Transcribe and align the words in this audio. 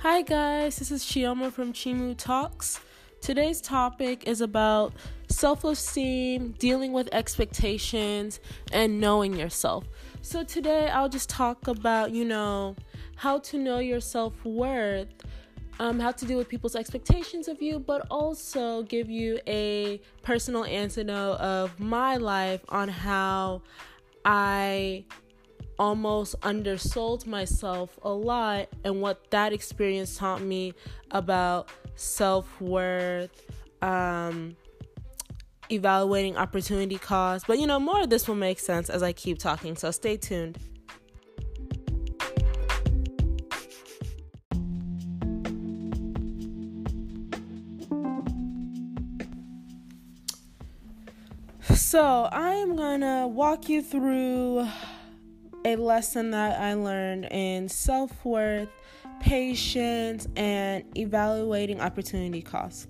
Hi, 0.00 0.20
guys, 0.20 0.76
this 0.76 0.90
is 0.90 1.02
Chioma 1.04 1.50
from 1.50 1.72
Chimu 1.72 2.14
Talks. 2.18 2.80
Today's 3.22 3.62
topic 3.62 4.28
is 4.28 4.42
about 4.42 4.92
self 5.30 5.64
esteem, 5.64 6.54
dealing 6.58 6.92
with 6.92 7.08
expectations, 7.12 8.38
and 8.72 9.00
knowing 9.00 9.34
yourself. 9.34 9.84
So, 10.20 10.44
today 10.44 10.90
I'll 10.90 11.08
just 11.08 11.30
talk 11.30 11.66
about, 11.66 12.10
you 12.10 12.26
know, 12.26 12.76
how 13.16 13.38
to 13.38 13.58
know 13.58 13.78
your 13.78 14.00
self 14.00 14.44
worth, 14.44 15.08
um, 15.80 15.98
how 15.98 16.12
to 16.12 16.26
deal 16.26 16.36
with 16.36 16.50
people's 16.50 16.76
expectations 16.76 17.48
of 17.48 17.62
you, 17.62 17.78
but 17.78 18.06
also 18.10 18.82
give 18.82 19.08
you 19.08 19.40
a 19.46 19.98
personal 20.22 20.66
antidote 20.66 21.40
of 21.40 21.80
my 21.80 22.18
life 22.18 22.60
on 22.68 22.88
how 22.88 23.62
I 24.26 25.06
almost 25.78 26.34
undersold 26.42 27.26
myself 27.26 27.98
a 28.02 28.10
lot 28.10 28.68
and 28.84 29.00
what 29.00 29.30
that 29.30 29.52
experience 29.52 30.16
taught 30.16 30.40
me 30.40 30.72
about 31.10 31.68
self-worth 31.96 33.44
um, 33.82 34.56
evaluating 35.70 36.36
opportunity 36.36 36.98
cost 36.98 37.46
but 37.46 37.58
you 37.58 37.66
know 37.66 37.78
more 37.80 38.00
of 38.00 38.10
this 38.10 38.28
will 38.28 38.34
make 38.34 38.58
sense 38.58 38.88
as 38.88 39.02
i 39.02 39.12
keep 39.12 39.38
talking 39.38 39.76
so 39.76 39.90
stay 39.90 40.16
tuned. 40.16 40.58
So 51.74 52.28
i 52.30 52.50
am 52.54 52.76
gonna 52.76 53.26
walk 53.26 53.68
you 53.68 53.82
through 53.82 54.68
a 55.66 55.74
lesson 55.74 56.30
that 56.30 56.60
I 56.60 56.74
learned 56.74 57.26
in 57.32 57.68
self 57.68 58.24
worth, 58.24 58.68
patience, 59.20 60.28
and 60.36 60.84
evaluating 60.96 61.80
opportunity 61.80 62.40
costs. 62.40 62.86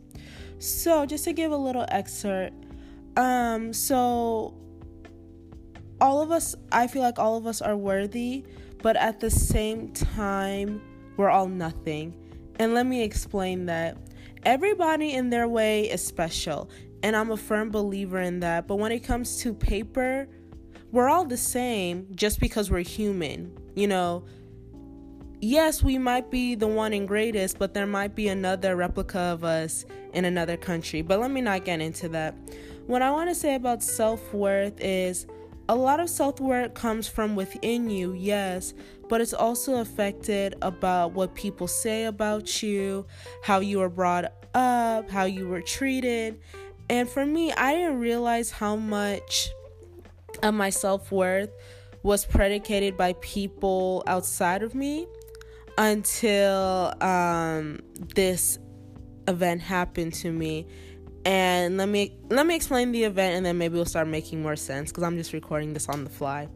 So, 0.59 1.07
just 1.07 1.25
to 1.25 1.33
give 1.33 1.53
a 1.53 1.57
little 1.57 1.87
excerpt, 1.89 2.55
um, 3.17 3.73
so 3.73 4.55
all 6.03 6.21
of 6.21 6.31
us, 6.31 6.55
I 6.71 6.87
feel 6.87 7.01
like 7.01 7.19
all 7.19 7.37
of 7.39 7.47
us 7.47 7.63
are 7.63 7.77
worthy, 7.77 8.45
but 8.83 8.97
at 8.97 9.21
the 9.21 9.31
same 9.31 9.93
time, 9.93 10.83
we're 11.17 11.31
all 11.31 11.49
nothing. 11.49 12.15
And 12.59 12.75
let 12.75 12.87
me 12.87 13.03
explain 13.03 13.67
that. 13.67 13.97
Everybody 14.45 15.15
in 15.15 15.31
their 15.31 15.49
way 15.49 15.91
is 15.91 16.05
special, 16.05 16.69
and 17.03 17.17
I'm 17.17 17.31
a 17.31 17.39
firm 17.39 17.71
believer 17.71 18.21
in 18.21 18.41
that. 18.41 18.67
But 18.67 18.77
when 18.77 18.93
it 18.93 19.01
comes 19.01 19.39
to 19.39 19.55
paper, 19.55 20.29
we're 20.97 21.11
all 21.11 21.27
the 21.27 21.37
same 21.37 22.07
just 22.15 22.41
because 22.41 22.71
we're 22.71 22.79
human. 22.79 23.53
You 23.75 23.87
know, 23.87 24.25
yes, 25.43 25.83
we 25.83 25.99
might 25.99 26.31
be 26.31 26.55
the 26.55 26.67
one 26.67 26.95
and 26.95 27.07
greatest, 27.07 27.59
but 27.59 27.75
there 27.75 27.87
might 27.87 28.15
be 28.15 28.29
another 28.29 28.77
replica 28.77 29.19
of 29.19 29.45
us 29.45 29.85
in 30.15 30.25
another 30.25 30.57
country. 30.57 31.03
But 31.03 31.21
let 31.21 31.31
me 31.31 31.43
not 31.43 31.67
get 31.67 31.83
into 31.83 32.09
that. 32.09 32.35
What 32.87 33.03
I 33.03 33.11
want 33.11 33.29
to 33.29 33.35
say 33.35 33.57
about 33.57 33.83
self 33.83 34.33
worth 34.33 34.81
is 34.81 35.27
a 35.69 35.77
lot 35.77 36.01
of 36.01 36.09
self 36.09 36.41
worth 36.41 36.73
comes 36.73 37.07
from 37.07 37.37
within 37.37 37.91
you, 37.91 38.15
yes, 38.15 38.73
but 39.11 39.21
it's 39.21 39.35
also 39.35 39.81
affected 39.81 40.55
about 40.63 41.13
what 41.13 41.35
people 41.35 41.69
say 41.69 42.07
about 42.07 42.63
you, 42.63 43.05
how 43.43 43.61
you 43.61 43.81
were 43.81 43.91
brought 43.91 44.33
up, 44.55 45.11
how 45.11 45.25
you 45.25 45.47
were 45.47 45.61
treated. 45.61 46.41
And 46.89 47.07
for 47.07 47.27
me, 47.27 47.53
I 47.53 47.75
didn't 47.75 48.01
realize 48.01 48.51
how 48.51 48.77
much 48.77 49.51
of 50.42 50.55
my 50.55 50.70
self 50.70 51.11
worth 51.11 51.51
was 52.03 52.25
predicated 52.25 52.97
by 52.97 53.15
people 53.15 54.03
outside 54.06 54.62
of 54.62 54.75
me 54.75 55.06
until 55.77 56.95
um, 57.01 57.81
this 58.15 58.59
event 59.28 59.61
happened 59.61 60.15
to 60.15 60.31
me. 60.31 60.66
And 61.25 61.77
let 61.77 61.88
me 61.88 62.16
let 62.31 62.47
me 62.47 62.55
explain 62.55 62.93
the 62.93 63.03
event, 63.03 63.37
and 63.37 63.44
then 63.44 63.59
maybe 63.59 63.75
we'll 63.75 63.84
start 63.84 64.06
making 64.06 64.43
more 64.43 64.55
sense 64.55 64.91
because 64.91 65.03
I'm 65.03 65.16
just 65.16 65.33
recording 65.33 65.72
this 65.72 65.88
on 65.88 66.05
the 66.05 66.11
fly. 66.11 66.49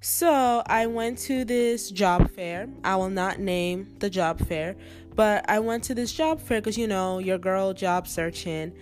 So 0.00 0.62
I 0.66 0.86
went 0.86 1.18
to 1.18 1.44
this 1.44 1.90
job 1.90 2.30
fair. 2.30 2.68
I 2.84 2.94
will 2.94 3.10
not 3.10 3.40
name 3.40 3.96
the 3.98 4.08
job 4.08 4.38
fair, 4.46 4.76
but 5.16 5.44
I 5.50 5.58
went 5.58 5.82
to 5.84 5.94
this 5.94 6.12
job 6.12 6.40
fair 6.40 6.60
because 6.60 6.78
you 6.78 6.86
know 6.86 7.18
your 7.18 7.38
girl 7.38 7.72
job 7.72 8.06
searching, 8.06 8.72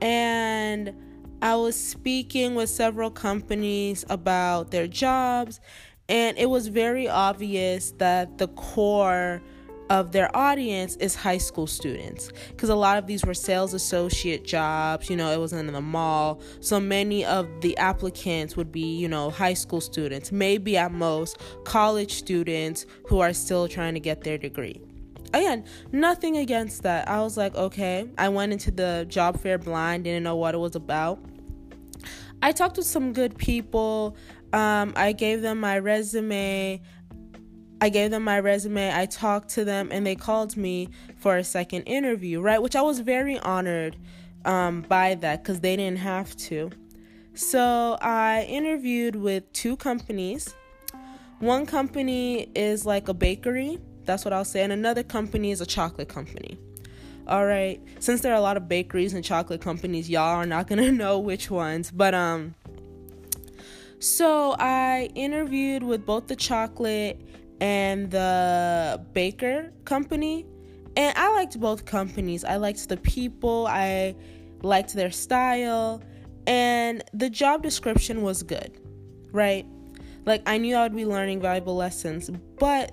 and 0.00 0.94
I 1.42 1.56
was 1.56 1.74
speaking 1.74 2.54
with 2.54 2.68
several 2.68 3.10
companies 3.10 4.04
about 4.10 4.70
their 4.70 4.86
jobs, 4.86 5.58
and 6.06 6.36
it 6.36 6.50
was 6.50 6.68
very 6.68 7.08
obvious 7.08 7.92
that 7.92 8.36
the 8.36 8.48
core 8.48 9.40
of 9.88 10.12
their 10.12 10.34
audience 10.36 10.96
is 10.96 11.14
high 11.14 11.38
school 11.38 11.66
students 11.66 12.30
because 12.50 12.68
a 12.68 12.74
lot 12.74 12.98
of 12.98 13.06
these 13.06 13.24
were 13.24 13.34
sales 13.34 13.74
associate 13.74 14.44
jobs 14.44 15.10
you 15.10 15.16
know 15.16 15.32
it 15.32 15.38
was 15.38 15.52
in 15.52 15.66
the 15.66 15.80
mall. 15.80 16.40
So 16.60 16.78
many 16.78 17.24
of 17.24 17.48
the 17.60 17.76
applicants 17.78 18.56
would 18.56 18.70
be 18.70 18.96
you 18.98 19.08
know 19.08 19.30
high 19.30 19.54
school 19.54 19.80
students 19.80 20.30
maybe 20.30 20.76
at 20.76 20.92
most 20.92 21.38
college 21.64 22.12
students 22.12 22.86
who 23.08 23.18
are 23.18 23.32
still 23.32 23.66
trying 23.66 23.94
to 23.94 24.00
get 24.00 24.22
their 24.22 24.38
degree 24.38 24.80
again, 25.34 25.64
nothing 25.92 26.36
against 26.36 26.82
that. 26.82 27.08
I 27.08 27.20
was 27.20 27.36
like, 27.36 27.54
okay. 27.54 28.08
I 28.18 28.28
went 28.28 28.52
into 28.52 28.70
the 28.70 29.06
job 29.08 29.40
fair 29.40 29.58
blind, 29.58 30.04
didn't 30.04 30.22
know 30.22 30.36
what 30.36 30.54
it 30.54 30.58
was 30.58 30.76
about. 30.76 31.18
I 32.42 32.52
talked 32.52 32.76
to 32.76 32.82
some 32.82 33.12
good 33.12 33.36
people. 33.36 34.16
Um, 34.52 34.92
I 34.96 35.12
gave 35.12 35.42
them 35.42 35.60
my 35.60 35.78
resume. 35.78 36.80
I 37.82 37.88
gave 37.88 38.10
them 38.10 38.24
my 38.24 38.40
resume. 38.40 38.94
I 38.94 39.06
talked 39.06 39.50
to 39.50 39.64
them, 39.64 39.88
and 39.90 40.06
they 40.06 40.14
called 40.14 40.56
me 40.56 40.88
for 41.16 41.36
a 41.36 41.44
second 41.44 41.82
interview, 41.82 42.40
right? 42.40 42.60
Which 42.60 42.76
I 42.76 42.82
was 42.82 43.00
very 43.00 43.38
honored 43.38 43.96
um, 44.44 44.82
by 44.82 45.14
that 45.16 45.42
because 45.42 45.60
they 45.60 45.76
didn't 45.76 45.98
have 45.98 46.36
to. 46.36 46.70
So 47.34 47.96
I 48.00 48.46
interviewed 48.48 49.16
with 49.16 49.50
two 49.52 49.76
companies. 49.76 50.54
One 51.38 51.64
company 51.64 52.50
is 52.54 52.84
like 52.84 53.08
a 53.08 53.14
bakery, 53.14 53.78
that's 54.10 54.24
what 54.24 54.32
I'll 54.32 54.44
say, 54.44 54.62
and 54.62 54.72
another 54.72 55.04
company 55.04 55.52
is 55.52 55.60
a 55.60 55.66
chocolate 55.66 56.08
company. 56.08 56.58
All 57.28 57.46
right, 57.46 57.80
since 58.00 58.22
there 58.22 58.32
are 58.32 58.36
a 58.36 58.40
lot 58.40 58.56
of 58.56 58.68
bakeries 58.68 59.14
and 59.14 59.24
chocolate 59.24 59.60
companies, 59.60 60.10
y'all 60.10 60.36
are 60.36 60.46
not 60.46 60.66
gonna 60.66 60.90
know 61.02 61.20
which 61.20 61.48
ones, 61.48 61.92
but 61.92 62.12
um, 62.12 62.56
so 64.00 64.56
I 64.58 65.10
interviewed 65.14 65.84
with 65.84 66.04
both 66.04 66.26
the 66.26 66.34
chocolate 66.34 67.20
and 67.60 68.10
the 68.10 69.00
baker 69.12 69.72
company, 69.84 70.44
and 70.96 71.16
I 71.16 71.32
liked 71.34 71.60
both 71.60 71.84
companies. 71.84 72.42
I 72.42 72.56
liked 72.56 72.88
the 72.88 72.96
people, 72.96 73.68
I 73.68 74.16
liked 74.62 74.94
their 74.94 75.12
style, 75.12 76.02
and 76.48 77.04
the 77.14 77.30
job 77.30 77.62
description 77.62 78.22
was 78.22 78.42
good, 78.42 78.76
right? 79.30 79.66
Like 80.26 80.42
I 80.46 80.58
knew 80.58 80.74
I 80.74 80.82
would 80.82 80.96
be 80.96 81.06
learning 81.06 81.40
valuable 81.40 81.76
lessons, 81.76 82.28
but 82.58 82.92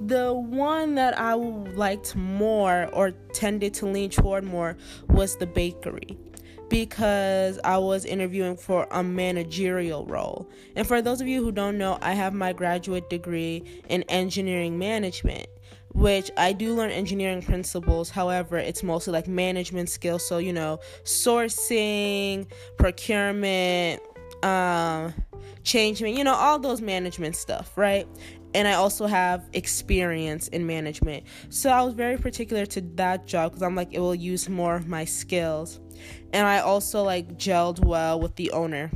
the 0.00 0.32
one 0.32 0.94
that 0.94 1.18
I 1.18 1.34
liked 1.34 2.16
more 2.16 2.88
or 2.92 3.10
tended 3.32 3.74
to 3.74 3.86
lean 3.86 4.10
toward 4.10 4.44
more 4.44 4.76
was 5.08 5.36
the 5.36 5.46
bakery 5.46 6.16
because 6.70 7.58
I 7.64 7.76
was 7.78 8.04
interviewing 8.04 8.56
for 8.56 8.86
a 8.92 9.02
managerial 9.02 10.06
role. 10.06 10.48
And 10.76 10.86
for 10.86 11.02
those 11.02 11.20
of 11.20 11.26
you 11.26 11.42
who 11.42 11.52
don't 11.52 11.76
know, 11.76 11.98
I 12.00 12.12
have 12.12 12.32
my 12.32 12.52
graduate 12.52 13.10
degree 13.10 13.82
in 13.88 14.04
engineering 14.04 14.78
management, 14.78 15.48
which 15.92 16.30
I 16.36 16.52
do 16.52 16.74
learn 16.74 16.90
engineering 16.90 17.42
principles. 17.42 18.08
However, 18.08 18.56
it's 18.56 18.82
mostly 18.82 19.12
like 19.12 19.26
management 19.26 19.90
skills. 19.90 20.26
So, 20.26 20.38
you 20.38 20.52
know, 20.52 20.78
sourcing, 21.02 22.46
procurement, 22.78 24.00
um, 24.44 25.12
change, 25.64 26.00
you 26.00 26.24
know, 26.24 26.34
all 26.34 26.58
those 26.58 26.80
management 26.80 27.36
stuff, 27.36 27.76
right? 27.76 28.06
And 28.54 28.66
I 28.66 28.74
also 28.74 29.06
have 29.06 29.48
experience 29.52 30.48
in 30.48 30.66
management. 30.66 31.24
So 31.48 31.70
I 31.70 31.82
was 31.82 31.94
very 31.94 32.16
particular 32.16 32.66
to 32.66 32.80
that 32.96 33.26
job 33.26 33.52
because 33.52 33.62
I'm 33.62 33.76
like, 33.76 33.92
it 33.92 34.00
will 34.00 34.14
use 34.14 34.48
more 34.48 34.76
of 34.76 34.88
my 34.88 35.04
skills. 35.04 35.80
And 36.32 36.46
I 36.46 36.60
also 36.60 37.02
like 37.02 37.38
gelled 37.38 37.84
well 37.84 38.20
with 38.20 38.36
the 38.36 38.50
owner. 38.52 38.90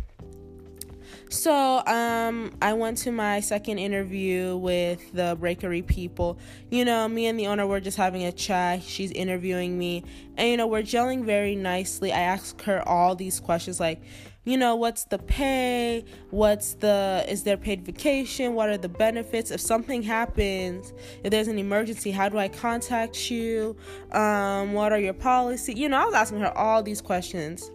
So 1.34 1.84
um, 1.87 2.52
I 2.62 2.75
went 2.75 2.99
to 2.99 3.11
my 3.11 3.40
second 3.40 3.78
interview 3.78 4.56
with 4.56 5.12
the 5.12 5.37
bakery 5.40 5.82
people. 5.82 6.38
You 6.70 6.84
know, 6.84 7.08
me 7.08 7.26
and 7.26 7.38
the 7.38 7.49
owner 7.49 7.67
were 7.67 7.81
just 7.81 7.96
having 7.96 8.25
a 8.25 8.32
chat. 8.32 8.82
She's 8.82 9.11
interviewing 9.11 9.76
me, 9.76 10.05
and 10.37 10.49
you 10.49 10.56
know, 10.56 10.69
we're 10.69 10.82
gelling 10.82 11.25
very 11.25 11.56
nicely. 11.56 12.12
I 12.12 12.20
asked 12.20 12.62
her 12.62 12.88
all 12.88 13.17
these 13.17 13.40
questions 13.40 13.81
like, 13.81 14.00
you 14.44 14.58
know, 14.58 14.76
what's 14.76 15.05
the 15.05 15.19
pay? 15.19 16.05
What's 16.31 16.75
the, 16.75 17.25
is 17.29 17.44
there 17.44 17.56
paid 17.56 17.85
vacation? 17.85 18.55
What 18.55 18.69
are 18.69 18.76
the 18.76 18.88
benefits? 18.88 19.50
If 19.50 19.61
something 19.61 20.02
happens, 20.02 20.93
if 21.23 21.31
there's 21.31 21.49
an 21.49 21.58
emergency, 21.58 22.11
how 22.11 22.29
do 22.29 22.38
I 22.38 22.49
contact 22.49 23.31
you? 23.31 23.76
Um, 24.12 24.75
what 24.75 24.93
are 24.93 24.99
your 24.99 25.14
policies? 25.14 25.79
You 25.79 25.88
know, 25.88 25.96
I 25.96 26.05
was 26.05 26.14
asking 26.14 26.41
her 26.41 26.56
all 26.56 26.82
these 26.82 27.00
questions, 27.00 27.70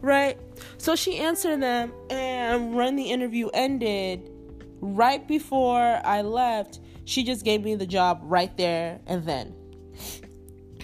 right? 0.00 0.38
So 0.76 0.94
she 0.94 1.16
answered 1.16 1.62
them, 1.62 1.92
and 2.10 2.74
when 2.74 2.96
the 2.96 3.04
interview 3.10 3.48
ended, 3.54 4.30
right 4.80 5.26
before 5.26 6.00
I 6.04 6.20
left, 6.20 6.80
she 7.06 7.24
just 7.24 7.44
gave 7.44 7.64
me 7.64 7.74
the 7.76 7.86
job 7.86 8.20
right 8.24 8.54
there 8.58 9.00
and 9.06 9.24
then. 9.24 9.54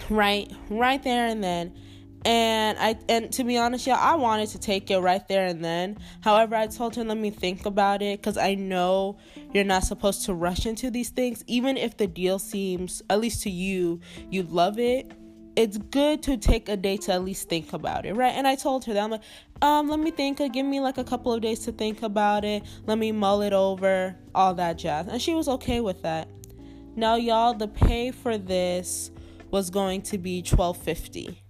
right? 0.09 0.51
Right 0.69 1.01
there 1.03 1.27
and 1.27 1.43
then. 1.43 1.75
And 2.23 2.77
I 2.77 2.99
and 3.09 3.31
to 3.33 3.43
be 3.43 3.57
honest, 3.57 3.87
yeah, 3.87 3.97
I 3.97 4.15
wanted 4.15 4.49
to 4.49 4.59
take 4.59 4.91
it 4.91 4.99
right 4.99 5.27
there 5.27 5.45
and 5.45 5.63
then. 5.65 5.97
However, 6.21 6.55
I 6.55 6.67
told 6.67 6.95
her 6.95 7.03
let 7.03 7.17
me 7.17 7.31
think 7.31 7.65
about 7.65 8.01
it 8.01 8.21
cuz 8.21 8.37
I 8.37 8.53
know 8.53 9.17
you're 9.53 9.63
not 9.63 9.83
supposed 9.83 10.25
to 10.25 10.33
rush 10.33 10.65
into 10.65 10.91
these 10.91 11.09
things 11.09 11.43
even 11.47 11.77
if 11.77 11.97
the 11.97 12.07
deal 12.07 12.37
seems 12.37 13.01
at 13.09 13.19
least 13.19 13.41
to 13.43 13.49
you 13.49 14.01
you 14.29 14.43
love 14.43 14.77
it. 14.77 15.11
It's 15.55 15.77
good 15.77 16.23
to 16.23 16.37
take 16.37 16.69
a 16.69 16.77
day 16.77 16.95
to 16.97 17.11
at 17.11 17.25
least 17.25 17.49
think 17.49 17.73
about 17.73 18.05
it, 18.05 18.13
right? 18.13 18.33
And 18.33 18.47
I 18.47 18.55
told 18.55 18.85
her 18.85 18.93
that 18.93 19.03
I'm 19.03 19.11
like, 19.11 19.21
um, 19.61 19.89
let 19.89 19.99
me 19.99 20.09
think. 20.11 20.37
Give 20.37 20.65
me 20.65 20.79
like 20.79 20.97
a 20.97 21.03
couple 21.03 21.33
of 21.33 21.41
days 21.41 21.59
to 21.65 21.73
think 21.73 22.03
about 22.03 22.45
it. 22.45 22.63
Let 22.85 22.97
me 22.97 23.11
mull 23.11 23.41
it 23.41 23.51
over, 23.51 24.15
all 24.33 24.53
that 24.53 24.77
jazz. 24.77 25.07
And 25.07 25.21
she 25.21 25.33
was 25.33 25.49
okay 25.49 25.81
with 25.81 26.03
that. 26.03 26.29
Now, 26.95 27.15
y'all, 27.15 27.53
the 27.53 27.67
pay 27.67 28.11
for 28.11 28.37
this 28.37 29.11
was 29.49 29.69
going 29.69 30.03
to 30.03 30.17
be 30.17 30.41
twelve 30.41 30.77
fifty. 30.77 31.43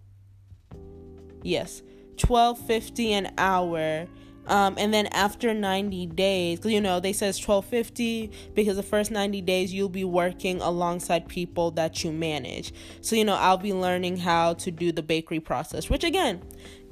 Yes, 1.44 1.82
twelve 2.18 2.60
fifty 2.60 3.14
an 3.14 3.34
hour. 3.38 4.08
Um, 4.48 4.76
and 4.78 4.92
then 4.92 5.06
after 5.08 5.54
90 5.54 6.08
days, 6.08 6.66
you 6.66 6.82
know, 6.82 7.00
they 7.00 7.14
says 7.14 7.38
1250 7.38 8.32
because 8.56 8.76
the 8.76 8.84
first 8.84 9.12
90 9.12 9.40
days 9.42 9.72
you'll 9.72 9.88
be 9.88 10.04
working 10.04 10.60
alongside 10.62 11.28
people 11.28 11.70
that 11.72 12.04
you 12.04 12.12
manage. 12.12 12.74
So, 13.02 13.16
you 13.16 13.24
know, 13.24 13.36
I'll 13.36 13.58
be 13.58 13.72
learning 13.72 14.18
how 14.18 14.56
to 14.56 14.72
do 14.72 14.92
the 14.92 15.04
bakery 15.04 15.40
process, 15.40 15.92
which 15.92 16.04
again, 16.04 16.42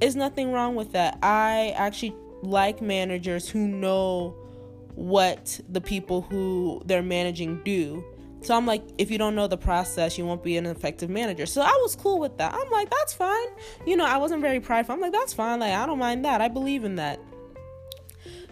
is 0.00 0.14
nothing 0.14 0.52
wrong 0.52 0.76
with 0.76 0.92
that. 0.92 1.18
I 1.22 1.74
actually 1.76 2.14
like 2.42 2.80
managers 2.80 3.48
who 3.48 3.66
know 3.66 4.36
what 4.94 5.60
the 5.68 5.80
people 5.80 6.22
who 6.22 6.82
they're 6.84 7.02
managing 7.02 7.62
do 7.64 8.04
so 8.42 8.56
I'm 8.56 8.66
like, 8.66 8.82
if 8.98 9.10
you 9.10 9.18
don't 9.18 9.34
know 9.34 9.46
the 9.46 9.58
process, 9.58 10.16
you 10.16 10.24
won't 10.24 10.42
be 10.42 10.56
an 10.56 10.66
effective 10.66 11.10
manager. 11.10 11.46
So 11.46 11.60
I 11.60 11.78
was 11.82 11.94
cool 11.96 12.18
with 12.18 12.38
that. 12.38 12.54
I'm 12.54 12.70
like, 12.70 12.90
that's 12.90 13.12
fine. 13.12 13.48
You 13.86 13.96
know, 13.96 14.06
I 14.06 14.16
wasn't 14.16 14.40
very 14.40 14.60
prideful. 14.60 14.94
I'm 14.94 15.00
like, 15.00 15.12
that's 15.12 15.34
fine. 15.34 15.60
Like, 15.60 15.74
I 15.74 15.86
don't 15.86 15.98
mind 15.98 16.24
that. 16.24 16.40
I 16.40 16.48
believe 16.48 16.84
in 16.84 16.96
that. 16.96 17.20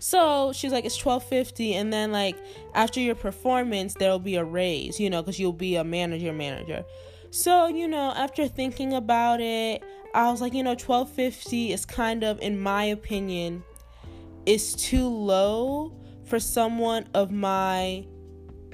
So 0.01 0.53
she's 0.53 0.71
like, 0.71 0.85
it's 0.85 0.97
twelve 0.97 1.25
fifty, 1.25 1.75
and 1.75 1.93
then 1.93 2.13
like 2.13 2.37
after 2.75 3.01
your 3.01 3.17
performance, 3.17 3.95
there'll 3.95 4.21
be 4.21 4.37
a 4.37 4.45
raise, 4.45 5.01
you 5.01 5.11
know, 5.11 5.23
because 5.23 5.41
you'll 5.41 5.53
be 5.53 5.75
a 5.75 5.83
manager 5.83 6.33
manager. 6.33 6.85
So 7.31 7.67
you 7.67 7.89
know, 7.89 8.13
after 8.15 8.47
thinking 8.47 8.95
about 8.95 9.41
it, 9.41 9.83
I 10.15 10.31
was 10.31 10.41
like, 10.41 10.55
you 10.55 10.63
know, 10.63 10.77
twelve 10.77 11.11
fifty 11.11 11.73
is 11.73 11.85
kind 11.85 12.23
of, 12.23 12.41
in 12.41 12.61
my 12.61 12.85
opinion, 12.85 13.65
is 14.47 14.77
too 14.77 15.09
low 15.09 15.93
for 16.25 16.39
someone 16.39 17.09
of 17.15 17.33
my 17.33 18.07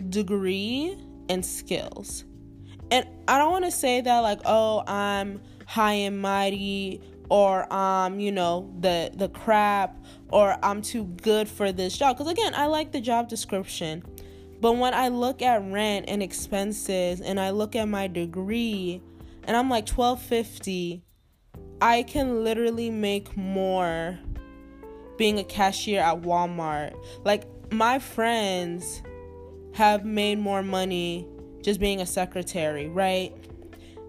degree 0.09 0.97
and 1.29 1.45
skills. 1.45 2.25
And 2.91 3.07
I 3.27 3.39
don't 3.39 3.51
want 3.51 3.65
to 3.65 3.71
say 3.71 4.01
that 4.01 4.21
like, 4.21 4.41
oh, 4.45 4.85
I'm 4.87 5.41
high 5.67 5.95
and 5.95 6.21
mighty 6.21 7.01
or 7.31 7.73
um, 7.73 8.21
you 8.21 8.33
know, 8.33 8.71
the 8.81 9.11
the 9.15 9.29
crap 9.29 9.97
or 10.29 10.57
I'm 10.63 10.83
too 10.83 11.05
good 11.23 11.49
for 11.49 11.73
this 11.73 11.97
job 11.97 12.19
cuz 12.19 12.27
again, 12.29 12.55
I 12.55 12.67
like 12.67 12.93
the 12.93 13.01
job 13.01 13.29
description. 13.29 14.05
But 14.61 14.77
when 14.77 14.95
I 14.95 15.09
look 15.09 15.43
at 15.43 15.63
rent 15.71 16.07
and 16.09 16.23
expenses 16.23 17.21
and 17.21 17.41
I 17.41 17.51
look 17.51 17.77
at 17.77 17.89
my 17.89 18.07
degree 18.07 19.03
and 19.47 19.57
I'm 19.57 19.69
like 19.69 19.89
1250, 19.89 21.03
I 21.81 22.03
can 22.03 22.45
literally 22.45 22.91
make 22.91 23.37
more 23.37 24.19
being 25.19 25.39
a 25.39 25.45
cashier 25.45 26.01
at 26.01 26.23
Walmart. 26.23 26.95
Like 27.25 27.45
my 27.73 27.99
friends 27.99 29.03
have 29.75 30.05
made 30.05 30.39
more 30.39 30.63
money 30.63 31.29
just 31.63 31.81
being 31.81 32.01
a 32.01 32.07
secretary, 32.07 32.89
right? 32.89 33.33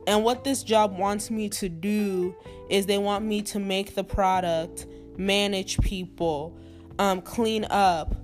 And 0.07 0.23
what 0.23 0.43
this 0.43 0.63
job 0.63 0.97
wants 0.97 1.31
me 1.31 1.49
to 1.49 1.67
do 1.67 2.35
is 2.69 2.85
they 2.85 2.99
want 2.99 3.25
me 3.25 3.41
to 3.43 3.59
make 3.59 3.95
the 3.95 4.03
product, 4.03 4.85
manage 5.17 5.79
people, 5.79 6.57
um, 6.99 7.21
clean 7.21 7.65
up, 7.65 8.15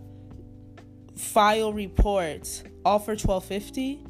file 1.15 1.73
reports, 1.73 2.63
all 2.85 2.99
for 2.99 3.15
twelve 3.15 3.45
fifty. 3.45 4.03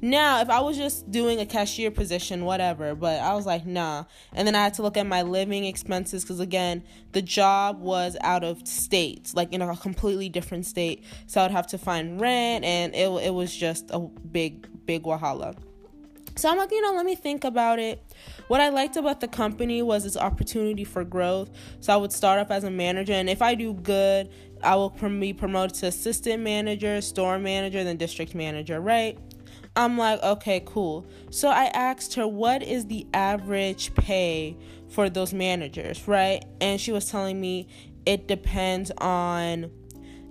Now, 0.00 0.40
if 0.40 0.50
I 0.50 0.60
was 0.60 0.76
just 0.76 1.10
doing 1.10 1.40
a 1.40 1.46
cashier 1.46 1.90
position, 1.90 2.44
whatever, 2.44 2.94
but 2.94 3.20
I 3.20 3.34
was 3.34 3.46
like, 3.46 3.66
nah. 3.66 4.04
And 4.32 4.46
then 4.46 4.54
I 4.54 4.62
had 4.62 4.74
to 4.74 4.82
look 4.82 4.96
at 4.96 5.06
my 5.06 5.22
living 5.22 5.64
expenses 5.64 6.22
because, 6.22 6.40
again, 6.40 6.82
the 7.12 7.22
job 7.22 7.80
was 7.80 8.16
out 8.20 8.44
of 8.44 8.66
state, 8.66 9.32
like 9.34 9.52
in 9.52 9.62
a 9.62 9.76
completely 9.76 10.28
different 10.28 10.66
state. 10.66 11.04
So 11.26 11.40
I'd 11.40 11.50
have 11.50 11.66
to 11.68 11.78
find 11.78 12.20
rent, 12.20 12.64
and 12.64 12.94
it, 12.94 13.08
it 13.24 13.34
was 13.34 13.54
just 13.54 13.90
a 13.90 14.00
big, 14.00 14.68
big 14.86 15.04
wahala. 15.04 15.56
So 16.34 16.48
I'm 16.48 16.56
like, 16.56 16.70
you 16.70 16.80
know, 16.80 16.94
let 16.94 17.04
me 17.04 17.14
think 17.14 17.44
about 17.44 17.78
it. 17.78 18.02
What 18.48 18.60
I 18.60 18.70
liked 18.70 18.96
about 18.96 19.20
the 19.20 19.28
company 19.28 19.82
was 19.82 20.06
its 20.06 20.16
opportunity 20.16 20.82
for 20.84 21.04
growth. 21.04 21.50
So 21.80 21.92
I 21.92 21.96
would 21.96 22.12
start 22.12 22.40
off 22.40 22.50
as 22.50 22.64
a 22.64 22.70
manager, 22.70 23.12
and 23.12 23.28
if 23.28 23.42
I 23.42 23.54
do 23.54 23.74
good, 23.74 24.30
I 24.62 24.76
will 24.76 24.90
be 24.90 25.32
promoted 25.32 25.74
to 25.78 25.86
assistant 25.88 26.42
manager, 26.42 27.00
store 27.00 27.38
manager, 27.38 27.84
then 27.84 27.96
district 27.96 28.34
manager, 28.34 28.80
right? 28.80 29.18
I'm 29.74 29.96
like, 29.96 30.22
okay, 30.22 30.62
cool. 30.66 31.06
So 31.30 31.48
I 31.48 31.64
asked 31.66 32.14
her, 32.14 32.26
what 32.26 32.62
is 32.62 32.86
the 32.86 33.06
average 33.14 33.94
pay 33.94 34.56
for 34.90 35.08
those 35.08 35.32
managers, 35.32 36.06
right? 36.06 36.44
And 36.60 36.80
she 36.80 36.92
was 36.92 37.10
telling 37.10 37.40
me 37.40 37.68
it 38.04 38.28
depends 38.28 38.90
on 38.98 39.70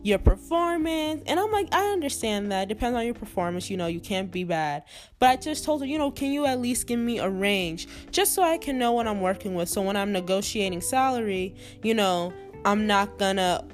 your 0.04 0.20
performance. 0.20 1.24
And 1.26 1.40
I'm 1.40 1.52
like, 1.52 1.74
I 1.74 1.92
understand 1.92 2.52
that. 2.52 2.64
It 2.64 2.70
depends 2.70 2.98
on 2.98 3.06
your 3.06 3.14
performance. 3.14 3.70
You 3.70 3.78
know, 3.78 3.88
you 3.88 4.00
can't 4.00 4.32
be 4.32 4.44
bad. 4.44 4.84
But 5.20 5.30
I 5.30 5.36
just 5.38 5.64
told 5.64 5.82
her, 5.82 5.88
you 5.88 5.98
know, 5.98 6.12
can 6.12 6.32
you 6.32 6.46
at 6.46 6.60
least 6.60 6.88
give 6.88 7.00
me 7.00 7.20
a 7.20 7.30
range 7.30 7.88
just 8.12 8.34
so 8.34 8.44
I 8.44 8.58
can 8.58 8.78
know 8.78 8.92
what 8.92 9.08
I'm 9.08 9.22
working 9.22 9.56
with? 9.56 9.70
So 9.70 9.82
when 9.82 9.96
I'm 9.96 10.12
negotiating 10.12 10.82
salary, 10.82 11.56
you 11.84 11.94
know, 11.94 12.34
I'm 12.66 12.88
not 12.88 13.18
gonna 13.18 13.66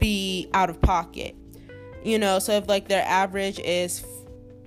be 0.00 0.48
out 0.54 0.70
of 0.70 0.80
pocket. 0.80 1.36
You 2.04 2.18
know, 2.18 2.38
so 2.40 2.52
if 2.52 2.68
like 2.68 2.88
their 2.88 3.04
average 3.04 3.60
is 3.60 4.04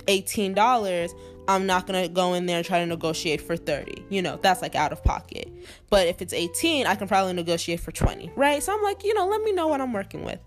$18, 0.07 1.13
I'm 1.47 1.65
not 1.65 1.85
going 1.85 2.01
to 2.01 2.09
go 2.09 2.33
in 2.33 2.45
there 2.45 2.57
and 2.57 2.65
try 2.65 2.79
to 2.79 2.85
negotiate 2.85 3.41
for 3.41 3.55
30. 3.55 4.05
You 4.09 4.21
know, 4.21 4.39
that's 4.41 4.61
like 4.61 4.75
out 4.75 4.91
of 4.91 5.03
pocket. 5.03 5.51
But 5.89 6.07
if 6.07 6.21
it's 6.21 6.33
18, 6.33 6.87
I 6.87 6.95
can 6.95 7.07
probably 7.07 7.33
negotiate 7.33 7.79
for 7.79 7.91
20, 7.91 8.31
right? 8.35 8.63
So 8.63 8.73
I'm 8.73 8.81
like, 8.81 9.03
you 9.03 9.13
know, 9.13 9.27
let 9.27 9.41
me 9.41 9.51
know 9.51 9.67
what 9.67 9.81
I'm 9.81 9.93
working 9.93 10.23
with. 10.23 10.39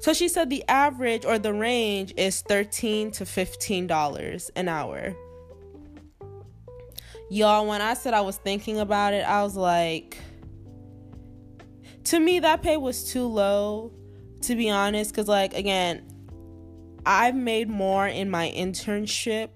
So 0.00 0.14
she 0.14 0.28
said 0.28 0.48
the 0.48 0.64
average 0.68 1.24
or 1.24 1.38
the 1.38 1.52
range 1.52 2.14
is 2.16 2.40
13 2.42 3.10
to 3.12 3.24
$15 3.24 4.50
an 4.56 4.68
hour. 4.68 5.14
Y'all, 7.30 7.66
when 7.66 7.82
I 7.82 7.92
said 7.92 8.14
I 8.14 8.22
was 8.22 8.38
thinking 8.38 8.78
about 8.78 9.12
it, 9.12 9.28
I 9.28 9.42
was 9.42 9.54
like, 9.54 10.16
to 12.04 12.18
me, 12.18 12.40
that 12.40 12.62
pay 12.62 12.78
was 12.78 13.12
too 13.12 13.26
low, 13.26 13.92
to 14.42 14.56
be 14.56 14.70
honest. 14.70 15.10
Because, 15.10 15.28
like, 15.28 15.52
again, 15.52 16.07
I've 17.06 17.34
made 17.34 17.68
more 17.68 18.06
in 18.06 18.30
my 18.30 18.52
internship 18.54 19.50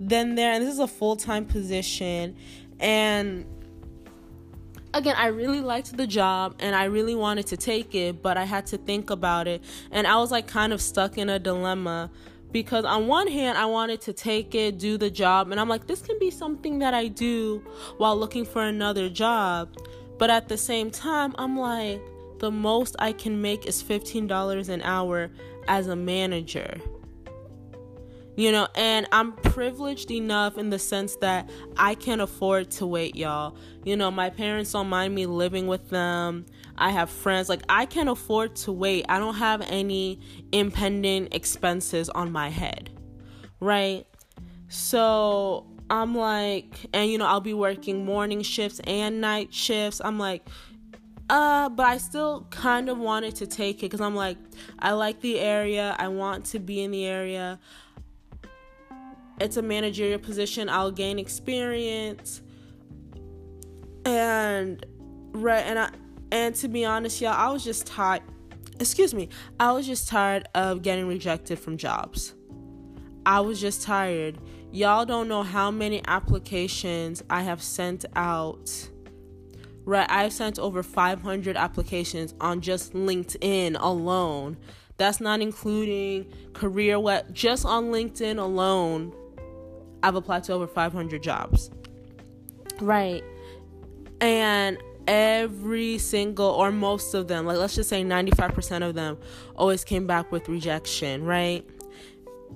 than 0.00 0.34
there, 0.34 0.52
and 0.52 0.62
this 0.62 0.72
is 0.72 0.80
a 0.80 0.88
full 0.88 1.16
time 1.16 1.44
position. 1.44 2.36
And 2.80 3.46
again, 4.94 5.14
I 5.16 5.28
really 5.28 5.60
liked 5.60 5.96
the 5.96 6.06
job 6.06 6.56
and 6.58 6.74
I 6.74 6.84
really 6.84 7.14
wanted 7.14 7.46
to 7.48 7.56
take 7.56 7.94
it, 7.94 8.22
but 8.22 8.36
I 8.36 8.44
had 8.44 8.66
to 8.66 8.78
think 8.78 9.10
about 9.10 9.48
it. 9.48 9.62
And 9.90 10.06
I 10.06 10.16
was 10.16 10.30
like 10.30 10.46
kind 10.46 10.72
of 10.72 10.80
stuck 10.80 11.18
in 11.18 11.28
a 11.28 11.38
dilemma 11.38 12.10
because, 12.50 12.84
on 12.84 13.06
one 13.06 13.28
hand, 13.28 13.56
I 13.56 13.66
wanted 13.66 14.00
to 14.02 14.12
take 14.12 14.54
it, 14.54 14.78
do 14.78 14.98
the 14.98 15.10
job, 15.10 15.50
and 15.50 15.58
I'm 15.58 15.68
like, 15.68 15.86
this 15.86 16.02
can 16.02 16.18
be 16.18 16.30
something 16.30 16.80
that 16.80 16.92
I 16.92 17.08
do 17.08 17.64
while 17.96 18.16
looking 18.16 18.44
for 18.44 18.62
another 18.62 19.08
job. 19.08 19.74
But 20.18 20.28
at 20.28 20.48
the 20.48 20.58
same 20.58 20.90
time, 20.90 21.34
I'm 21.38 21.58
like, 21.58 22.00
the 22.40 22.50
most 22.50 22.94
I 22.98 23.12
can 23.12 23.40
make 23.40 23.66
is 23.66 23.82
$15 23.82 24.68
an 24.68 24.82
hour 24.82 25.30
as 25.68 25.88
a 25.88 25.96
manager. 25.96 26.80
You 28.34 28.50
know, 28.50 28.66
and 28.74 29.06
I'm 29.12 29.32
privileged 29.32 30.10
enough 30.10 30.56
in 30.56 30.70
the 30.70 30.78
sense 30.78 31.16
that 31.16 31.50
I 31.76 31.94
can 31.94 32.20
afford 32.20 32.70
to 32.72 32.86
wait, 32.86 33.14
y'all. 33.14 33.56
You 33.84 33.94
know, 33.94 34.10
my 34.10 34.30
parents 34.30 34.72
don't 34.72 34.88
mind 34.88 35.14
me 35.14 35.26
living 35.26 35.66
with 35.66 35.90
them. 35.90 36.46
I 36.78 36.92
have 36.92 37.10
friends. 37.10 37.50
Like, 37.50 37.62
I 37.68 37.84
can 37.84 38.08
afford 38.08 38.56
to 38.56 38.72
wait. 38.72 39.04
I 39.10 39.18
don't 39.18 39.34
have 39.34 39.60
any 39.68 40.18
impending 40.50 41.28
expenses 41.32 42.08
on 42.08 42.32
my 42.32 42.48
head, 42.48 42.88
right? 43.60 44.06
So 44.68 45.66
I'm 45.90 46.14
like, 46.14 46.74
and 46.94 47.10
you 47.10 47.18
know, 47.18 47.26
I'll 47.26 47.40
be 47.40 47.52
working 47.52 48.06
morning 48.06 48.40
shifts 48.40 48.80
and 48.84 49.20
night 49.20 49.52
shifts. 49.52 50.00
I'm 50.02 50.18
like, 50.18 50.48
uh, 51.32 51.70
but 51.70 51.86
I 51.86 51.96
still 51.96 52.46
kind 52.50 52.90
of 52.90 52.98
wanted 52.98 53.36
to 53.36 53.46
take 53.46 53.78
it 53.78 53.86
because 53.86 54.02
I'm 54.02 54.14
like, 54.14 54.36
I 54.78 54.92
like 54.92 55.22
the 55.22 55.40
area. 55.40 55.96
I 55.98 56.08
want 56.08 56.44
to 56.46 56.58
be 56.58 56.82
in 56.82 56.90
the 56.90 57.06
area. 57.06 57.58
It's 59.40 59.56
a 59.56 59.62
managerial 59.62 60.18
position. 60.18 60.68
I'll 60.68 60.90
gain 60.90 61.18
experience. 61.18 62.42
And 64.04 64.84
right, 65.32 65.64
and 65.64 65.78
I 65.78 65.90
and 66.30 66.54
to 66.56 66.68
be 66.68 66.84
honest, 66.84 67.18
y'all, 67.22 67.32
I 67.32 67.50
was 67.50 67.64
just 67.64 67.86
tired. 67.86 68.22
Excuse 68.78 69.14
me, 69.14 69.30
I 69.58 69.72
was 69.72 69.86
just 69.86 70.08
tired 70.08 70.46
of 70.54 70.82
getting 70.82 71.06
rejected 71.06 71.58
from 71.58 71.78
jobs. 71.78 72.34
I 73.24 73.40
was 73.40 73.58
just 73.58 73.82
tired. 73.82 74.38
y'all 74.70 75.06
don't 75.06 75.28
know 75.28 75.44
how 75.44 75.70
many 75.70 76.02
applications 76.06 77.22
I 77.30 77.40
have 77.40 77.62
sent 77.62 78.04
out. 78.16 78.90
Right, 79.84 80.06
I've 80.08 80.32
sent 80.32 80.58
over 80.58 80.82
500 80.82 81.56
applications 81.56 82.34
on 82.40 82.60
just 82.60 82.92
LinkedIn 82.92 83.76
alone. 83.80 84.56
That's 84.96 85.20
not 85.20 85.40
including 85.40 86.26
career 86.52 87.00
what 87.00 87.32
just 87.32 87.64
on 87.66 87.86
LinkedIn 87.86 88.38
alone. 88.38 89.12
I've 90.02 90.14
applied 90.14 90.44
to 90.44 90.52
over 90.52 90.66
500 90.66 91.22
jobs. 91.22 91.70
Right. 92.80 93.24
And 94.20 94.78
every 95.08 95.98
single 95.98 96.46
or 96.50 96.70
most 96.70 97.14
of 97.14 97.26
them, 97.28 97.46
like 97.46 97.58
let's 97.58 97.74
just 97.74 97.88
say 97.88 98.04
95% 98.04 98.88
of 98.88 98.94
them 98.94 99.18
always 99.56 99.84
came 99.84 100.06
back 100.06 100.30
with 100.30 100.48
rejection, 100.48 101.24
right? 101.24 101.68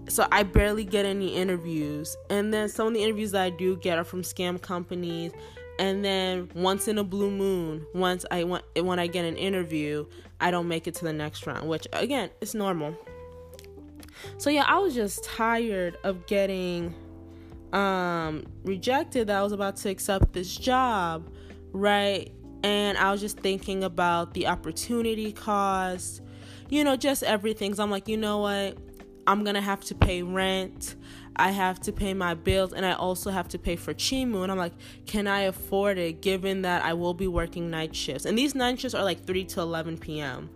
So 0.08 0.26
I 0.30 0.44
barely 0.44 0.84
get 0.84 1.06
any 1.06 1.34
interviews. 1.34 2.16
And 2.30 2.52
then 2.54 2.68
some 2.68 2.88
of 2.88 2.94
the 2.94 3.02
interviews 3.02 3.32
that 3.32 3.42
I 3.42 3.50
do 3.50 3.76
get 3.76 3.98
are 3.98 4.04
from 4.04 4.22
scam 4.22 4.60
companies. 4.60 5.32
And 5.78 6.04
then 6.04 6.50
once 6.54 6.88
in 6.88 6.98
a 6.98 7.04
blue 7.04 7.30
moon, 7.30 7.86
once 7.94 8.24
I 8.30 8.44
want 8.44 8.64
when 8.80 8.98
I 8.98 9.06
get 9.06 9.24
an 9.24 9.36
interview, 9.36 10.06
I 10.40 10.50
don't 10.50 10.68
make 10.68 10.86
it 10.86 10.94
to 10.96 11.04
the 11.04 11.12
next 11.12 11.46
round, 11.46 11.68
which 11.68 11.86
again, 11.92 12.30
is 12.40 12.54
normal. 12.54 12.96
So 14.38 14.50
yeah, 14.50 14.64
I 14.66 14.78
was 14.78 14.94
just 14.94 15.24
tired 15.24 15.98
of 16.02 16.26
getting 16.26 16.94
um 17.72 18.46
rejected 18.64 19.26
that 19.26 19.36
I 19.36 19.42
was 19.42 19.52
about 19.52 19.76
to 19.78 19.90
accept 19.90 20.32
this 20.32 20.56
job, 20.56 21.30
right? 21.72 22.32
And 22.62 22.96
I 22.96 23.12
was 23.12 23.20
just 23.20 23.38
thinking 23.40 23.84
about 23.84 24.32
the 24.32 24.46
opportunity 24.46 25.32
cost, 25.32 26.22
you 26.70 26.84
know, 26.84 26.96
just 26.96 27.22
everything. 27.22 27.74
So 27.74 27.82
I'm 27.82 27.90
like, 27.90 28.08
you 28.08 28.16
know 28.16 28.38
what? 28.38 28.78
I'm 29.26 29.44
gonna 29.44 29.60
have 29.60 29.80
to 29.84 29.94
pay 29.94 30.22
rent. 30.22 30.96
I 31.36 31.50
have 31.50 31.80
to 31.80 31.92
pay 31.92 32.14
my 32.14 32.34
bills 32.34 32.72
and 32.72 32.84
I 32.84 32.92
also 32.92 33.30
have 33.30 33.48
to 33.48 33.58
pay 33.58 33.76
for 33.76 33.94
Chimu. 33.94 34.42
And 34.42 34.50
I'm 34.50 34.58
like, 34.58 34.74
can 35.06 35.26
I 35.26 35.42
afford 35.42 35.98
it 35.98 36.20
given 36.20 36.62
that 36.62 36.84
I 36.84 36.94
will 36.94 37.14
be 37.14 37.26
working 37.26 37.70
night 37.70 37.94
shifts? 37.94 38.24
And 38.24 38.36
these 38.36 38.54
night 38.54 38.80
shifts 38.80 38.94
are 38.94 39.04
like 39.04 39.24
3 39.24 39.44
to 39.44 39.60
11 39.60 39.98
p.m., 39.98 40.50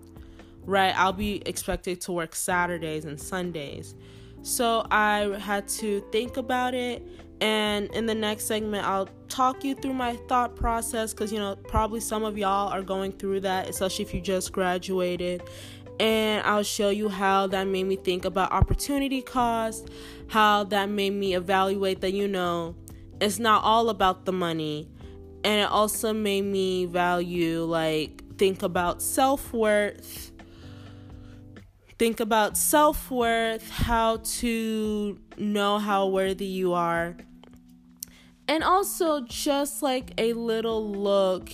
right? 0.64 0.98
I'll 0.98 1.12
be 1.12 1.42
expected 1.46 2.00
to 2.02 2.12
work 2.12 2.34
Saturdays 2.34 3.04
and 3.04 3.20
Sundays. 3.20 3.94
So 4.42 4.86
I 4.90 5.36
had 5.38 5.68
to 5.68 6.00
think 6.12 6.36
about 6.36 6.74
it. 6.74 7.06
And 7.40 7.86
in 7.94 8.04
the 8.04 8.14
next 8.14 8.44
segment, 8.44 8.86
I'll 8.86 9.08
talk 9.28 9.64
you 9.64 9.74
through 9.74 9.94
my 9.94 10.16
thought 10.28 10.56
process 10.56 11.12
because, 11.12 11.32
you 11.32 11.38
know, 11.38 11.56
probably 11.56 12.00
some 12.00 12.22
of 12.22 12.36
y'all 12.36 12.68
are 12.68 12.82
going 12.82 13.12
through 13.12 13.40
that, 13.40 13.68
especially 13.68 14.04
if 14.04 14.12
you 14.12 14.20
just 14.20 14.52
graduated. 14.52 15.42
And 15.98 16.42
I'll 16.46 16.62
show 16.62 16.88
you 16.90 17.08
how 17.08 17.46
that 17.48 17.64
made 17.66 17.84
me 17.84 17.96
think 17.96 18.24
about 18.24 18.52
opportunity 18.52 19.20
cost, 19.20 19.88
how 20.30 20.64
that 20.64 20.88
made 20.88 21.10
me 21.10 21.34
evaluate 21.34 22.00
that, 22.00 22.12
you 22.12 22.26
know, 22.26 22.74
it's 23.20 23.38
not 23.38 23.62
all 23.62 23.90
about 23.90 24.24
the 24.24 24.32
money. 24.32 24.88
And 25.44 25.60
it 25.60 25.70
also 25.70 26.12
made 26.12 26.42
me 26.42 26.86
value, 26.86 27.64
like, 27.64 28.22
think 28.38 28.62
about 28.62 29.02
self 29.02 29.52
worth 29.52 30.30
think 32.00 32.18
about 32.18 32.56
self 32.56 33.10
worth, 33.10 33.68
how 33.68 34.16
to 34.24 35.20
know 35.36 35.78
how 35.78 36.06
worthy 36.06 36.46
you 36.46 36.72
are, 36.72 37.14
and 38.48 38.64
also 38.64 39.20
just 39.26 39.82
like 39.82 40.12
a 40.16 40.32
little 40.32 40.90
look 40.90 41.50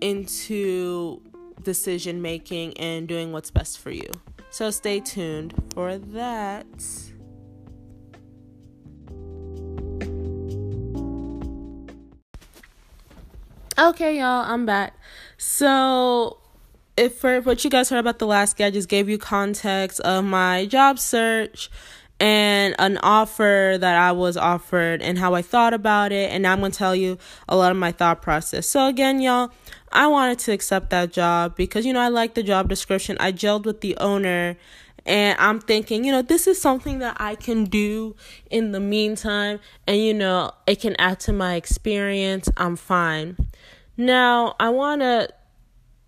into 0.00 1.20
decision 1.64 2.22
making 2.22 2.78
and 2.78 3.08
doing 3.08 3.32
what's 3.32 3.50
best 3.50 3.80
for 3.80 3.90
you. 3.90 4.08
So 4.50 4.70
stay 4.70 5.00
tuned 5.00 5.52
for 5.74 5.98
that. 5.98 7.11
Okay, 13.78 14.18
y'all, 14.18 14.44
I'm 14.44 14.66
back. 14.66 14.92
So, 15.38 16.36
if 16.98 17.14
for 17.14 17.40
what 17.40 17.64
you 17.64 17.70
guys 17.70 17.88
heard 17.88 18.00
about 18.00 18.18
the 18.18 18.26
last 18.26 18.58
guy, 18.58 18.66
I 18.66 18.70
just 18.70 18.86
gave 18.86 19.08
you 19.08 19.16
context 19.16 19.98
of 20.00 20.26
my 20.26 20.66
job 20.66 20.98
search 20.98 21.70
and 22.20 22.74
an 22.78 22.98
offer 22.98 23.78
that 23.80 23.96
I 23.96 24.12
was 24.12 24.36
offered 24.36 25.00
and 25.00 25.18
how 25.18 25.32
I 25.32 25.40
thought 25.40 25.72
about 25.72 26.12
it. 26.12 26.30
And 26.30 26.42
now 26.42 26.52
I'm 26.52 26.60
going 26.60 26.70
to 26.70 26.76
tell 26.76 26.94
you 26.94 27.16
a 27.48 27.56
lot 27.56 27.70
of 27.70 27.78
my 27.78 27.92
thought 27.92 28.20
process. 28.20 28.66
So, 28.66 28.88
again, 28.88 29.22
y'all, 29.22 29.50
I 29.90 30.06
wanted 30.06 30.38
to 30.40 30.52
accept 30.52 30.90
that 30.90 31.10
job 31.10 31.56
because, 31.56 31.86
you 31.86 31.94
know, 31.94 32.00
I 32.00 32.08
like 32.08 32.34
the 32.34 32.42
job 32.42 32.68
description. 32.68 33.16
I 33.20 33.32
gelled 33.32 33.64
with 33.64 33.80
the 33.80 33.96
owner 33.96 34.58
and 35.04 35.38
I'm 35.38 35.60
thinking, 35.60 36.04
you 36.04 36.12
know, 36.12 36.22
this 36.22 36.46
is 36.46 36.60
something 36.60 37.00
that 37.00 37.16
I 37.18 37.34
can 37.34 37.64
do 37.64 38.14
in 38.50 38.72
the 38.72 38.80
meantime, 38.80 39.60
and 39.86 39.98
you 39.98 40.14
know, 40.14 40.52
it 40.66 40.80
can 40.80 40.94
add 40.98 41.20
to 41.20 41.32
my 41.32 41.54
experience. 41.54 42.48
I'm 42.56 42.76
fine. 42.76 43.36
Now, 43.96 44.54
I 44.58 44.70
want 44.70 45.02
to 45.02 45.28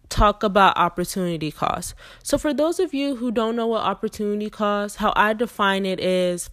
talk 0.08 0.44
about 0.44 0.78
opportunity 0.78 1.50
cost. 1.50 1.94
So, 2.22 2.38
for 2.38 2.54
those 2.54 2.78
of 2.78 2.94
you 2.94 3.16
who 3.16 3.30
don't 3.30 3.56
know 3.56 3.66
what 3.66 3.82
opportunity 3.82 4.48
cost, 4.48 4.96
how 4.96 5.12
I 5.16 5.32
define 5.32 5.84
it 5.84 5.98
is 6.00 6.50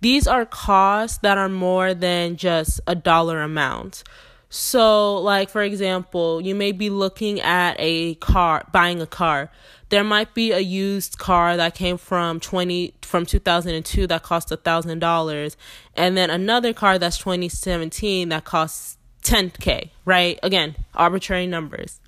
these 0.00 0.26
are 0.26 0.46
costs 0.46 1.18
that 1.18 1.38
are 1.38 1.48
more 1.48 1.92
than 1.92 2.36
just 2.36 2.80
a 2.86 2.94
dollar 2.94 3.42
amount. 3.42 4.04
So, 4.50 5.16
like 5.18 5.48
for 5.48 5.62
example, 5.62 6.40
you 6.40 6.56
may 6.56 6.72
be 6.72 6.90
looking 6.90 7.40
at 7.40 7.76
a 7.78 8.16
car, 8.16 8.66
buying 8.72 9.00
a 9.00 9.06
car. 9.06 9.50
There 9.90 10.04
might 10.04 10.34
be 10.34 10.50
a 10.52 10.58
used 10.58 11.18
car 11.18 11.56
that 11.56 11.74
came 11.74 11.96
from 11.96 12.40
20 12.40 12.94
from 13.02 13.26
2002 13.26 14.06
that 14.08 14.22
cost 14.22 14.52
a 14.52 14.56
$1000 14.56 15.56
and 15.96 16.16
then 16.16 16.30
another 16.30 16.72
car 16.72 16.98
that's 16.98 17.18
2017 17.18 18.28
that 18.28 18.44
costs 18.44 18.98
10k, 19.22 19.90
right? 20.04 20.38
Again, 20.42 20.74
arbitrary 20.94 21.46
numbers. 21.46 22.00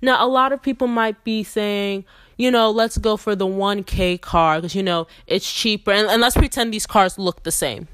Now, 0.00 0.24
a 0.24 0.28
lot 0.28 0.52
of 0.52 0.62
people 0.62 0.86
might 0.86 1.22
be 1.24 1.42
saying, 1.42 2.04
you 2.36 2.50
know, 2.50 2.70
let's 2.70 2.98
go 2.98 3.16
for 3.16 3.34
the 3.34 3.46
1K 3.46 4.20
car 4.20 4.58
because, 4.58 4.74
you 4.74 4.82
know, 4.82 5.06
it's 5.26 5.50
cheaper. 5.50 5.90
And, 5.90 6.08
and 6.08 6.20
let's 6.20 6.36
pretend 6.36 6.72
these 6.72 6.86
cars 6.86 7.18
look 7.18 7.42
the 7.42 7.50
same. 7.50 7.88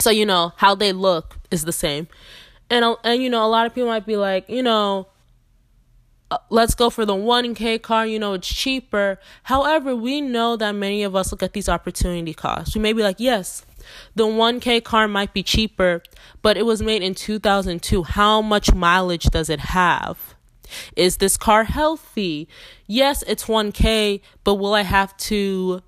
So, 0.00 0.10
you 0.10 0.26
know, 0.26 0.52
how 0.56 0.74
they 0.74 0.92
look 0.92 1.36
is 1.50 1.64
the 1.64 1.72
same. 1.72 2.08
And, 2.70 2.96
and 3.04 3.22
you 3.22 3.30
know, 3.30 3.44
a 3.44 3.48
lot 3.48 3.66
of 3.66 3.74
people 3.74 3.88
might 3.88 4.06
be 4.06 4.16
like, 4.16 4.48
you 4.48 4.62
know, 4.62 5.08
uh, 6.30 6.38
let's 6.50 6.74
go 6.74 6.90
for 6.90 7.04
the 7.04 7.14
1K 7.14 7.82
car, 7.82 8.06
you 8.06 8.18
know, 8.18 8.32
it's 8.32 8.48
cheaper. 8.48 9.20
However, 9.44 9.94
we 9.94 10.20
know 10.20 10.56
that 10.56 10.72
many 10.72 11.02
of 11.02 11.14
us 11.14 11.30
look 11.30 11.42
at 11.42 11.52
these 11.52 11.68
opportunity 11.68 12.34
costs. 12.34 12.74
We 12.74 12.80
may 12.80 12.92
be 12.92 13.02
like, 13.02 13.20
yes, 13.20 13.64
the 14.14 14.24
1K 14.24 14.82
car 14.82 15.06
might 15.06 15.34
be 15.34 15.42
cheaper, 15.42 16.02
but 16.42 16.56
it 16.56 16.64
was 16.64 16.82
made 16.82 17.02
in 17.02 17.14
2002. 17.14 18.02
How 18.02 18.40
much 18.40 18.74
mileage 18.74 19.24
does 19.24 19.50
it 19.50 19.60
have? 19.60 20.34
Is 20.96 21.18
this 21.18 21.36
car 21.36 21.64
healthy? 21.64 22.48
Yes, 22.86 23.22
it's 23.26 23.44
1K, 23.44 24.20
but 24.42 24.54
will 24.54 24.74
I 24.74 24.82
have 24.82 25.16
to 25.18 25.82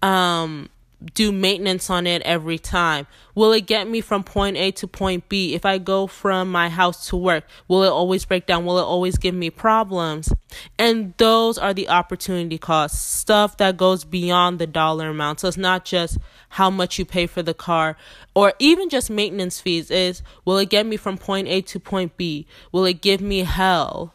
um 0.00 0.68
do 1.14 1.32
maintenance 1.32 1.90
on 1.90 2.06
it 2.06 2.22
every 2.22 2.58
time? 2.58 3.06
Will 3.34 3.52
it 3.52 3.66
get 3.66 3.88
me 3.88 4.00
from 4.00 4.22
point 4.22 4.56
A 4.56 4.70
to 4.72 4.86
point 4.86 5.28
B? 5.28 5.54
If 5.54 5.64
I 5.64 5.78
go 5.78 6.06
from 6.06 6.50
my 6.50 6.68
house 6.68 7.08
to 7.08 7.16
work, 7.16 7.44
will 7.66 7.82
it 7.82 7.88
always 7.88 8.24
break 8.24 8.46
down? 8.46 8.66
Will 8.66 8.78
it 8.78 8.84
always 8.84 9.16
give 9.16 9.34
me 9.34 9.50
problems? 9.50 10.32
And 10.78 11.14
those 11.16 11.58
are 11.58 11.72
the 11.72 11.88
opportunity 11.88 12.58
costs, 12.58 12.98
stuff 12.98 13.56
that 13.56 13.76
goes 13.76 14.04
beyond 14.04 14.58
the 14.58 14.66
dollar 14.66 15.08
amount. 15.08 15.40
So 15.40 15.48
it's 15.48 15.56
not 15.56 15.84
just 15.84 16.18
how 16.50 16.68
much 16.70 16.98
you 16.98 17.04
pay 17.04 17.26
for 17.26 17.42
the 17.42 17.54
car 17.54 17.96
or 18.34 18.52
even 18.58 18.88
just 18.88 19.10
maintenance 19.10 19.60
fees 19.60 19.90
is 19.90 20.22
will 20.44 20.58
it 20.58 20.68
get 20.68 20.86
me 20.86 20.96
from 20.96 21.16
point 21.16 21.48
A 21.48 21.62
to 21.62 21.80
point 21.80 22.16
B? 22.16 22.46
Will 22.70 22.84
it 22.84 23.00
give 23.00 23.20
me 23.20 23.40
hell? 23.40 24.14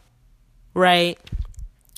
Right? 0.73 1.17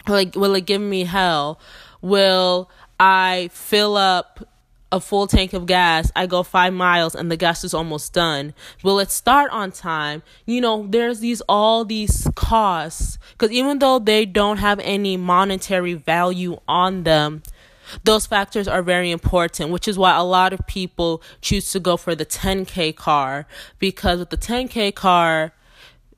Like 0.08 0.36
will 0.36 0.56
it 0.56 0.66
give 0.66 0.82
me 0.82 1.04
hell? 1.04 1.60
Will 2.02 2.70
I 3.00 3.50
fill 3.54 3.96
up 3.96 4.49
a 4.92 5.00
full 5.00 5.28
tank 5.28 5.54
of 5.54 5.66
gas, 5.66 6.12
I 6.16 6.26
go 6.26 6.44
five 6.44 6.74
miles 6.74 7.16
and 7.16 7.32
the 7.32 7.38
gas 7.38 7.64
is 7.64 7.74
almost 7.74 8.14
done. 8.14 8.54
Will 8.84 9.00
it 9.00 9.12
start 9.12 9.52
on 9.52 9.72
time? 9.72 10.24
You 10.46 10.62
know, 10.62 10.88
there's 10.88 11.20
these 11.20 11.42
all 11.42 11.86
these 11.86 12.28
costs 12.36 13.18
because 13.32 13.52
even 13.52 13.80
though 13.80 14.00
they 14.00 14.26
don't 14.26 14.58
have 14.58 14.80
any 14.80 15.16
monetary 15.18 15.94
value 15.94 16.60
on 16.68 17.04
them, 17.04 17.44
those 18.04 18.26
factors 18.26 18.68
are 18.68 18.84
very 18.84 19.12
important, 19.12 19.72
which 19.72 19.88
is 19.88 19.98
why 19.98 20.16
a 20.16 20.24
lot 20.24 20.54
of 20.54 20.60
people 20.68 21.22
choose 21.42 21.72
to 21.72 21.80
go 21.80 21.98
for 21.98 22.16
the 22.16 22.26
10K 22.26 22.96
car 22.96 23.48
because 23.80 24.20
with 24.20 24.30
the 24.30 24.38
10K 24.38 24.94
car, 24.94 25.54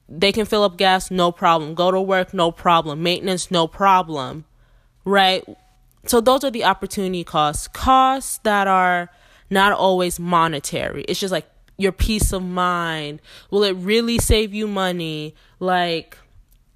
they 0.07 0.31
can 0.31 0.45
fill 0.45 0.63
up 0.63 0.77
gas, 0.77 1.09
no 1.09 1.31
problem. 1.31 1.73
Go 1.73 1.91
to 1.91 2.01
work, 2.01 2.33
no 2.33 2.51
problem. 2.51 3.01
Maintenance, 3.01 3.49
no 3.49 3.67
problem. 3.67 4.45
Right? 5.05 5.43
So 6.05 6.21
those 6.21 6.43
are 6.43 6.51
the 6.51 6.63
opportunity 6.63 7.23
costs. 7.23 7.67
Costs 7.67 8.39
that 8.39 8.67
are 8.67 9.09
not 9.49 9.73
always 9.73 10.19
monetary. 10.19 11.03
It's 11.07 11.19
just 11.19 11.31
like 11.31 11.47
your 11.77 11.91
peace 11.91 12.31
of 12.31 12.43
mind. 12.43 13.21
Will 13.49 13.63
it 13.63 13.73
really 13.73 14.17
save 14.17 14.53
you 14.53 14.67
money? 14.67 15.35
Like, 15.59 16.17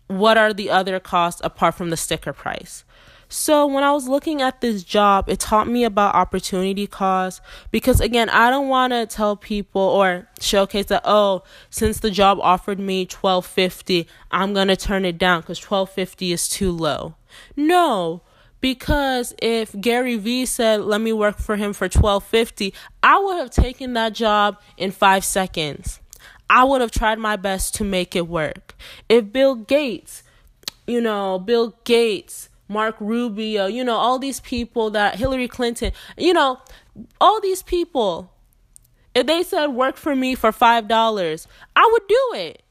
what 0.08 0.38
are 0.38 0.54
the 0.54 0.70
other 0.70 1.00
costs 1.00 1.42
apart 1.44 1.76
from 1.76 1.90
the 1.90 1.98
sticker 1.98 2.34
price? 2.34 2.84
So 3.28 3.66
when 3.66 3.84
I 3.84 3.92
was 3.92 4.08
looking 4.08 4.42
at 4.42 4.62
this 4.62 4.84
job, 4.84 5.30
it 5.30 5.40
taught 5.40 5.68
me 5.68 5.84
about 5.84 6.14
opportunity 6.14 6.86
costs 6.86 7.42
because 7.72 8.00
again, 8.00 8.30
I 8.30 8.52
don't 8.52 8.70
want 8.70 8.94
to 8.94 9.08
tell 9.08 9.36
people 9.36 9.82
or 9.82 10.28
showcase 10.40 10.86
that 10.86 11.02
oh, 11.06 11.44
since 11.70 12.00
the 12.00 12.12
job 12.12 12.40
offered 12.42 12.80
me 12.80 13.02
1250, 13.02 14.08
I'm 14.32 14.54
going 14.54 14.68
to 14.68 14.76
turn 14.76 15.06
it 15.06 15.18
down 15.18 15.42
cuz 15.42 15.60
1250 15.60 16.32
is 16.32 16.48
too 16.48 16.72
low. 16.72 17.16
No, 17.56 18.22
because 18.66 19.36
if 19.44 19.80
Gary 19.80 20.16
Vee 20.16 20.48
said, 20.48 20.82
"Let 20.82 21.00
me 21.00 21.14
work 21.14 21.38
for 21.38 21.56
him 21.56 21.72
for 21.72 21.88
1250," 21.88 22.74
I 23.04 23.20
would 23.20 23.38
have 23.38 23.52
taken 23.52 23.94
that 23.94 24.14
job 24.14 24.60
in 24.76 24.90
5 24.90 25.24
seconds. 25.24 26.00
I 26.50 26.64
would 26.64 26.82
have 26.82 26.90
tried 26.90 27.20
my 27.20 27.36
best 27.36 27.76
to 27.76 27.84
make 27.84 28.16
it 28.16 28.28
work. 28.28 28.76
If 29.08 29.32
Bill 29.32 29.54
Gates, 29.54 30.24
you 30.88 31.00
know, 31.00 31.38
Bill 31.38 31.76
Gates 31.84 32.50
Marco 32.68 33.06
Rubio, 33.06 33.68
you 33.68 33.84
know, 33.84 33.98
all 33.98 34.18
these 34.18 34.40
people 34.40 34.90
that 34.90 35.14
Hillary 35.14 35.48
Clinton, 35.48 35.92
you 36.18 36.34
know, 36.34 36.58
all 37.22 37.40
these 37.42 37.62
people, 37.62 38.32
if 39.14 39.28
they 39.28 39.44
said 39.44 39.68
work 39.68 39.96
for 39.96 40.16
me 40.16 40.34
for 40.34 40.52
$5, 40.52 41.46
I 41.76 41.88
would 41.92 42.08
do 42.08 42.32
it. 42.34 42.64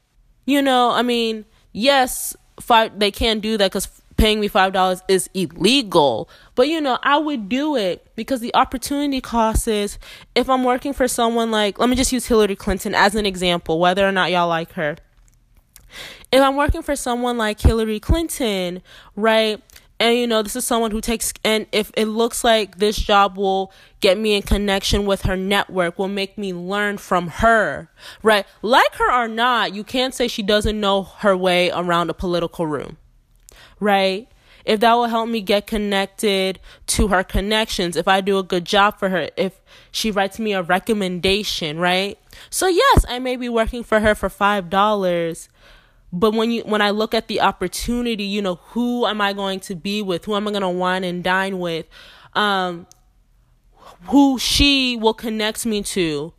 You 0.45 0.61
know, 0.61 0.91
I 0.91 1.03
mean, 1.03 1.45
yes, 1.71 2.35
five 2.59 2.99
they 2.99 3.11
can't 3.11 3.41
do 3.41 3.57
that 3.57 3.71
cuz 3.71 3.87
paying 4.17 4.39
me 4.39 4.49
$5 4.49 5.01
is 5.07 5.29
illegal, 5.33 6.29
but 6.55 6.67
you 6.67 6.81
know, 6.81 6.97
I 7.03 7.17
would 7.17 7.49
do 7.49 7.75
it 7.75 8.07
because 8.15 8.39
the 8.39 8.53
opportunity 8.55 9.21
cost 9.21 9.67
is 9.67 9.97
if 10.35 10.49
I'm 10.49 10.63
working 10.63 10.93
for 10.93 11.07
someone 11.07 11.51
like 11.51 11.79
let 11.79 11.89
me 11.89 11.95
just 11.95 12.11
use 12.11 12.25
Hillary 12.25 12.55
Clinton 12.55 12.95
as 12.95 13.15
an 13.15 13.25
example, 13.25 13.79
whether 13.79 14.07
or 14.07 14.11
not 14.11 14.31
y'all 14.31 14.47
like 14.47 14.73
her. 14.73 14.97
If 16.31 16.41
I'm 16.41 16.55
working 16.55 16.81
for 16.81 16.95
someone 16.95 17.37
like 17.37 17.59
Hillary 17.59 17.99
Clinton, 17.99 18.81
right? 19.15 19.61
and 19.99 20.17
you 20.17 20.27
know 20.27 20.41
this 20.41 20.55
is 20.55 20.65
someone 20.65 20.91
who 20.91 21.01
takes 21.01 21.33
and 21.43 21.65
if 21.71 21.91
it 21.95 22.05
looks 22.05 22.43
like 22.43 22.77
this 22.77 22.97
job 22.97 23.37
will 23.37 23.71
get 24.01 24.17
me 24.17 24.35
in 24.35 24.41
connection 24.41 25.05
with 25.05 25.23
her 25.23 25.37
network 25.37 25.97
will 25.97 26.07
make 26.07 26.37
me 26.37 26.53
learn 26.53 26.97
from 26.97 27.27
her 27.27 27.89
right 28.21 28.45
like 28.61 28.93
her 28.95 29.11
or 29.11 29.27
not 29.27 29.73
you 29.73 29.83
can't 29.83 30.13
say 30.13 30.27
she 30.27 30.43
doesn't 30.43 30.79
know 30.79 31.03
her 31.03 31.35
way 31.35 31.71
around 31.71 32.09
a 32.09 32.13
political 32.13 32.67
room 32.67 32.97
right 33.85 34.27
if 34.65 34.79
that 34.79 34.93
will 34.93 35.05
help 35.05 35.29
me 35.29 35.41
get 35.41 35.67
connected 35.67 36.59
to 36.87 37.07
her 37.09 37.23
connections 37.23 37.95
if 37.95 38.07
i 38.07 38.19
do 38.19 38.37
a 38.37 38.43
good 38.43 38.65
job 38.65 38.97
for 38.97 39.09
her 39.09 39.29
if 39.37 39.61
she 39.91 40.11
writes 40.11 40.39
me 40.39 40.53
a 40.53 40.61
recommendation 40.61 41.79
right 41.79 42.17
so 42.49 42.67
yes 42.67 43.05
i 43.07 43.19
may 43.19 43.35
be 43.35 43.47
working 43.47 43.83
for 43.83 43.99
her 43.99 44.15
for 44.15 44.29
five 44.29 44.69
dollars 44.69 45.49
but 46.15 46.33
when 46.33 46.49
you 46.49 46.61
when 46.61 46.81
I 46.81 46.91
look 46.91 47.13
at 47.13 47.27
the 47.27 47.41
opportunity, 47.41 48.23
you 48.23 48.41
know, 48.41 48.55
who 48.69 49.05
am 49.05 49.19
I 49.19 49.33
going 49.33 49.59
to 49.61 49.75
be 49.75 50.01
with? 50.01 50.23
Who 50.23 50.35
am 50.35 50.47
I 50.47 50.51
going 50.51 50.61
to 50.61 50.69
wine 50.69 51.03
and 51.03 51.21
dine 51.21 51.59
with? 51.59 51.87
Um, 52.33 52.87
who 54.07 54.39
she 54.39 54.95
will 54.95 55.13
connect 55.13 55.65
me 55.65 55.81
to. 55.83 56.33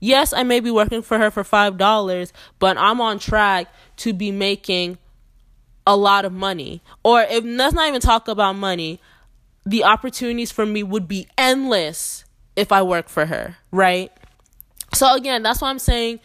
Yes, 0.00 0.32
I 0.32 0.42
may 0.42 0.60
be 0.60 0.70
working 0.70 1.02
for 1.02 1.18
her 1.18 1.30
for 1.30 1.42
$5, 1.42 2.32
but 2.58 2.76
I'm 2.78 3.00
on 3.00 3.18
track 3.18 3.66
to 3.98 4.12
be 4.12 4.30
making 4.30 4.98
a 5.88 5.96
lot 5.96 6.24
of 6.26 6.32
money. 6.32 6.82
Or 7.02 7.22
if 7.22 7.42
let's 7.44 7.74
not 7.74 7.88
even 7.88 8.00
talk 8.00 8.28
about 8.28 8.54
money, 8.54 9.00
the 9.64 9.84
opportunities 9.84 10.52
for 10.52 10.66
me 10.66 10.82
would 10.82 11.08
be 11.08 11.26
endless 11.36 12.24
if 12.54 12.70
I 12.70 12.82
work 12.82 13.08
for 13.08 13.26
her, 13.26 13.56
right? 13.72 14.12
So 14.94 15.14
again, 15.14 15.42
that's 15.42 15.62
why 15.62 15.70
I'm 15.70 15.78
saying 15.78 16.20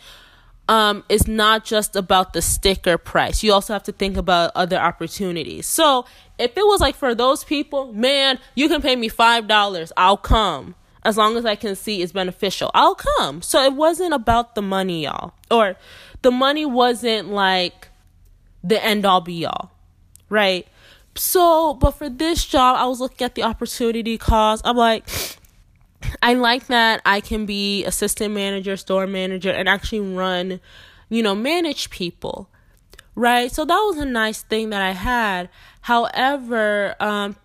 um, 0.68 1.04
is 1.08 1.28
not 1.28 1.64
just 1.64 1.96
about 1.96 2.34
the 2.34 2.42
sticker 2.42 2.98
price. 2.98 3.42
You 3.42 3.54
also 3.54 3.74
have 3.74 3.84
to 3.84 3.94
think 3.94 4.18
about 4.18 4.52
other 4.54 4.78
opportunities. 4.78 5.66
So 5.66 6.06
if 6.38 6.58
it 6.58 6.66
was 6.66 6.82
like 6.82 6.96
for 6.96 7.16
those 7.16 7.46
people, 7.46 7.94
man, 7.94 8.40
you 8.56 8.68
can 8.68 8.82
pay 8.82 8.98
me 8.98 9.08
five 9.08 9.48
dollars, 9.48 9.92
I'll 9.96 10.18
come. 10.18 10.76
As 11.06 11.18
long 11.18 11.36
as 11.36 11.46
I 11.46 11.56
can 11.56 11.76
see 11.76 12.02
it's 12.02 12.14
beneficial, 12.14 12.70
I'll 12.74 12.96
come. 12.96 13.42
So 13.42 13.62
it 13.64 13.74
wasn't 13.74 14.14
about 14.14 14.56
the 14.56 14.62
money, 14.62 15.04
y'all. 15.04 15.34
Or 15.52 15.76
the 16.22 16.32
money 16.32 16.66
wasn't 16.66 17.30
like 17.30 17.90
the 18.64 18.84
end 18.84 19.06
all 19.06 19.22
be 19.22 19.46
all. 19.46 19.72
Right? 20.30 20.68
So, 21.16 21.76
but 21.76 21.92
for 21.92 22.10
this 22.10 22.46
job, 22.46 22.78
I 22.80 22.86
was 22.86 23.00
looking 23.00 23.24
at 23.26 23.36
the 23.36 23.44
opportunity 23.44 24.18
cost. 24.18 24.64
I'm 24.66 24.78
like, 24.78 25.08
I 26.22 26.34
like 26.34 26.68
that 26.68 27.02
I 27.06 27.22
can 27.22 27.46
be 27.46 27.86
assistant 27.86 28.34
manager, 28.34 28.76
store 28.78 29.06
manager, 29.08 29.52
and 29.52 29.70
actually 29.70 30.00
run, 30.00 30.60
you 31.10 31.22
know, 31.22 31.36
manage 31.36 31.90
people. 31.90 32.50
Right. 33.16 33.52
So 33.52 33.64
that 33.64 33.76
was 33.76 33.98
a 33.98 34.06
nice 34.06 34.42
thing 34.42 34.72
that 34.72 34.82
I 34.82 34.92
had. 34.92 35.50
However, 35.82 36.96
um, 37.00 37.36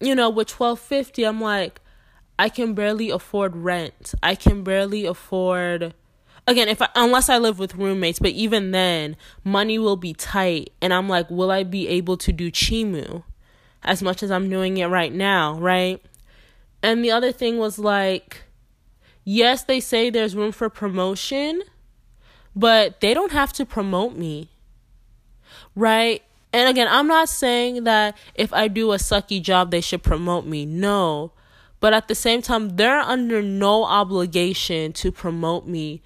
you 0.00 0.14
know, 0.14 0.30
with 0.30 0.46
twelve 0.46 0.78
fifty, 0.78 1.24
I'm 1.24 1.40
like, 1.40 1.80
I 2.38 2.48
can 2.48 2.74
barely 2.74 3.10
afford 3.10 3.56
rent. 3.56 4.14
I 4.22 4.36
can 4.36 4.62
barely 4.62 5.06
afford 5.06 5.92
again 6.48 6.68
if 6.68 6.82
I, 6.82 6.88
unless 6.96 7.28
I 7.28 7.38
live 7.38 7.58
with 7.58 7.76
roommates, 7.76 8.18
but 8.18 8.30
even 8.30 8.72
then, 8.72 9.16
money 9.44 9.78
will 9.78 9.96
be 9.96 10.14
tight 10.14 10.72
and 10.80 10.92
I'm 10.92 11.08
like, 11.08 11.30
will 11.30 11.50
I 11.50 11.62
be 11.62 11.86
able 11.88 12.16
to 12.16 12.32
do 12.32 12.50
Chimu 12.50 13.22
as 13.82 14.02
much 14.02 14.22
as 14.22 14.30
I'm 14.30 14.48
doing 14.48 14.78
it 14.78 14.86
right 14.86 15.12
now, 15.12 15.54
right? 15.58 16.02
And 16.82 17.04
the 17.04 17.10
other 17.10 17.32
thing 17.32 17.58
was 17.58 17.78
like, 17.78 18.42
yes, 19.24 19.62
they 19.62 19.78
say 19.78 20.10
there's 20.10 20.34
room 20.34 20.52
for 20.52 20.68
promotion, 20.68 21.62
but 22.56 23.00
they 23.00 23.14
don't 23.14 23.32
have 23.32 23.52
to 23.54 23.66
promote 23.66 24.16
me. 24.16 24.48
Right? 25.76 26.22
And 26.52 26.68
again, 26.68 26.88
I'm 26.90 27.06
not 27.06 27.28
saying 27.28 27.84
that 27.84 28.16
if 28.34 28.52
I 28.52 28.68
do 28.68 28.92
a 28.92 28.96
sucky 28.96 29.40
job, 29.42 29.70
they 29.70 29.80
should 29.80 30.02
promote 30.02 30.46
me. 30.46 30.64
No. 30.64 31.32
But 31.78 31.92
at 31.92 32.08
the 32.08 32.14
same 32.14 32.42
time, 32.42 32.76
they're 32.76 32.98
under 32.98 33.42
no 33.42 33.84
obligation 33.84 34.92
to 34.94 35.12
promote 35.12 35.66
me. 35.66 36.02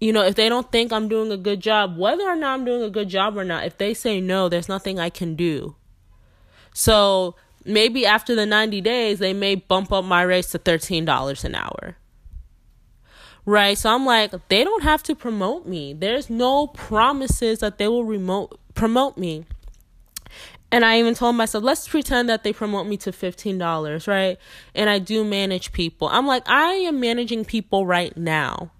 You 0.00 0.12
know, 0.14 0.22
if 0.22 0.34
they 0.34 0.48
don't 0.48 0.72
think 0.72 0.92
I'm 0.92 1.08
doing 1.08 1.30
a 1.30 1.36
good 1.36 1.60
job, 1.60 1.96
whether 1.98 2.24
or 2.24 2.34
not 2.34 2.54
I'm 2.54 2.64
doing 2.64 2.82
a 2.82 2.90
good 2.90 3.08
job 3.08 3.36
or 3.36 3.44
not, 3.44 3.66
if 3.66 3.76
they 3.76 3.92
say 3.92 4.20
no, 4.20 4.48
there's 4.48 4.68
nothing 4.68 4.98
I 4.98 5.10
can 5.10 5.36
do. 5.36 5.76
So 6.72 7.36
maybe 7.64 8.06
after 8.06 8.34
the 8.34 8.46
90 8.46 8.80
days, 8.80 9.18
they 9.18 9.34
may 9.34 9.56
bump 9.56 9.92
up 9.92 10.04
my 10.04 10.22
rates 10.22 10.52
to 10.52 10.58
$13 10.58 11.44
an 11.44 11.54
hour. 11.54 11.96
Right? 13.44 13.76
So 13.76 13.94
I'm 13.94 14.06
like, 14.06 14.32
they 14.48 14.64
don't 14.64 14.82
have 14.82 15.02
to 15.04 15.14
promote 15.14 15.66
me. 15.66 15.92
There's 15.92 16.30
no 16.30 16.66
promises 16.68 17.58
that 17.60 17.78
they 17.78 17.88
will 17.88 18.04
remote 18.04 18.58
promote 18.74 19.18
me. 19.18 19.44
And 20.72 20.84
I 20.84 20.98
even 20.98 21.14
told 21.14 21.34
myself, 21.36 21.64
let's 21.64 21.88
pretend 21.88 22.28
that 22.28 22.44
they 22.44 22.52
promote 22.52 22.86
me 22.86 22.96
to 22.98 23.10
$15, 23.10 24.06
right? 24.06 24.38
And 24.74 24.88
I 24.88 25.00
do 25.00 25.24
manage 25.24 25.72
people. 25.72 26.08
I'm 26.08 26.26
like, 26.26 26.48
I 26.48 26.74
am 26.74 27.00
managing 27.00 27.44
people 27.44 27.86
right 27.86 28.16
now. 28.16 28.70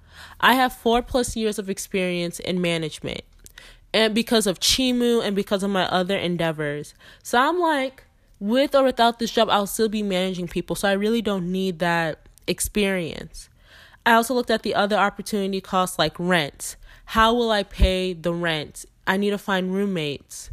I 0.41 0.55
have 0.55 0.73
four 0.73 1.03
plus 1.03 1.37
years 1.37 1.59
of 1.59 1.69
experience 1.71 2.39
in 2.39 2.61
management. 2.61 3.23
And 3.93 4.15
because 4.15 4.47
of 4.47 4.61
Chimu 4.61 5.23
and 5.25 5.35
because 5.35 5.63
of 5.63 5.71
my 5.71 5.85
other 5.85 6.17
endeavors. 6.17 6.95
So 7.23 7.39
I'm 7.39 7.59
like, 7.59 8.05
with 8.39 8.75
or 8.75 8.85
without 8.85 9.19
this 9.19 9.31
job, 9.31 9.49
I'll 9.51 9.67
still 9.67 9.89
be 9.89 10.03
managing 10.03 10.49
people. 10.49 10.77
So 10.77 10.89
I 10.89 10.93
really 10.93 11.23
don't 11.23 11.51
need 11.51 11.79
that 11.81 12.29
experience. 12.47 13.49
I 14.07 14.15
also 14.15 14.35
looked 14.35 14.51
at 14.51 14.63
the 14.63 14.75
other 14.75 14.97
opportunity 14.97 15.61
costs 15.61 15.99
like 15.99 16.19
rent. 16.19 16.77
How 17.07 17.35
will 17.35 17.51
I 17.51 17.63
pay 17.63 18.13
the 18.13 18.33
rent? 18.33 18.87
I 19.07 19.17
need 19.17 19.31
to 19.31 19.39
find 19.39 19.75
roommates. 19.75 20.51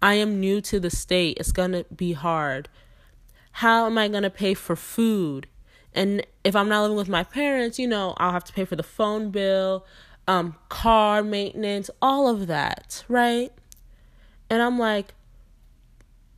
I 0.00 0.14
am 0.14 0.40
new 0.40 0.60
to 0.62 0.78
the 0.78 0.90
state. 0.90 1.36
It's 1.38 1.52
going 1.52 1.72
to 1.72 1.84
be 1.94 2.12
hard. 2.12 2.68
How 3.52 3.86
am 3.86 3.98
I 3.98 4.08
going 4.08 4.22
to 4.22 4.30
pay 4.30 4.54
for 4.54 4.76
food? 4.76 5.46
And 5.96 6.24
if 6.44 6.54
I'm 6.54 6.68
not 6.68 6.82
living 6.82 6.96
with 6.96 7.08
my 7.08 7.24
parents, 7.24 7.78
you 7.78 7.88
know, 7.88 8.14
I'll 8.18 8.32
have 8.32 8.44
to 8.44 8.52
pay 8.52 8.64
for 8.64 8.76
the 8.76 8.84
phone 8.84 9.30
bill, 9.30 9.84
um, 10.28 10.54
car 10.68 11.24
maintenance, 11.24 11.90
all 12.00 12.28
of 12.28 12.46
that, 12.46 13.04
right? 13.08 13.50
And 14.48 14.62
I'm 14.62 14.78
like, 14.78 15.14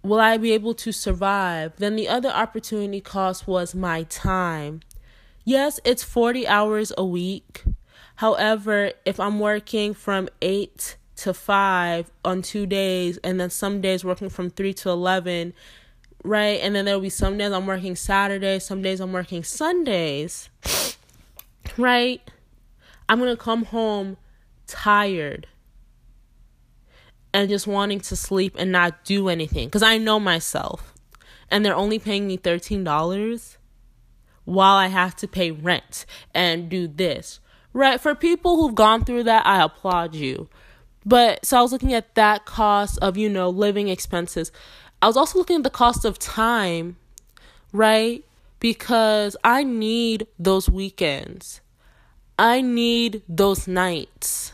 Will 0.02 0.20
I 0.20 0.36
be 0.36 0.52
able 0.52 0.74
to 0.74 0.92
survive? 0.92 1.72
Then 1.76 1.96
the 1.96 2.08
other 2.08 2.30
opportunity 2.30 3.00
cost 3.00 3.46
was 3.48 3.74
my 3.74 4.04
time. 4.04 4.80
Yes, 5.44 5.80
it's 5.84 6.04
40 6.04 6.46
hours 6.46 6.92
a 6.96 7.04
week. 7.04 7.64
However, 8.16 8.92
if 9.04 9.18
I'm 9.18 9.40
working 9.40 9.94
from 9.94 10.28
8 10.40 10.96
to 11.16 11.34
5 11.34 12.10
on 12.24 12.42
two 12.42 12.64
days, 12.64 13.18
and 13.18 13.40
then 13.40 13.50
some 13.50 13.80
days 13.80 14.04
working 14.04 14.28
from 14.28 14.50
3 14.50 14.72
to 14.74 14.90
11, 14.90 15.52
right? 16.24 16.60
And 16.60 16.74
then 16.74 16.84
there'll 16.84 17.00
be 17.00 17.10
some 17.10 17.38
days 17.38 17.52
I'm 17.52 17.66
working 17.66 17.96
Saturdays, 17.96 18.64
some 18.64 18.82
days 18.82 19.00
I'm 19.00 19.12
working 19.12 19.44
Sundays, 19.44 20.48
right? 21.78 22.20
I'm 23.08 23.18
going 23.18 23.34
to 23.34 23.42
come 23.42 23.64
home 23.64 24.16
tired 24.66 25.46
and 27.32 27.48
just 27.48 27.66
wanting 27.66 28.00
to 28.00 28.16
sleep 28.16 28.54
and 28.58 28.72
not 28.72 29.04
do 29.04 29.28
anything 29.28 29.68
because 29.68 29.82
I 29.82 29.98
know 29.98 30.20
myself. 30.20 30.94
And 31.50 31.64
they're 31.64 31.74
only 31.74 31.98
paying 31.98 32.26
me 32.26 32.36
$13 32.36 33.56
while 34.44 34.76
I 34.76 34.88
have 34.88 35.16
to 35.16 35.28
pay 35.28 35.50
rent 35.50 36.04
and 36.34 36.68
do 36.68 36.86
this. 36.86 37.40
Right? 37.72 38.00
For 38.00 38.14
people 38.14 38.56
who've 38.56 38.74
gone 38.74 39.04
through 39.04 39.24
that, 39.24 39.46
I 39.46 39.62
applaud 39.62 40.14
you. 40.14 40.48
But 41.06 41.44
so 41.46 41.58
I 41.58 41.62
was 41.62 41.72
looking 41.72 41.94
at 41.94 42.14
that 42.16 42.44
cost 42.44 42.98
of, 43.00 43.16
you 43.16 43.28
know, 43.28 43.48
living 43.48 43.88
expenses. 43.88 44.52
I 45.00 45.06
was 45.06 45.16
also 45.16 45.38
looking 45.38 45.56
at 45.56 45.62
the 45.62 45.70
cost 45.70 46.04
of 46.04 46.18
time, 46.18 46.96
right? 47.72 48.24
Because 48.60 49.36
I 49.44 49.62
need 49.62 50.26
those 50.38 50.68
weekends. 50.68 51.60
I 52.38 52.60
need 52.60 53.22
those 53.28 53.68
nights, 53.68 54.52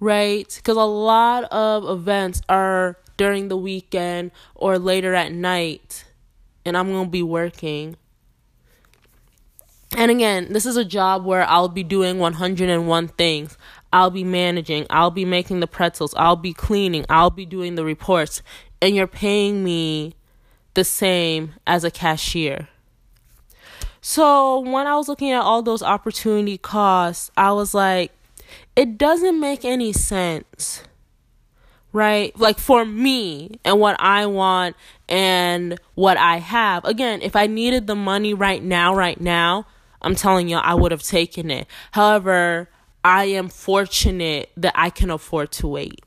right? 0.00 0.50
Because 0.56 0.76
a 0.76 0.82
lot 0.82 1.44
of 1.44 1.88
events 1.88 2.42
are 2.48 2.98
during 3.16 3.48
the 3.48 3.56
weekend 3.56 4.30
or 4.54 4.78
later 4.78 5.14
at 5.14 5.32
night, 5.32 6.04
and 6.64 6.76
I'm 6.76 6.88
going 6.88 7.06
to 7.06 7.10
be 7.10 7.22
working. 7.22 7.96
And 9.96 10.10
again, 10.10 10.52
this 10.52 10.66
is 10.66 10.76
a 10.76 10.84
job 10.84 11.24
where 11.24 11.48
I'll 11.48 11.68
be 11.68 11.82
doing 11.82 12.18
101 12.18 13.08
things. 13.08 13.56
I'll 13.92 14.10
be 14.10 14.24
managing, 14.24 14.86
I'll 14.90 15.10
be 15.10 15.24
making 15.24 15.60
the 15.60 15.66
pretzels, 15.66 16.12
I'll 16.18 16.36
be 16.36 16.52
cleaning, 16.52 17.06
I'll 17.08 17.30
be 17.30 17.46
doing 17.46 17.76
the 17.76 17.84
reports, 17.84 18.42
and 18.86 18.94
you're 18.94 19.08
paying 19.08 19.64
me 19.64 20.14
the 20.74 20.84
same 20.84 21.54
as 21.66 21.82
a 21.82 21.90
cashier. 21.90 22.68
So, 24.00 24.60
when 24.60 24.86
I 24.86 24.94
was 24.94 25.08
looking 25.08 25.32
at 25.32 25.40
all 25.40 25.60
those 25.60 25.82
opportunity 25.82 26.56
costs, 26.56 27.32
I 27.36 27.50
was 27.50 27.74
like, 27.74 28.12
it 28.76 28.96
doesn't 28.96 29.40
make 29.40 29.64
any 29.64 29.92
sense. 29.92 30.84
Right? 31.92 32.38
Like 32.38 32.60
for 32.60 32.84
me 32.84 33.58
and 33.64 33.80
what 33.80 33.96
I 33.98 34.26
want 34.26 34.76
and 35.08 35.80
what 35.96 36.16
I 36.16 36.36
have. 36.36 36.84
Again, 36.84 37.22
if 37.22 37.34
I 37.34 37.48
needed 37.48 37.88
the 37.88 37.96
money 37.96 38.34
right 38.34 38.62
now, 38.62 38.94
right 38.94 39.20
now, 39.20 39.66
I'm 40.00 40.14
telling 40.14 40.48
you, 40.48 40.58
I 40.58 40.74
would 40.74 40.92
have 40.92 41.02
taken 41.02 41.50
it. 41.50 41.66
However, 41.90 42.68
I 43.02 43.24
am 43.24 43.48
fortunate 43.48 44.52
that 44.56 44.74
I 44.76 44.90
can 44.90 45.10
afford 45.10 45.50
to 45.52 45.66
wait. 45.66 46.04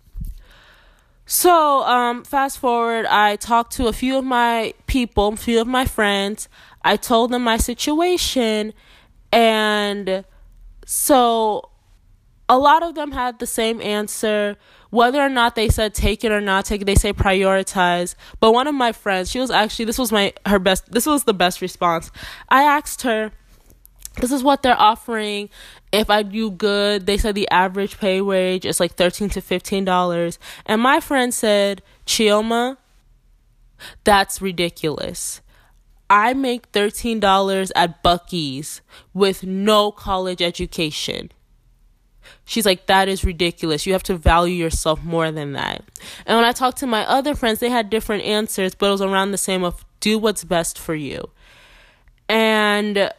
So, 1.32 1.84
um, 1.84 2.24
fast 2.24 2.58
forward, 2.58 3.06
I 3.06 3.36
talked 3.36 3.74
to 3.74 3.86
a 3.86 3.94
few 3.94 4.18
of 4.18 4.26
my 4.26 4.74
people, 4.88 5.28
a 5.28 5.36
few 5.36 5.62
of 5.62 5.68
my 5.68 5.86
friends. 5.86 6.50
I 6.84 6.96
told 6.96 7.30
them 7.30 7.44
my 7.44 7.58
situation, 7.58 8.74
and 9.32 10.26
so 10.88 11.70
a 12.50 12.58
lot 12.58 12.82
of 12.82 12.96
them 12.96 13.12
had 13.12 13.38
the 13.38 13.46
same 13.46 13.80
answer. 13.80 14.58
Whether 14.90 15.22
or 15.22 15.30
not 15.30 15.54
they 15.54 15.70
said 15.70 15.94
take 15.94 16.24
it 16.24 16.32
or 16.32 16.42
not 16.42 16.66
take 16.66 16.82
it, 16.82 16.86
they 16.86 16.96
say 16.96 17.14
prioritize. 17.14 18.16
But 18.40 18.54
one 18.54 18.66
of 18.66 18.74
my 18.74 18.92
friends, 18.92 19.30
she 19.30 19.40
was 19.40 19.52
actually 19.52 19.86
this 19.86 20.00
was 20.00 20.12
my 20.12 20.34
her 20.48 20.58
best. 20.58 20.92
This 20.92 21.06
was 21.06 21.26
the 21.26 21.34
best 21.36 21.62
response. 21.62 22.10
I 22.50 22.64
asked 22.64 23.04
her 23.04 23.32
this 24.18 24.32
is 24.32 24.44
what 24.44 24.64
they're 24.64 24.80
offering 24.80 25.50
if 25.92 26.10
i 26.10 26.22
do 26.24 26.52
good 26.52 27.06
they 27.06 27.18
said 27.18 27.36
the 27.36 27.50
average 27.50 27.98
pay 28.00 28.22
wage 28.22 28.66
is 28.66 28.80
like 28.80 28.94
13 28.94 29.30
to 29.30 29.42
15 29.42 29.86
dollars 29.86 30.40
and 30.66 30.82
my 30.82 31.00
friend 31.00 31.34
said 31.34 31.82
chioma 32.06 32.78
that's 34.04 34.42
ridiculous 34.42 35.42
i 36.10 36.34
make 36.34 36.68
13 36.68 37.20
dollars 37.20 37.72
at 37.76 38.04
buc-ee's 38.04 38.82
with 39.14 39.44
no 39.44 39.92
college 39.92 40.42
education 40.42 41.32
She's 42.46 42.66
like, 42.66 42.88
that 42.88 43.08
is 43.08 43.24
ridiculous. 43.24 43.86
You 43.86 43.94
have 43.94 44.04
to 44.04 44.18
value 44.18 44.56
yourself 44.56 45.04
more 45.04 45.32
than 45.32 45.54
that. 45.54 45.84
And 46.26 46.36
when 46.36 46.46
I 46.46 46.52
talked 46.52 46.80
to 46.80 46.88
my 46.88 47.06
other 47.08 47.36
friends, 47.36 47.60
they 47.60 47.70
had 47.70 47.90
different 47.92 48.24
answers, 48.24 48.74
but 48.74 48.88
it 48.88 48.92
was 48.92 49.02
around 49.02 49.32
the 49.32 49.38
same 49.38 49.64
of 49.64 49.86
do 50.00 50.18
what's 50.18 50.44
best 50.44 50.80
for 50.80 50.96
you. 50.96 51.30
And 52.28 53.12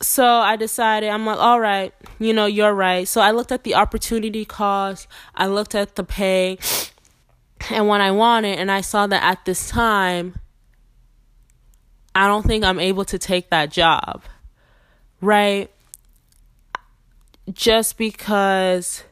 so 0.00 0.24
I 0.24 0.56
decided, 0.56 1.10
I'm 1.10 1.26
like, 1.26 1.38
all 1.38 1.58
right, 1.58 1.92
you 2.18 2.32
know, 2.32 2.46
you're 2.46 2.74
right. 2.74 3.06
So 3.06 3.20
I 3.20 3.32
looked 3.32 3.50
at 3.50 3.64
the 3.64 3.74
opportunity 3.74 4.44
cost, 4.44 5.08
I 5.34 5.46
looked 5.46 5.74
at 5.74 5.96
the 5.96 6.04
pay 6.04 6.58
and 7.70 7.88
what 7.88 8.00
I 8.00 8.12
wanted, 8.12 8.58
and 8.58 8.70
I 8.70 8.80
saw 8.80 9.06
that 9.06 9.22
at 9.22 9.44
this 9.44 9.68
time, 9.68 10.38
I 12.14 12.26
don't 12.26 12.46
think 12.46 12.64
I'm 12.64 12.80
able 12.80 13.04
to 13.06 13.18
take 13.18 13.50
that 13.50 13.70
job, 13.70 14.22
right? 15.20 15.70
Just 17.52 17.96
because 17.96 19.04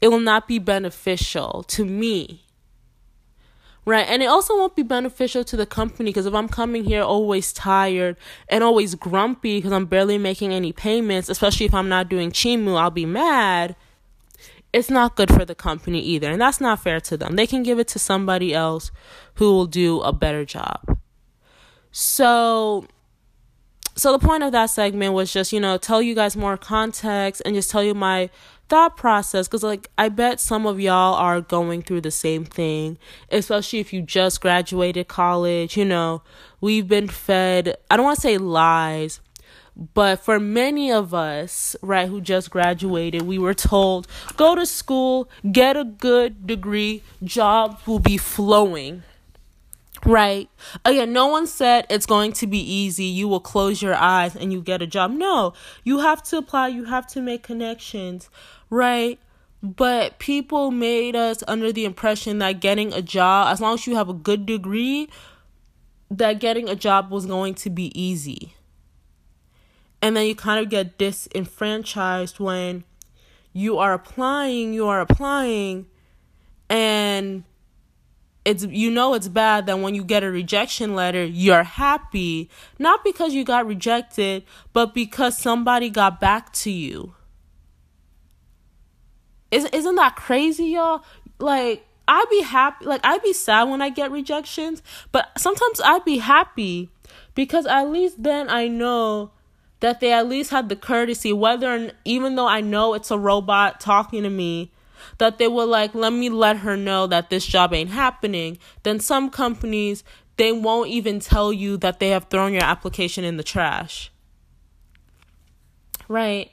it 0.00 0.08
will 0.08 0.20
not 0.20 0.48
be 0.48 0.58
beneficial 0.58 1.64
to 1.68 1.84
me 1.84 2.44
Right. 3.88 4.06
And 4.06 4.22
it 4.22 4.26
also 4.26 4.54
won't 4.54 4.76
be 4.76 4.82
beneficial 4.82 5.44
to 5.44 5.56
the 5.56 5.64
company 5.64 6.10
because 6.10 6.26
if 6.26 6.34
I'm 6.34 6.46
coming 6.46 6.84
here 6.84 7.00
always 7.00 7.54
tired 7.54 8.18
and 8.50 8.62
always 8.62 8.94
grumpy 8.94 9.56
because 9.56 9.72
I'm 9.72 9.86
barely 9.86 10.18
making 10.18 10.52
any 10.52 10.72
payments, 10.72 11.30
especially 11.30 11.64
if 11.64 11.72
I'm 11.72 11.88
not 11.88 12.10
doing 12.10 12.30
Chimu, 12.30 12.78
I'll 12.78 12.90
be 12.90 13.06
mad. 13.06 13.76
It's 14.74 14.90
not 14.90 15.16
good 15.16 15.32
for 15.32 15.46
the 15.46 15.54
company 15.54 16.00
either. 16.00 16.30
And 16.30 16.38
that's 16.38 16.60
not 16.60 16.82
fair 16.82 17.00
to 17.00 17.16
them. 17.16 17.36
They 17.36 17.46
can 17.46 17.62
give 17.62 17.78
it 17.78 17.88
to 17.88 17.98
somebody 17.98 18.52
else 18.52 18.90
who 19.36 19.46
will 19.52 19.64
do 19.64 20.02
a 20.02 20.12
better 20.12 20.44
job. 20.44 20.98
So 21.90 22.86
so 23.96 24.12
the 24.12 24.18
point 24.18 24.42
of 24.42 24.52
that 24.52 24.66
segment 24.66 25.14
was 25.14 25.32
just, 25.32 25.50
you 25.50 25.60
know, 25.60 25.78
tell 25.78 26.02
you 26.02 26.14
guys 26.14 26.36
more 26.36 26.58
context 26.58 27.40
and 27.46 27.54
just 27.54 27.70
tell 27.70 27.82
you 27.82 27.94
my 27.94 28.28
thought 28.68 28.96
process 28.96 29.48
because 29.48 29.62
like 29.62 29.88
i 29.96 30.08
bet 30.08 30.38
some 30.38 30.66
of 30.66 30.78
y'all 30.78 31.14
are 31.14 31.40
going 31.40 31.82
through 31.82 32.00
the 32.00 32.10
same 32.10 32.44
thing 32.44 32.98
especially 33.30 33.78
if 33.78 33.92
you 33.92 34.02
just 34.02 34.40
graduated 34.40 35.08
college 35.08 35.76
you 35.76 35.84
know 35.84 36.22
we've 36.60 36.88
been 36.88 37.08
fed 37.08 37.76
i 37.90 37.96
don't 37.96 38.04
want 38.04 38.16
to 38.16 38.20
say 38.20 38.36
lies 38.36 39.20
but 39.94 40.18
for 40.18 40.40
many 40.40 40.90
of 40.90 41.14
us 41.14 41.76
right 41.82 42.08
who 42.08 42.20
just 42.20 42.50
graduated 42.50 43.22
we 43.22 43.38
were 43.38 43.54
told 43.54 44.06
go 44.36 44.54
to 44.54 44.66
school 44.66 45.30
get 45.50 45.76
a 45.76 45.84
good 45.84 46.46
degree 46.46 47.02
jobs 47.22 47.86
will 47.86 48.00
be 48.00 48.16
flowing 48.16 49.02
Right. 50.04 50.48
Again, 50.84 51.12
no 51.12 51.26
one 51.26 51.46
said 51.46 51.86
it's 51.90 52.06
going 52.06 52.32
to 52.34 52.46
be 52.46 52.58
easy. 52.58 53.04
You 53.04 53.26
will 53.26 53.40
close 53.40 53.82
your 53.82 53.94
eyes 53.94 54.36
and 54.36 54.52
you 54.52 54.60
get 54.60 54.80
a 54.80 54.86
job. 54.86 55.10
No, 55.10 55.54
you 55.82 55.98
have 55.98 56.22
to 56.24 56.38
apply, 56.38 56.68
you 56.68 56.84
have 56.84 57.06
to 57.08 57.20
make 57.20 57.42
connections 57.42 58.30
right? 58.70 59.18
But 59.62 60.18
people 60.18 60.70
made 60.70 61.16
us 61.16 61.42
under 61.48 61.72
the 61.72 61.84
impression 61.84 62.38
that 62.38 62.60
getting 62.60 62.92
a 62.92 63.02
job, 63.02 63.52
as 63.52 63.60
long 63.60 63.74
as 63.74 63.86
you 63.86 63.96
have 63.96 64.08
a 64.08 64.14
good 64.14 64.46
degree, 64.46 65.08
that 66.10 66.40
getting 66.40 66.68
a 66.68 66.76
job 66.76 67.10
was 67.10 67.26
going 67.26 67.54
to 67.54 67.70
be 67.70 67.98
easy. 68.00 68.54
And 70.00 70.16
then 70.16 70.26
you 70.26 70.36
kind 70.36 70.60
of 70.64 70.70
get 70.70 70.96
disenfranchised 70.96 72.38
when 72.38 72.84
you 73.52 73.78
are 73.78 73.92
applying, 73.92 74.72
you 74.72 74.86
are 74.86 75.00
applying, 75.00 75.86
and 76.70 77.42
it's 78.44 78.64
you 78.64 78.90
know 78.90 79.14
it's 79.14 79.28
bad 79.28 79.66
that 79.66 79.78
when 79.78 79.94
you 79.94 80.02
get 80.02 80.24
a 80.24 80.30
rejection 80.30 80.94
letter 80.94 81.22
you're 81.24 81.64
happy 81.64 82.48
not 82.78 83.04
because 83.04 83.34
you 83.34 83.44
got 83.44 83.66
rejected 83.66 84.42
but 84.72 84.94
because 84.94 85.36
somebody 85.36 85.90
got 85.90 86.18
back 86.18 86.50
to 86.52 86.70
you 86.70 87.14
isn't 89.50 89.74
isn't 89.74 89.94
that 89.96 90.16
crazy, 90.16 90.66
y'all? 90.66 91.02
Like 91.38 91.86
I'd 92.06 92.26
be 92.30 92.42
happy, 92.42 92.86
like 92.86 93.00
I'd 93.04 93.22
be 93.22 93.32
sad 93.32 93.64
when 93.64 93.82
I 93.82 93.90
get 93.90 94.10
rejections, 94.10 94.82
but 95.12 95.30
sometimes 95.38 95.80
I'd 95.84 96.04
be 96.04 96.18
happy 96.18 96.90
because 97.34 97.66
at 97.66 97.90
least 97.90 98.22
then 98.22 98.48
I 98.48 98.66
know 98.68 99.32
that 99.80 100.00
they 100.00 100.12
at 100.12 100.28
least 100.28 100.50
had 100.50 100.68
the 100.68 100.76
courtesy, 100.76 101.32
whether 101.32 101.72
and 101.72 101.94
even 102.04 102.34
though 102.34 102.48
I 102.48 102.60
know 102.60 102.94
it's 102.94 103.10
a 103.10 103.18
robot 103.18 103.78
talking 103.78 104.22
to 104.22 104.30
me, 104.30 104.72
that 105.18 105.38
they 105.38 105.48
were 105.48 105.66
like, 105.66 105.94
let 105.94 106.12
me 106.12 106.30
let 106.30 106.58
her 106.58 106.76
know 106.76 107.06
that 107.06 107.30
this 107.30 107.46
job 107.46 107.72
ain't 107.72 107.90
happening. 107.90 108.58
Then 108.82 109.00
some 109.00 109.30
companies 109.30 110.02
they 110.38 110.52
won't 110.52 110.88
even 110.88 111.20
tell 111.20 111.52
you 111.52 111.76
that 111.78 111.98
they 111.98 112.10
have 112.10 112.28
thrown 112.30 112.52
your 112.52 112.62
application 112.62 113.24
in 113.24 113.36
the 113.36 113.42
trash. 113.42 114.10
Right. 116.06 116.52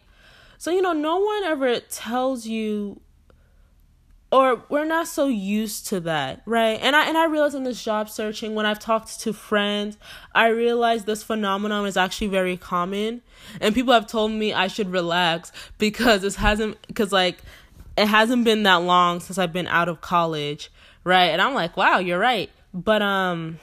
So, 0.58 0.72
you 0.72 0.82
know, 0.82 0.94
no 0.94 1.20
one 1.20 1.44
ever 1.44 1.80
tells 1.80 2.46
you 2.46 3.02
or 4.32 4.64
we're 4.68 4.86
not 4.86 5.08
so 5.08 5.28
used 5.28 5.88
to 5.88 6.02
that, 6.02 6.42
right? 6.46 6.78
And 6.82 6.94
I 6.94 7.08
and 7.08 7.18
I 7.18 7.26
realize 7.26 7.56
in 7.56 7.64
this 7.64 7.82
job 7.82 8.10
searching 8.10 8.54
when 8.54 8.66
I've 8.66 8.80
talked 8.80 9.20
to 9.22 9.32
friends, 9.32 9.98
I 10.34 10.48
realize 10.48 11.06
this 11.06 11.24
phenomenon 11.24 11.86
is 11.86 11.96
actually 11.96 12.28
very 12.28 12.58
common. 12.58 13.22
And 13.62 13.74
people 13.74 13.94
have 13.94 14.08
told 14.08 14.32
me 14.32 14.52
I 14.52 14.68
should 14.68 14.92
relax 14.92 15.54
because 15.78 16.22
this 16.22 16.36
hasn't 16.36 16.78
cuz 16.96 17.14
like 17.14 17.38
it 17.96 18.08
hasn't 18.08 18.44
been 18.44 18.64
that 18.64 18.82
long 18.82 19.22
since 19.22 19.38
I've 19.38 19.54
been 19.54 19.68
out 19.68 19.88
of 19.88 20.02
college, 20.02 20.70
right? 21.06 21.28
And 21.28 21.42
I'm 21.42 21.54
like, 21.54 21.78
"Wow, 21.78 22.00
you're 22.00 22.20
right." 22.20 22.50
But 22.74 23.02
um 23.02 23.60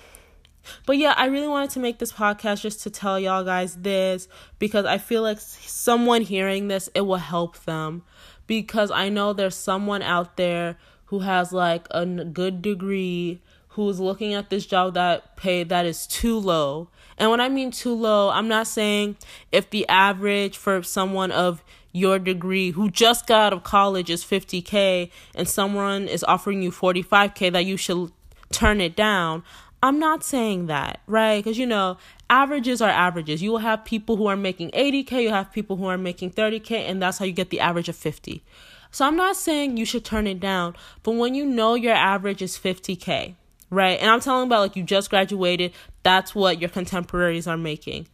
but 0.87 0.99
yeah, 0.99 1.15
I 1.17 1.27
really 1.27 1.49
wanted 1.49 1.71
to 1.71 1.81
make 1.81 1.99
this 1.99 2.13
podcast 2.13 2.63
just 2.63 2.83
to 2.83 2.91
tell 2.91 3.19
y'all 3.19 3.45
guys 3.45 3.77
this 3.77 4.29
because 4.59 4.85
I 4.85 4.99
feel 4.99 5.23
like 5.23 5.39
someone 5.41 6.23
hearing 6.23 6.69
this, 6.69 6.89
it 6.95 7.03
will 7.03 7.17
help 7.17 7.59
them. 7.65 8.03
Because 8.47 8.91
I 8.91 9.09
know 9.09 9.33
there's 9.33 9.55
someone 9.55 10.03
out 10.03 10.37
there 10.37 10.77
who 11.07 11.21
has 11.21 11.53
like 11.53 11.87
a 11.91 12.05
good 12.07 12.63
degree 12.63 13.41
who's 13.69 13.99
looking 13.99 14.35
at 14.35 14.51
this 14.51 14.67
job 14.67 14.95
that 14.95 15.37
pay 15.37 15.65
that 15.65 15.87
is 15.87 16.07
too 16.07 16.39
low. 16.39 16.89
And 17.17 17.31
when 17.31 17.41
I 17.41 17.49
mean 17.49 17.71
too 17.71 17.95
low, 17.95 18.31
I'm 18.31 18.49
not 18.49 18.67
saying 18.67 19.17
if 19.51 19.71
the 19.71 19.89
average 19.89 20.59
for 20.59 20.83
someone 20.83 21.31
of 21.31 21.63
your 21.93 22.19
degree 22.19 22.71
who 22.71 22.91
just 22.91 23.27
got 23.27 23.41
out 23.41 23.53
of 23.53 23.63
college 23.63 24.11
is 24.11 24.25
50k 24.25 25.11
and 25.35 25.49
someone 25.49 26.09
is 26.09 26.25
offering 26.25 26.63
you 26.63 26.71
45k 26.71 27.53
that 27.53 27.65
you 27.65 27.77
should 27.77 28.11
turn 28.51 28.81
it 28.81 28.97
down. 28.97 29.43
I'm 29.83 29.99
not 29.99 30.23
saying 30.23 30.67
that, 30.67 31.01
right? 31.07 31.43
Because 31.43 31.59
you 31.59 31.67
know, 31.67 31.99
averages 32.31 32.81
are 32.81 32.91
averages. 32.91 33.43
You 33.43 33.51
will 33.53 33.59
have 33.59 33.85
people 33.85 34.17
who 34.17 34.27
are 34.27 34.37
making 34.37 34.71
80k, 34.71 35.23
you 35.23 35.31
have 35.31 35.53
people 35.53 35.77
who 35.77 35.87
are 35.87 35.99
making 35.99 36.31
30k, 36.31 36.89
and 36.89 37.03
that's 37.03 37.19
how 37.19 37.25
you 37.25 37.33
get 37.33 37.51
the 37.51 37.61
average 37.61 37.89
of 37.89 37.97
50. 37.97 38.45
So 38.91 39.07
I'm 39.07 39.17
not 39.17 39.37
saying 39.37 39.77
you 39.77 39.85
should 39.85 40.05
turn 40.05 40.27
it 40.27 40.39
down, 40.39 40.77
but 41.03 41.13
when 41.13 41.35
you 41.35 41.47
know 41.47 41.75
your 41.75 41.95
average 41.95 42.43
is 42.43 42.59
50k, 42.59 43.35
right? 43.71 43.99
And 43.99 44.11
I'm 44.11 44.21
telling 44.21 44.47
about 44.47 44.61
like 44.61 44.77
you 44.77 44.83
just 44.83 45.11
graduated, 45.11 45.73
that's 46.03 46.35
what 46.35 46.61
your 46.61 46.69
contemporaries 46.71 47.47
are 47.47 47.57
making. 47.57 48.07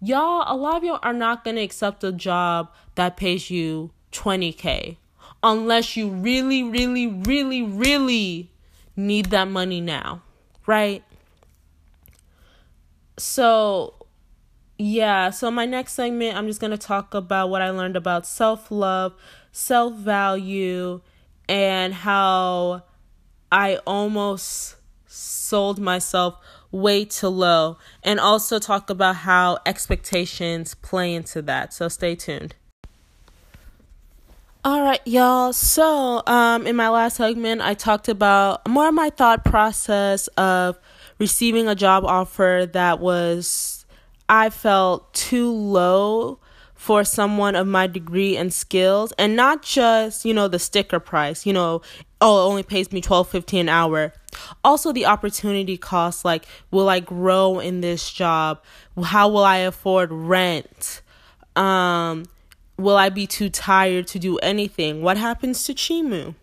Y'all, 0.00 0.44
a 0.46 0.56
lot 0.56 0.76
of 0.76 0.84
y'all 0.84 0.98
are 1.02 1.12
not 1.12 1.44
going 1.44 1.56
to 1.56 1.62
accept 1.62 2.04
a 2.04 2.12
job 2.12 2.70
that 2.96 3.16
pays 3.16 3.50
you 3.50 3.90
20k 4.12 4.96
unless 5.42 5.96
you 5.96 6.08
really, 6.08 6.62
really, 6.62 7.06
really, 7.06 7.62
really 7.62 8.50
need 8.96 9.26
that 9.26 9.48
money 9.48 9.80
now, 9.80 10.22
right? 10.66 11.02
So, 13.18 13.94
yeah, 14.78 15.30
so 15.30 15.50
my 15.50 15.66
next 15.66 15.92
segment, 15.92 16.36
I'm 16.36 16.46
just 16.46 16.60
going 16.60 16.70
to 16.70 16.78
talk 16.78 17.14
about 17.14 17.50
what 17.50 17.62
I 17.62 17.70
learned 17.70 17.96
about 17.96 18.26
self 18.26 18.70
love, 18.70 19.14
self 19.52 19.94
value, 19.94 21.00
and 21.48 21.94
how 21.94 22.84
I 23.50 23.76
almost 23.86 24.76
sold 25.06 25.78
myself 25.78 26.38
way 26.70 27.04
too 27.04 27.28
low, 27.28 27.76
and 28.02 28.18
also 28.18 28.58
talk 28.58 28.88
about 28.88 29.16
how 29.16 29.58
expectations 29.66 30.74
play 30.74 31.14
into 31.14 31.42
that. 31.42 31.72
So, 31.74 31.88
stay 31.88 32.14
tuned. 32.16 32.54
All 34.64 34.80
right, 34.80 35.00
y'all. 35.04 35.52
So, 35.52 36.22
um, 36.24 36.68
in 36.68 36.76
my 36.76 36.88
last 36.88 37.16
segment, 37.16 37.62
I 37.62 37.74
talked 37.74 38.08
about 38.08 38.64
more 38.68 38.86
of 38.86 38.94
my 38.94 39.10
thought 39.10 39.44
process 39.44 40.28
of 40.36 40.78
receiving 41.18 41.66
a 41.66 41.74
job 41.74 42.04
offer 42.04 42.68
that 42.72 43.00
was, 43.00 43.84
I 44.28 44.50
felt, 44.50 45.12
too 45.14 45.50
low 45.50 46.38
for 46.76 47.02
someone 47.02 47.56
of 47.56 47.66
my 47.66 47.88
degree 47.88 48.36
and 48.36 48.54
skills, 48.54 49.12
and 49.18 49.34
not 49.34 49.64
just, 49.64 50.24
you 50.24 50.32
know, 50.32 50.46
the 50.46 50.60
sticker 50.60 51.00
price, 51.00 51.44
you 51.44 51.52
know, 51.52 51.82
oh, 52.20 52.46
it 52.46 52.48
only 52.48 52.62
pays 52.62 52.92
me 52.92 53.00
twelve 53.00 53.28
fifty 53.28 53.58
an 53.58 53.68
hour. 53.68 54.12
Also, 54.62 54.92
the 54.92 55.06
opportunity 55.06 55.76
cost 55.76 56.24
like, 56.24 56.46
will 56.70 56.88
I 56.88 57.00
grow 57.00 57.58
in 57.58 57.80
this 57.80 58.12
job? 58.12 58.62
How 59.02 59.28
will 59.28 59.44
I 59.44 59.56
afford 59.58 60.12
rent? 60.12 61.02
Um, 61.56 62.26
Will 62.78 62.96
I 62.96 63.08
be 63.08 63.26
too 63.26 63.48
tired 63.48 64.06
to 64.08 64.18
do 64.18 64.38
anything? 64.38 65.02
What 65.02 65.16
happens 65.16 65.64
to 65.64 65.74
Chimu? 65.74 66.34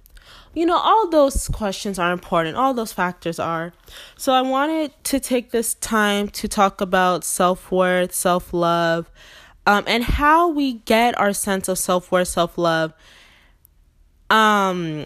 You 0.53 0.65
know, 0.65 0.77
all 0.77 1.09
those 1.09 1.47
questions 1.49 1.99
are 1.99 2.11
important. 2.11 2.57
All 2.57 2.73
those 2.73 2.91
factors 2.91 3.39
are. 3.39 3.71
So 4.17 4.33
I 4.33 4.41
wanted 4.41 4.91
to 5.05 5.19
take 5.19 5.51
this 5.51 5.75
time 5.75 6.27
to 6.29 6.47
talk 6.47 6.81
about 6.81 7.23
self 7.23 7.71
worth, 7.71 8.13
self 8.13 8.53
love, 8.53 9.11
um, 9.67 9.83
and 9.87 10.03
how 10.03 10.47
we 10.47 10.73
get 10.73 11.17
our 11.19 11.33
sense 11.33 11.67
of 11.67 11.77
self 11.77 12.11
worth, 12.11 12.29
self 12.29 12.57
love, 12.57 12.93
um, 14.29 15.05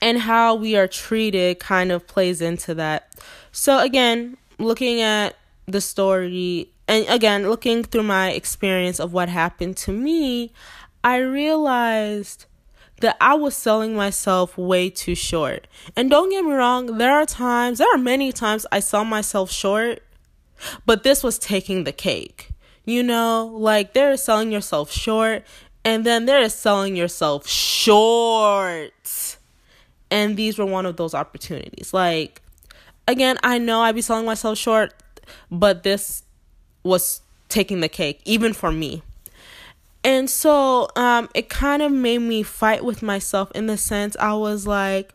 and 0.00 0.18
how 0.18 0.54
we 0.54 0.76
are 0.76 0.86
treated 0.86 1.58
kind 1.58 1.90
of 1.90 2.06
plays 2.06 2.40
into 2.40 2.74
that. 2.74 3.12
So 3.50 3.80
again, 3.80 4.36
looking 4.58 5.00
at 5.00 5.36
the 5.66 5.80
story 5.80 6.70
and 6.90 7.08
again, 7.08 7.48
looking 7.48 7.84
through 7.84 8.02
my 8.02 8.32
experience 8.32 8.98
of 8.98 9.12
what 9.12 9.28
happened 9.28 9.76
to 9.76 9.92
me, 9.92 10.52
I 11.04 11.18
realized 11.18 12.46
that 13.00 13.16
I 13.20 13.34
was 13.34 13.54
selling 13.54 13.94
myself 13.94 14.58
way 14.58 14.90
too 14.90 15.14
short. 15.14 15.68
And 15.94 16.10
don't 16.10 16.30
get 16.30 16.44
me 16.44 16.50
wrong, 16.50 16.98
there 16.98 17.12
are 17.12 17.26
times, 17.26 17.78
there 17.78 17.94
are 17.94 17.96
many 17.96 18.32
times 18.32 18.66
I 18.72 18.80
sell 18.80 19.04
myself 19.04 19.52
short, 19.52 20.02
but 20.84 21.04
this 21.04 21.22
was 21.22 21.38
taking 21.38 21.84
the 21.84 21.92
cake. 21.92 22.50
You 22.84 23.04
know, 23.04 23.46
like 23.54 23.94
there 23.94 24.10
is 24.10 24.24
selling 24.24 24.50
yourself 24.50 24.90
short, 24.90 25.44
and 25.84 26.04
then 26.04 26.26
there 26.26 26.42
is 26.42 26.56
selling 26.56 26.96
yourself 26.96 27.46
short. 27.46 29.36
And 30.10 30.36
these 30.36 30.58
were 30.58 30.66
one 30.66 30.86
of 30.86 30.96
those 30.96 31.14
opportunities. 31.14 31.94
Like, 31.94 32.42
again, 33.06 33.38
I 33.44 33.58
know 33.58 33.82
I'd 33.82 33.94
be 33.94 34.02
selling 34.02 34.26
myself 34.26 34.58
short, 34.58 34.92
but 35.52 35.84
this 35.84 36.24
was 36.82 37.22
taking 37.48 37.80
the 37.80 37.88
cake, 37.88 38.20
even 38.24 38.52
for 38.52 38.72
me. 38.72 39.02
And 40.02 40.30
so 40.30 40.88
um, 40.96 41.28
it 41.34 41.48
kind 41.48 41.82
of 41.82 41.92
made 41.92 42.18
me 42.18 42.42
fight 42.42 42.84
with 42.84 43.02
myself 43.02 43.50
in 43.54 43.66
the 43.66 43.76
sense 43.76 44.16
I 44.18 44.34
was 44.34 44.66
like, 44.66 45.12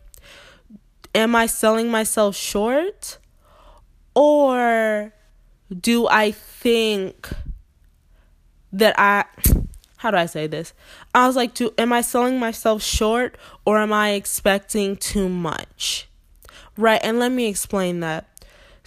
am 1.16 1.36
I 1.36 1.48
selling 1.48 1.90
myself 1.90 2.36
short? 2.36 3.18
Or 4.14 5.12
do 5.82 6.08
I 6.08 6.32
think 6.32 7.30
that 8.72 8.94
I 9.00 9.26
how 9.98 10.12
do 10.12 10.18
I 10.18 10.28
say 10.28 10.46
this? 10.46 10.74
I 11.16 11.26
was 11.26 11.36
like, 11.36 11.56
do 11.56 11.74
am 11.80 11.92
I 11.92 12.02
selling 12.02 12.38
myself 12.38 12.84
short 12.84 13.38
or 13.66 13.80
am 13.80 13.92
I 13.92 14.12
expecting 14.12 14.98
too 14.98 15.28
much? 15.30 16.08
Right, 16.78 17.00
and 17.04 17.20
let 17.20 17.32
me 17.32 17.48
explain 17.48 18.02
that. 18.02 18.28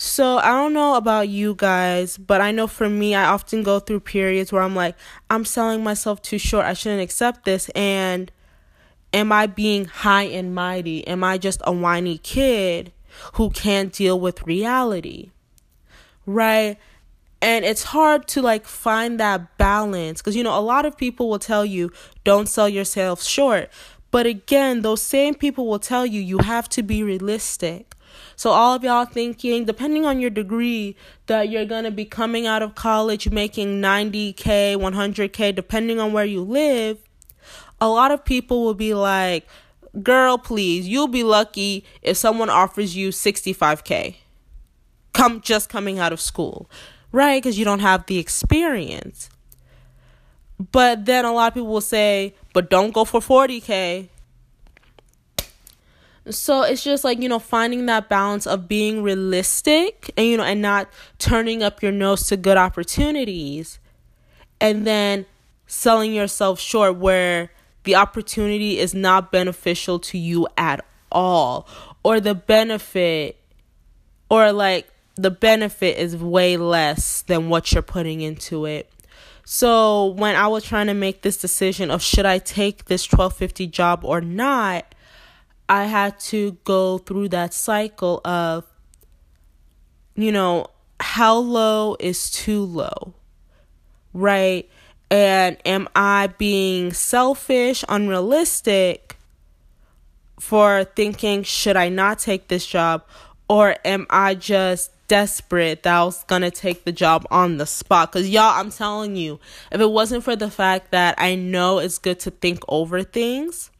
So 0.01 0.39
I 0.39 0.53
don't 0.53 0.75
know 0.75 0.95
about 0.95 1.29
you 1.29 1.57
guys, 1.57 2.19
but 2.19 2.41
I 2.41 2.53
know 2.53 2.69
for 2.69 2.89
me, 2.89 3.17
I 3.17 3.25
often 3.25 3.65
go 3.65 3.81
through 3.81 3.99
periods 3.99 4.53
where 4.53 4.63
I'm 4.63 4.77
like, 4.77 4.95
I'm 5.29 5.45
selling 5.45 5.83
myself 5.83 6.23
too 6.23 6.39
short. 6.39 6.67
I 6.67 6.75
shouldn't 6.75 7.03
accept 7.03 7.45
this. 7.45 7.69
And 7.71 8.31
am 9.13 9.33
I 9.33 9.49
being 9.49 9.87
high 9.87 10.23
and 10.23 10.55
mighty? 10.55 11.05
Am 11.09 11.25
I 11.25 11.37
just 11.37 11.61
a 11.65 11.73
whiny 11.73 12.19
kid 12.19 12.93
who 13.35 13.51
can't 13.51 13.93
deal 13.93 14.21
with 14.21 14.47
reality? 14.47 15.33
Right? 16.27 16.77
And 17.43 17.65
it's 17.65 17.83
hard 17.83 18.29
to 18.29 18.41
like 18.41 18.67
find 18.67 19.19
that 19.19 19.59
balance 19.59 20.21
because 20.21 20.37
you 20.37 20.45
know, 20.45 20.57
a 20.57 20.63
lot 20.63 20.87
of 20.87 20.97
people 20.97 21.29
will 21.29 21.41
tell 21.41 21.65
you, 21.65 21.91
don't 22.23 22.49
sell 22.49 22.69
yourself 22.69 23.21
short. 23.21 23.69
But 24.13 24.27
again, 24.27 24.83
those 24.83 25.03
same 25.03 25.35
people 25.35 25.67
will 25.67 25.81
tell 25.81 26.07
you, 26.07 26.21
you 26.21 26.39
have 26.39 26.69
to 26.69 26.85
be 26.85 27.03
realistic 27.03 27.97
so, 28.37 28.51
all 28.51 28.75
of 28.75 28.85
y'all 28.85 29.05
thinking, 29.05 29.65
depending 29.65 30.05
on 30.05 30.21
your 30.21 30.31
degree, 30.31 30.97
that 31.27 31.49
you're 31.49 31.65
going 31.65 31.85
to 31.85 31.91
be 31.91 32.05
coming 32.05 32.47
out 32.47 32.63
of 32.63 32.75
college 32.75 33.31
making 33.31 33.81
90K, 33.81 34.77
100K, 34.77 35.55
depending 35.55 35.99
on 35.99 36.13
where 36.13 36.25
you 36.25 36.43
live, 36.43 36.99
a 37.81 37.89
lot 37.89 38.11
of 38.11 38.25
people 38.25 38.65
will 38.65 38.75
be 38.75 38.95
like, 38.95 39.47
girl, 40.03 40.39
please, 40.39 40.87
you'll 40.87 41.09
be 41.09 41.25
lucky 41.25 41.85
if 42.03 42.17
someone 42.17 42.51
offers 42.51 42.97
you 42.97 43.11
65K. 43.11 44.17
Come 45.13 45.41
just 45.41 45.69
coming 45.69 45.99
out 45.99 46.13
of 46.13 46.21
school, 46.21 46.71
right? 47.13 47.43
Because 47.43 47.59
you 47.59 47.65
don't 47.65 47.81
have 47.81 48.07
the 48.07 48.19
experience. 48.19 49.31
But 50.73 51.05
then 51.07 51.25
a 51.25 51.33
lot 51.33 51.49
of 51.49 51.55
people 51.55 51.69
will 51.69 51.81
say, 51.81 52.35
but 52.53 52.69
don't 52.69 52.93
go 52.93 53.05
for 53.05 53.21
40K 53.21 54.09
so 56.31 56.63
it's 56.63 56.83
just 56.83 57.05
like 57.05 57.21
you 57.21 57.29
know 57.29 57.39
finding 57.39 57.87
that 57.87 58.09
balance 58.09 58.47
of 58.47 58.69
being 58.69 59.03
realistic 59.03 60.11
and 60.17 60.27
you 60.27 60.37
know 60.37 60.45
and 60.45 60.61
not 60.61 60.89
turning 61.19 61.63
up 61.63 61.83
your 61.83 61.93
nose 61.93 62.27
to 62.27 62.37
good 62.37 62.57
opportunities 62.57 63.79
and 64.61 64.87
then 64.87 65.27
selling 65.67 66.13
yourself 66.13 66.59
short 66.59 66.97
where 66.97 67.51
the 67.85 67.95
opportunity 67.95 68.79
is 68.79 68.95
not 68.95 69.31
beneficial 69.33 69.99
to 69.99 70.19
you 70.19 70.47
at 70.57 70.85
all 71.11 71.67
or 72.03 72.21
the 72.21 72.35
benefit 72.35 73.37
or 74.29 74.53
like 74.53 74.89
the 75.17 75.31
benefit 75.31 75.99
is 75.99 76.17
way 76.17 76.57
less 76.57 77.23
than 77.23 77.49
what 77.49 77.73
you're 77.73 77.83
putting 77.83 78.21
into 78.21 78.67
it. 78.67 78.91
So 79.45 80.07
when 80.07 80.37
i 80.37 80.47
was 80.47 80.65
trying 80.65 80.89
to 80.89 80.95
make 80.95 81.23
this 81.23 81.39
decision 81.39 81.91
of 81.91 82.03
should 82.03 82.27
i 82.27 82.39
take 82.39 82.85
this 82.85 83.07
1250 83.11 83.67
job 83.69 84.05
or 84.05 84.21
not 84.21 84.95
I 85.69 85.85
had 85.85 86.19
to 86.21 86.53
go 86.65 86.99
through 86.99 87.29
that 87.31 87.53
cycle 87.53 88.21
of, 88.25 88.65
you 90.15 90.33
know, 90.33 90.69
how 91.01 91.37
low 91.37 91.97
is 92.01 92.31
too 92.31 92.65
low, 92.65 93.15
right? 94.13 94.69
And 95.11 95.57
am 95.65 95.89
I 95.95 96.29
being 96.39 96.93
selfish, 96.93 97.85
unrealistic 97.89 99.17
for 100.41 100.85
thinking, 100.85 101.43
should 101.43 101.77
I 101.77 101.89
not 101.89 102.19
take 102.19 102.49
this 102.49 102.67
job? 102.67 103.05
Or 103.49 103.77
am 103.85 104.07
I 104.11 104.35
just 104.35 104.91
desperate 105.09 105.83
that 105.85 105.95
I 105.95 106.05
was 106.05 106.23
gonna 106.25 106.51
take 106.51 106.85
the 106.85 106.93
job 106.93 107.27
on 107.31 107.57
the 107.57 107.67
spot? 107.67 108.13
Because, 108.13 108.29
y'all, 108.29 108.59
I'm 108.59 108.71
telling 108.71 109.17
you, 109.17 109.41
if 109.73 109.81
it 109.81 109.91
wasn't 109.91 110.25
for 110.25 110.37
the 110.37 110.51
fact 110.51 110.91
that 110.91 111.15
I 111.19 111.35
know 111.35 111.79
it's 111.79 111.99
good 111.99 112.21
to 112.21 112.31
think 112.31 112.63
over 112.69 113.03
things, 113.03 113.71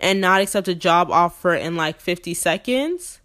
and 0.00 0.20
not 0.20 0.40
accept 0.40 0.68
a 0.68 0.74
job 0.74 1.10
offer 1.10 1.54
in 1.54 1.76
like 1.76 2.00
50 2.00 2.34
seconds, 2.34 3.20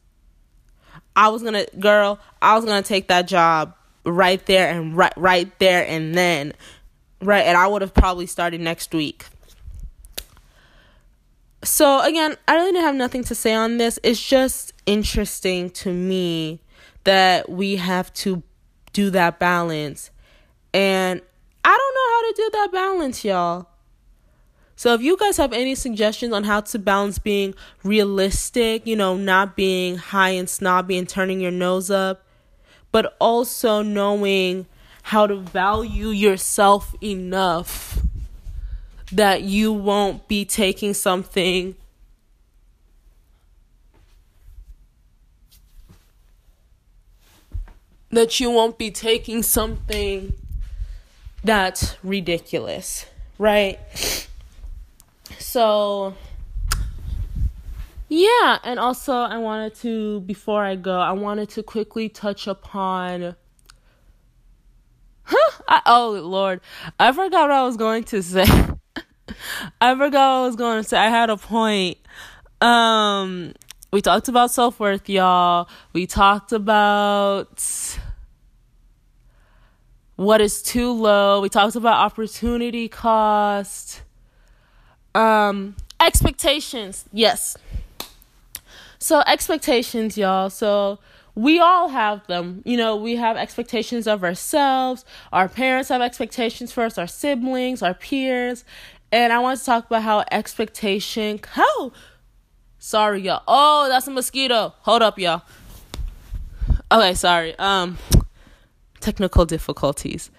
I 1.15 1.29
was 1.29 1.43
gonna, 1.43 1.65
girl, 1.79 2.19
I 2.41 2.55
was 2.55 2.65
gonna 2.65 2.81
take 2.81 3.07
that 3.09 3.27
job 3.27 3.75
right 4.05 4.43
there 4.45 4.69
and 4.71 4.95
right, 4.95 5.13
right 5.15 5.59
there 5.59 5.85
and 5.87 6.15
then. 6.15 6.53
right? 7.21 7.45
And 7.45 7.57
I 7.57 7.67
would 7.67 7.81
have 7.81 7.93
probably 7.93 8.25
started 8.25 8.61
next 8.61 8.93
week. 8.93 9.25
So, 11.63 12.01
again, 12.01 12.35
I 12.47 12.55
really 12.55 12.79
have 12.79 12.95
nothing 12.95 13.23
to 13.25 13.35
say 13.35 13.53
on 13.53 13.77
this. 13.77 13.99
It's 14.03 14.21
just 14.21 14.73
interesting 14.87 15.69
to 15.71 15.93
me 15.93 16.59
that 17.03 17.49
we 17.49 17.75
have 17.75 18.11
to 18.13 18.41
do 18.93 19.11
that 19.11 19.37
balance. 19.39 20.09
And 20.73 21.21
I 21.63 21.69
don't 21.77 21.95
know 21.95 22.15
how 22.15 22.21
to 22.21 22.33
do 22.35 22.49
that 22.57 22.69
balance, 22.71 23.23
y'all. 23.23 23.67
So 24.81 24.95
if 24.95 25.01
you 25.03 25.15
guys 25.15 25.37
have 25.37 25.53
any 25.53 25.75
suggestions 25.75 26.33
on 26.33 26.43
how 26.43 26.61
to 26.61 26.79
balance 26.79 27.19
being 27.19 27.53
realistic, 27.83 28.87
you 28.87 28.95
know, 28.95 29.15
not 29.15 29.55
being 29.55 29.97
high 29.97 30.31
and 30.31 30.49
snobby 30.49 30.97
and 30.97 31.07
turning 31.07 31.39
your 31.39 31.51
nose 31.51 31.91
up, 31.91 32.25
but 32.91 33.15
also 33.21 33.83
knowing 33.83 34.65
how 35.03 35.27
to 35.27 35.35
value 35.35 36.07
yourself 36.07 36.95
enough 36.99 37.99
that 39.11 39.43
you 39.43 39.71
won't 39.71 40.27
be 40.27 40.45
taking 40.45 40.95
something 40.95 41.75
that 48.09 48.39
you 48.39 48.49
won't 48.49 48.79
be 48.79 48.89
taking 48.89 49.43
something 49.43 50.33
that's 51.43 51.97
ridiculous, 52.03 53.05
right? 53.37 53.77
So, 55.51 56.13
yeah, 58.07 58.59
and 58.63 58.79
also 58.79 59.11
I 59.11 59.37
wanted 59.37 59.75
to, 59.81 60.21
before 60.21 60.63
I 60.63 60.77
go, 60.77 60.97
I 60.97 61.11
wanted 61.11 61.49
to 61.49 61.61
quickly 61.61 62.07
touch 62.07 62.47
upon. 62.47 63.35
Huh? 65.23 65.51
I, 65.67 65.81
oh, 65.87 66.11
Lord. 66.23 66.61
I 66.97 67.11
forgot 67.11 67.49
what 67.49 67.51
I 67.51 67.63
was 67.63 67.75
going 67.75 68.05
to 68.05 68.23
say. 68.23 68.45
I 69.81 69.93
forgot 69.93 70.13
what 70.13 70.15
I 70.15 70.45
was 70.45 70.55
going 70.55 70.83
to 70.83 70.87
say. 70.87 70.97
I 70.97 71.09
had 71.09 71.29
a 71.29 71.35
point. 71.35 71.97
Um, 72.61 73.51
we 73.91 74.01
talked 74.01 74.29
about 74.29 74.51
self 74.51 74.79
worth, 74.79 75.09
y'all. 75.09 75.67
We 75.91 76.07
talked 76.07 76.53
about 76.53 77.61
what 80.15 80.39
is 80.39 80.61
too 80.61 80.93
low. 80.93 81.41
We 81.41 81.49
talked 81.49 81.75
about 81.75 82.05
opportunity 82.05 82.87
cost. 82.87 84.03
Um, 85.13 85.75
expectations. 85.99 87.05
Yes. 87.11 87.57
So 88.99 89.23
expectations, 89.25 90.17
y'all. 90.17 90.49
So 90.49 90.99
we 91.35 91.59
all 91.59 91.89
have 91.89 92.25
them. 92.27 92.61
You 92.65 92.77
know, 92.77 92.95
we 92.95 93.15
have 93.15 93.37
expectations 93.37 94.07
of 94.07 94.23
ourselves. 94.23 95.05
Our 95.31 95.47
parents 95.47 95.89
have 95.89 96.01
expectations 96.01 96.71
for 96.71 96.83
us, 96.83 96.97
our 96.97 97.07
siblings, 97.07 97.81
our 97.81 97.93
peers. 97.93 98.63
And 99.11 99.33
I 99.33 99.39
want 99.39 99.59
to 99.59 99.65
talk 99.65 99.85
about 99.85 100.03
how 100.03 100.23
expectation 100.31 101.39
how 101.51 101.91
sorry 102.79 103.21
y'all. 103.21 103.43
Oh, 103.47 103.87
that's 103.89 104.07
a 104.07 104.11
mosquito. 104.11 104.73
Hold 104.81 105.01
up, 105.01 105.19
y'all. 105.19 105.41
Okay, 106.91 107.13
sorry. 107.13 107.57
Um 107.57 107.97
technical 108.99 109.45
difficulties. 109.45 110.29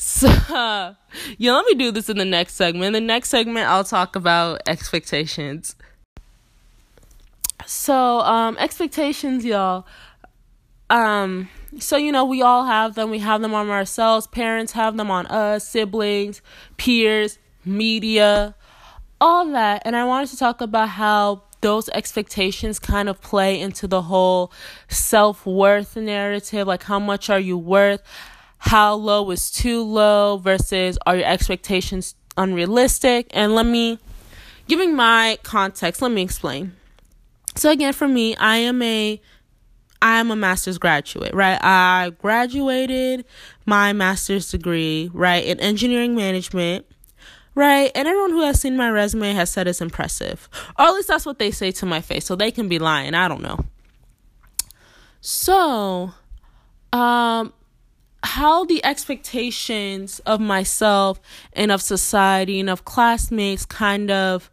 So, 0.00 0.28
yeah, 1.38 1.52
let 1.52 1.66
me 1.66 1.74
do 1.74 1.90
this 1.90 2.08
in 2.08 2.18
the 2.18 2.24
next 2.24 2.54
segment. 2.54 2.92
The 2.92 3.00
next 3.00 3.30
segment, 3.30 3.66
I'll 3.66 3.82
talk 3.82 4.14
about 4.14 4.60
expectations. 4.68 5.74
So, 7.66 8.20
um, 8.20 8.56
expectations, 8.58 9.44
y'all. 9.44 9.86
Um, 10.88 11.48
so 11.80 11.96
you 11.96 12.12
know, 12.12 12.24
we 12.24 12.42
all 12.42 12.64
have 12.64 12.94
them. 12.94 13.10
We 13.10 13.18
have 13.18 13.42
them 13.42 13.54
on 13.54 13.70
ourselves. 13.70 14.28
Parents 14.28 14.72
have 14.72 14.96
them 14.96 15.10
on 15.10 15.26
us, 15.26 15.68
siblings, 15.68 16.42
peers, 16.76 17.40
media, 17.64 18.54
all 19.20 19.46
that. 19.50 19.82
And 19.84 19.96
I 19.96 20.04
wanted 20.04 20.30
to 20.30 20.36
talk 20.36 20.60
about 20.60 20.90
how 20.90 21.42
those 21.60 21.88
expectations 21.88 22.78
kind 22.78 23.08
of 23.08 23.20
play 23.20 23.60
into 23.60 23.88
the 23.88 24.02
whole 24.02 24.52
self 24.86 25.44
worth 25.44 25.96
narrative. 25.96 26.68
Like, 26.68 26.84
how 26.84 27.00
much 27.00 27.28
are 27.28 27.40
you 27.40 27.58
worth? 27.58 28.00
How 28.58 28.94
low 28.94 29.30
is 29.30 29.50
too 29.50 29.82
low 29.82 30.38
versus 30.38 30.98
are 31.06 31.16
your 31.16 31.26
expectations 31.26 32.14
unrealistic? 32.36 33.30
And 33.30 33.54
let 33.54 33.66
me, 33.66 33.98
giving 34.66 34.94
my 34.94 35.38
context, 35.42 36.02
let 36.02 36.10
me 36.10 36.22
explain. 36.22 36.72
So 37.56 37.70
again, 37.70 37.92
for 37.92 38.06
me, 38.08 38.36
I 38.36 38.58
am 38.58 38.82
a 38.82 39.20
I 40.00 40.20
am 40.20 40.30
a 40.30 40.36
master's 40.36 40.78
graduate, 40.78 41.34
right? 41.34 41.58
I 41.60 42.12
graduated 42.20 43.24
my 43.66 43.92
master's 43.92 44.48
degree, 44.48 45.10
right, 45.12 45.44
in 45.44 45.58
engineering 45.58 46.14
management, 46.14 46.86
right? 47.56 47.90
And 47.96 48.06
everyone 48.06 48.30
who 48.30 48.42
has 48.42 48.60
seen 48.60 48.76
my 48.76 48.90
resume 48.90 49.32
has 49.32 49.50
said 49.50 49.66
it's 49.66 49.80
impressive. 49.80 50.48
Or 50.78 50.84
at 50.86 50.92
least 50.92 51.08
that's 51.08 51.26
what 51.26 51.40
they 51.40 51.50
say 51.50 51.72
to 51.72 51.86
my 51.86 52.00
face. 52.00 52.26
So 52.26 52.36
they 52.36 52.52
can 52.52 52.68
be 52.68 52.78
lying. 52.78 53.14
I 53.14 53.26
don't 53.26 53.42
know. 53.42 53.58
So, 55.20 56.12
um, 56.92 57.52
how 58.22 58.64
the 58.64 58.84
expectations 58.84 60.18
of 60.20 60.40
myself 60.40 61.20
and 61.52 61.70
of 61.70 61.80
society 61.80 62.58
and 62.60 62.68
of 62.68 62.84
classmates 62.84 63.64
kind 63.64 64.10
of 64.10 64.50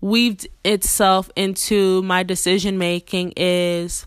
weaved 0.00 0.48
itself 0.64 1.30
into 1.36 2.02
my 2.02 2.22
decision 2.22 2.78
making 2.78 3.32
is 3.36 4.06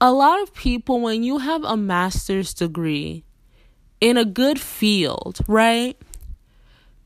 a 0.00 0.12
lot 0.12 0.40
of 0.42 0.54
people 0.54 1.00
when 1.00 1.22
you 1.22 1.38
have 1.38 1.62
a 1.64 1.76
master's 1.76 2.54
degree 2.54 3.24
in 4.00 4.16
a 4.16 4.24
good 4.24 4.58
field, 4.58 5.40
right? 5.46 5.96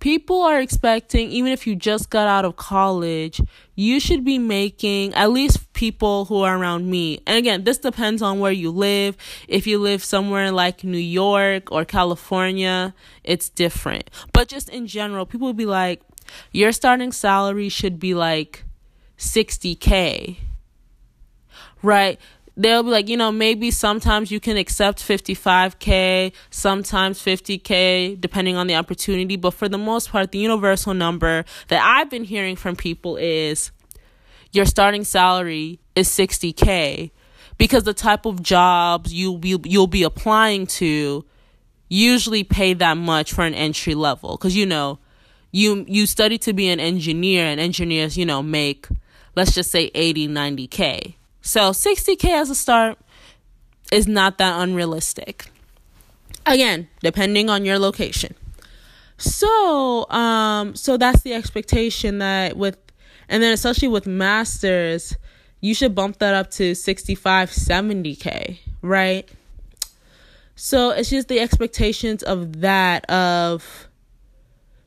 People 0.04 0.42
are 0.42 0.60
expecting, 0.60 1.30
even 1.30 1.50
if 1.50 1.66
you 1.66 1.74
just 1.74 2.10
got 2.10 2.28
out 2.28 2.44
of 2.44 2.56
college, 2.56 3.40
you 3.74 3.98
should 3.98 4.22
be 4.22 4.36
making 4.38 5.14
at 5.14 5.30
least 5.30 5.72
people 5.72 6.26
who 6.26 6.42
are 6.42 6.58
around 6.58 6.90
me. 6.90 7.18
And 7.26 7.38
again, 7.38 7.64
this 7.64 7.78
depends 7.78 8.20
on 8.20 8.38
where 8.38 8.52
you 8.52 8.70
live. 8.70 9.16
If 9.48 9.66
you 9.66 9.78
live 9.78 10.04
somewhere 10.04 10.52
like 10.52 10.84
New 10.84 10.98
York 10.98 11.72
or 11.72 11.86
California, 11.86 12.92
it's 13.24 13.48
different. 13.48 14.10
But 14.34 14.46
just 14.46 14.68
in 14.68 14.86
general, 14.86 15.24
people 15.24 15.46
will 15.46 15.54
be 15.54 15.64
like, 15.64 16.02
your 16.52 16.72
starting 16.72 17.10
salary 17.10 17.70
should 17.70 17.98
be 17.98 18.12
like 18.12 18.62
60K. 19.16 20.36
Right? 21.82 22.20
They'll 22.56 22.82
be 22.82 22.90
like, 22.90 23.08
you 23.08 23.16
know, 23.16 23.32
maybe 23.32 23.70
sometimes 23.70 24.30
you 24.30 24.40
can 24.40 24.56
accept 24.56 25.00
55K, 25.00 26.32
sometimes 26.50 27.20
50K, 27.20 28.20
depending 28.20 28.56
on 28.56 28.66
the 28.66 28.74
opportunity. 28.74 29.36
But 29.36 29.52
for 29.52 29.68
the 29.68 29.78
most 29.78 30.10
part, 30.10 30.32
the 30.32 30.38
universal 30.38 30.94
number 30.94 31.44
that 31.68 31.82
I've 31.82 32.10
been 32.10 32.24
hearing 32.24 32.56
from 32.56 32.76
people 32.76 33.16
is 33.16 33.70
your 34.52 34.64
starting 34.64 35.04
salary 35.04 35.80
is 35.94 36.08
60K 36.08 37.10
because 37.58 37.84
the 37.84 37.94
type 37.94 38.26
of 38.26 38.42
jobs 38.42 39.12
you 39.12 39.40
you'll 39.42 39.86
be 39.86 40.02
applying 40.02 40.66
to 40.66 41.24
usually 41.88 42.44
pay 42.44 42.74
that 42.74 42.96
much 42.96 43.32
for 43.32 43.44
an 43.44 43.54
entry 43.54 43.94
level 43.94 44.36
because 44.36 44.56
you 44.56 44.66
know 44.66 44.98
you 45.52 45.84
you 45.88 46.06
study 46.06 46.38
to 46.38 46.52
be 46.52 46.68
an 46.68 46.80
engineer 46.80 47.44
and 47.44 47.60
engineers 47.60 48.16
you 48.16 48.26
know 48.26 48.42
make 48.42 48.88
let's 49.36 49.54
just 49.54 49.70
say 49.70 49.90
80 49.94 50.28
90k 50.28 51.14
so 51.44 51.70
60K 51.72 52.30
as 52.30 52.48
a 52.48 52.54
start 52.54 52.98
is 53.92 54.08
not 54.08 54.38
that 54.38 54.60
unrealistic. 54.60 55.50
Again, 56.46 56.88
depending 57.02 57.50
on 57.50 57.66
your 57.66 57.78
location. 57.78 58.34
So, 59.18 60.08
um, 60.10 60.74
so 60.74 60.96
that's 60.96 61.22
the 61.22 61.34
expectation 61.34 62.18
that 62.18 62.56
with, 62.56 62.78
and 63.28 63.42
then 63.42 63.52
especially 63.52 63.88
with 63.88 64.06
masters, 64.06 65.16
you 65.60 65.74
should 65.74 65.94
bump 65.94 66.18
that 66.18 66.34
up 66.34 66.50
to 66.52 66.74
65, 66.74 67.50
70K, 67.50 68.58
right? 68.80 69.28
So 70.56 70.90
it's 70.90 71.10
just 71.10 71.28
the 71.28 71.40
expectations 71.40 72.22
of 72.22 72.62
that, 72.62 73.08
of, 73.10 73.86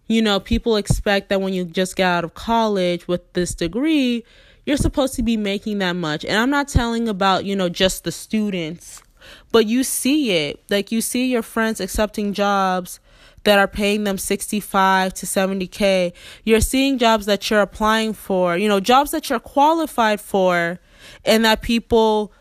you 0.08 0.24
know, 0.24 0.39
people 0.39 0.76
expect 0.76 1.30
that 1.30 1.39
when 1.39 1.53
you 1.53 1.66
just 1.66 1.95
get 1.95 2.08
out 2.08 2.24
of 2.24 2.34
college 2.34 3.08
with 3.08 3.32
this 3.34 3.53
degree, 3.53 4.24
you're 4.68 4.76
supposed 4.76 5.13
to 5.13 5.24
be 5.24 5.38
making 5.38 5.78
that 5.78 5.93
much. 5.93 6.26
And 6.26 6.38
I'm 6.38 6.49
not 6.49 6.68
telling 6.68 7.07
about, 7.07 7.45
you 7.45 7.55
know, 7.55 7.70
just 7.70 8.03
the 8.03 8.11
students, 8.11 9.01
but 9.49 9.65
you 9.65 9.82
see 9.82 10.32
it. 10.32 10.61
Like 10.70 10.91
you 10.91 10.99
see 10.99 11.32
your 11.32 11.41
friends 11.41 11.80
accepting 11.80 12.34
jobs 12.34 12.99
that 13.45 13.57
are 13.57 13.68
paying 13.70 14.03
them 14.03 14.18
65 14.18 15.13
to 15.13 15.26
70k. 15.26 16.11
You're 16.43 16.59
seeing 16.59 16.97
jobs 16.97 17.26
that 17.28 17.49
you're 17.49 17.61
applying 17.61 18.11
for, 18.11 18.57
you 18.57 18.68
know, 18.68 18.82
jobs 18.82 19.11
that 19.11 19.30
you're 19.30 19.39
qualified 19.39 20.20
for 20.20 20.80
and 21.24 21.45
that 21.45 21.61
people 21.61 22.34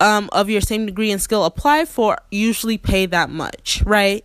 um, 0.00 0.28
of 0.32 0.50
your 0.50 0.60
same 0.60 0.84
degree 0.84 1.12
and 1.12 1.22
skill 1.22 1.44
apply 1.44 1.84
for 1.84 2.18
usually 2.32 2.76
pay 2.76 3.06
that 3.06 3.30
much, 3.30 3.84
right? 3.86 4.24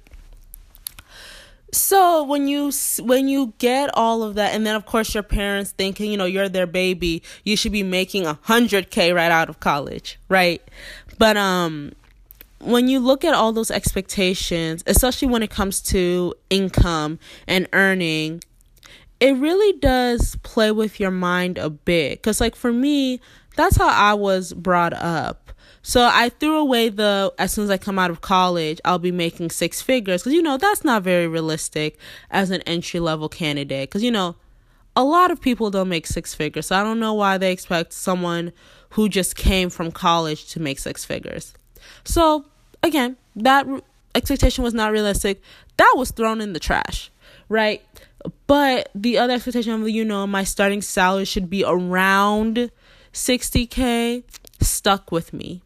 So 1.76 2.24
when 2.24 2.48
you 2.48 2.72
when 3.02 3.28
you 3.28 3.54
get 3.58 3.90
all 3.94 4.24
of 4.24 4.36
that 4.36 4.54
and 4.54 4.66
then 4.66 4.76
of 4.76 4.86
course 4.86 5.14
your 5.14 5.24
parents 5.24 5.72
thinking 5.72 6.12
you 6.12 6.18
know 6.18 6.26
you're 6.26 6.50
their 6.50 6.68
baby 6.68 7.22
you 7.44 7.58
should 7.58 7.72
be 7.72 7.84
making 7.84 8.26
a 8.26 8.40
hundred 8.44 8.90
k 8.90 9.12
right 9.14 9.32
out 9.32 9.50
of 9.50 9.60
college 9.60 10.20
right 10.30 10.62
but 11.18 11.38
um 11.38 11.92
when 12.60 12.88
you 12.88 13.00
look 13.00 13.24
at 13.24 13.34
all 13.34 13.54
those 13.54 13.70
expectations, 13.70 14.84
especially 14.88 15.28
when 15.28 15.44
it 15.44 15.50
comes 15.50 15.82
to 15.82 16.34
income 16.50 17.20
and 17.48 17.68
earning, 17.74 18.44
it 19.20 19.36
really 19.36 19.78
does 19.80 20.36
play 20.38 20.72
with 20.72 21.00
your 21.00 21.12
mind 21.12 21.58
a 21.58 21.70
bit. 21.70 22.20
Because, 22.20 22.42
like, 22.42 22.56
for 22.56 22.74
me, 22.74 23.22
that's 23.56 23.78
how 23.78 23.88
I 23.88 24.14
was 24.14 24.54
brought 24.54 24.94
up. 24.94 25.45
So 25.88 26.10
I 26.12 26.30
threw 26.30 26.58
away 26.58 26.90
the 26.90 27.32
as 27.38 27.52
soon 27.52 27.66
as 27.66 27.70
I 27.70 27.78
come 27.78 28.00
out 28.00 28.10
of 28.10 28.20
college, 28.20 28.82
I'll 28.84 28.98
be 28.98 29.12
making 29.12 29.52
six 29.52 29.84
figures 29.84 30.24
because 30.24 30.34
you 30.34 30.42
know 30.42 30.58
that's 30.58 30.84
not 30.84 31.04
very 31.04 31.28
realistic 31.28 32.00
as 32.32 32.50
an 32.50 32.62
entry 32.64 33.00
level 33.00 33.30
candidate. 33.30 33.88
Because 33.88 34.02
you 34.02 34.10
know, 34.10 34.36
a 34.96 35.04
lot 35.04 35.30
of 35.30 35.40
people 35.40 35.70
don't 35.70 35.88
make 35.88 36.08
six 36.08 36.34
figures, 36.34 36.66
so 36.66 36.76
I 36.76 36.82
don't 36.82 37.00
know 37.00 37.14
why 37.14 37.38
they 37.38 37.52
expect 37.52 37.94
someone 37.94 38.52
who 38.90 39.08
just 39.08 39.36
came 39.36 39.70
from 39.70 39.92
college 39.92 40.48
to 40.54 40.60
make 40.60 40.80
six 40.80 41.06
figures. 41.06 41.54
So 42.04 42.46
again, 42.82 43.16
that 43.36 43.68
expectation 44.16 44.64
was 44.64 44.74
not 44.74 44.92
realistic. 44.92 45.40
That 45.78 45.94
was 45.96 46.10
thrown 46.10 46.42
in 46.42 46.54
the 46.54 46.60
trash, 46.60 47.12
right? 47.48 47.84
But 48.48 48.90
the 48.96 49.20
other 49.20 49.34
expectation 49.34 49.80
of 49.80 49.88
you 49.88 50.04
know 50.04 50.26
my 50.26 50.46
starting 50.46 50.82
salary 50.82 51.26
should 51.26 51.48
be 51.48 51.64
around 51.64 52.72
60k 53.14 54.24
stuck 54.60 55.12
with 55.12 55.32
me 55.32 55.62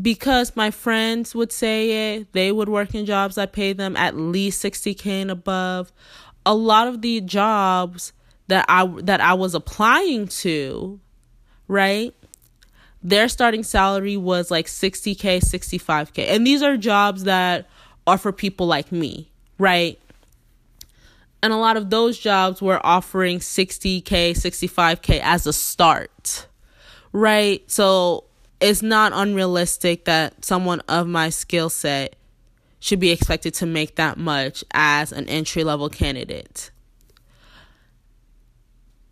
because 0.00 0.54
my 0.54 0.70
friends 0.70 1.34
would 1.34 1.52
say 1.52 2.16
it, 2.16 2.32
they 2.32 2.52
would 2.52 2.68
work 2.68 2.94
in 2.94 3.06
jobs 3.06 3.36
that 3.36 3.52
pay 3.52 3.72
them 3.72 3.96
at 3.96 4.16
least 4.16 4.62
60k 4.62 5.06
and 5.22 5.30
above. 5.30 5.92
A 6.44 6.54
lot 6.54 6.86
of 6.86 7.02
the 7.02 7.20
jobs 7.20 8.12
that 8.48 8.64
I 8.68 8.86
that 9.02 9.20
I 9.20 9.34
was 9.34 9.54
applying 9.54 10.28
to, 10.28 11.00
right? 11.66 12.14
Their 13.02 13.28
starting 13.28 13.62
salary 13.62 14.16
was 14.16 14.50
like 14.50 14.66
60k, 14.66 15.38
65k. 15.38 16.28
And 16.28 16.46
these 16.46 16.62
are 16.62 16.76
jobs 16.76 17.24
that 17.24 17.68
are 18.06 18.18
for 18.18 18.32
people 18.32 18.66
like 18.66 18.92
me, 18.92 19.30
right? 19.58 19.98
And 21.42 21.52
a 21.52 21.56
lot 21.56 21.76
of 21.76 21.90
those 21.90 22.18
jobs 22.18 22.60
were 22.60 22.84
offering 22.84 23.38
60k, 23.38 24.02
65k 24.32 25.20
as 25.22 25.46
a 25.46 25.52
start, 25.52 26.48
right? 27.12 27.68
So 27.70 28.25
it's 28.60 28.82
not 28.82 29.12
unrealistic 29.14 30.04
that 30.04 30.44
someone 30.44 30.80
of 30.88 31.06
my 31.06 31.28
skill 31.30 31.68
set 31.68 32.16
should 32.80 33.00
be 33.00 33.10
expected 33.10 33.54
to 33.54 33.66
make 33.66 33.96
that 33.96 34.18
much 34.18 34.64
as 34.72 35.12
an 35.12 35.28
entry 35.28 35.64
level 35.64 35.88
candidate. 35.88 36.70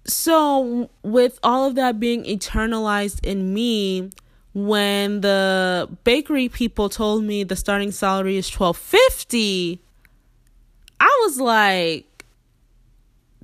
So, 0.07 0.91
with 1.03 1.39
all 1.43 1.67
of 1.67 1.75
that 1.77 1.99
being 1.99 2.25
eternalized 2.25 3.25
in 3.25 3.55
me, 3.55 4.11
when 4.53 5.23
the 5.23 5.89
bakery 6.05 6.49
people 6.49 6.89
told 6.89 7.25
me 7.25 7.43
the 7.43 7.57
starting 7.57 7.91
salary 7.91 8.37
is 8.37 8.49
1250, 8.49 9.81
I 11.01 11.21
was 11.25 11.41
like 11.41 12.15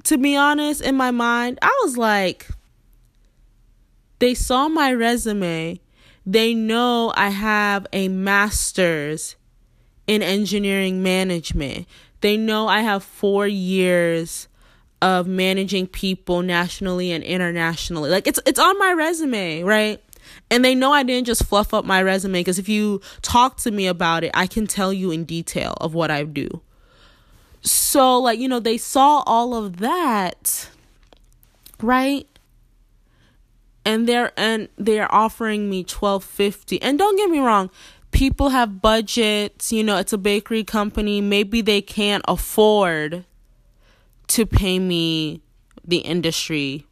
to 0.04 0.18
be 0.18 0.36
honest 0.36 0.80
in 0.80 0.96
my 0.96 1.10
mind, 1.10 1.58
I 1.62 1.78
was 1.82 1.96
like 1.96 2.48
they 4.18 4.34
saw 4.34 4.68
my 4.68 4.92
resume 4.92 5.80
they 6.26 6.54
know 6.54 7.12
I 7.16 7.30
have 7.30 7.86
a 7.92 8.08
master's 8.08 9.36
in 10.06 10.22
engineering 10.22 11.02
management. 11.02 11.86
They 12.20 12.36
know 12.36 12.68
I 12.68 12.80
have 12.80 13.02
four 13.02 13.46
years 13.46 14.48
of 15.02 15.26
managing 15.26 15.86
people 15.86 16.42
nationally 16.42 17.10
and 17.12 17.24
internationally. 17.24 18.10
Like 18.10 18.26
it's 18.26 18.40
it's 18.46 18.58
on 18.58 18.78
my 18.78 18.92
resume, 18.92 19.62
right? 19.62 20.02
And 20.50 20.64
they 20.64 20.74
know 20.74 20.92
I 20.92 21.02
didn't 21.02 21.26
just 21.26 21.44
fluff 21.44 21.72
up 21.72 21.84
my 21.84 22.02
resume 22.02 22.40
because 22.40 22.58
if 22.58 22.68
you 22.68 23.00
talk 23.22 23.56
to 23.58 23.70
me 23.70 23.86
about 23.86 24.24
it, 24.24 24.30
I 24.34 24.46
can 24.46 24.66
tell 24.66 24.92
you 24.92 25.10
in 25.10 25.24
detail 25.24 25.74
of 25.80 25.94
what 25.94 26.10
I 26.10 26.24
do. 26.24 26.60
So 27.62 28.18
like, 28.18 28.38
you 28.38 28.48
know, 28.48 28.60
they 28.60 28.78
saw 28.78 29.22
all 29.26 29.54
of 29.54 29.78
that, 29.78 30.68
right? 31.80 32.26
And 33.90 34.08
they're 34.08 34.32
and 34.36 34.68
they're 34.76 35.12
offering 35.12 35.68
me 35.68 35.78
1250 35.78 36.80
and 36.82 36.98
don't 36.98 37.16
get 37.16 37.30
me 37.30 37.38
wrong 37.38 37.70
people 38.10 38.50
have 38.50 38.80
budgets 38.80 39.72
you 39.72 39.84
know 39.84 39.96
it's 39.96 40.12
a 40.12 40.18
bakery 40.18 40.64
company. 40.64 41.20
Maybe 41.20 41.60
they 41.60 41.82
can't 41.82 42.24
afford 42.26 43.24
to 44.28 44.46
pay 44.46 44.78
me 44.78 45.42
the 45.84 45.98
industry 45.98 46.86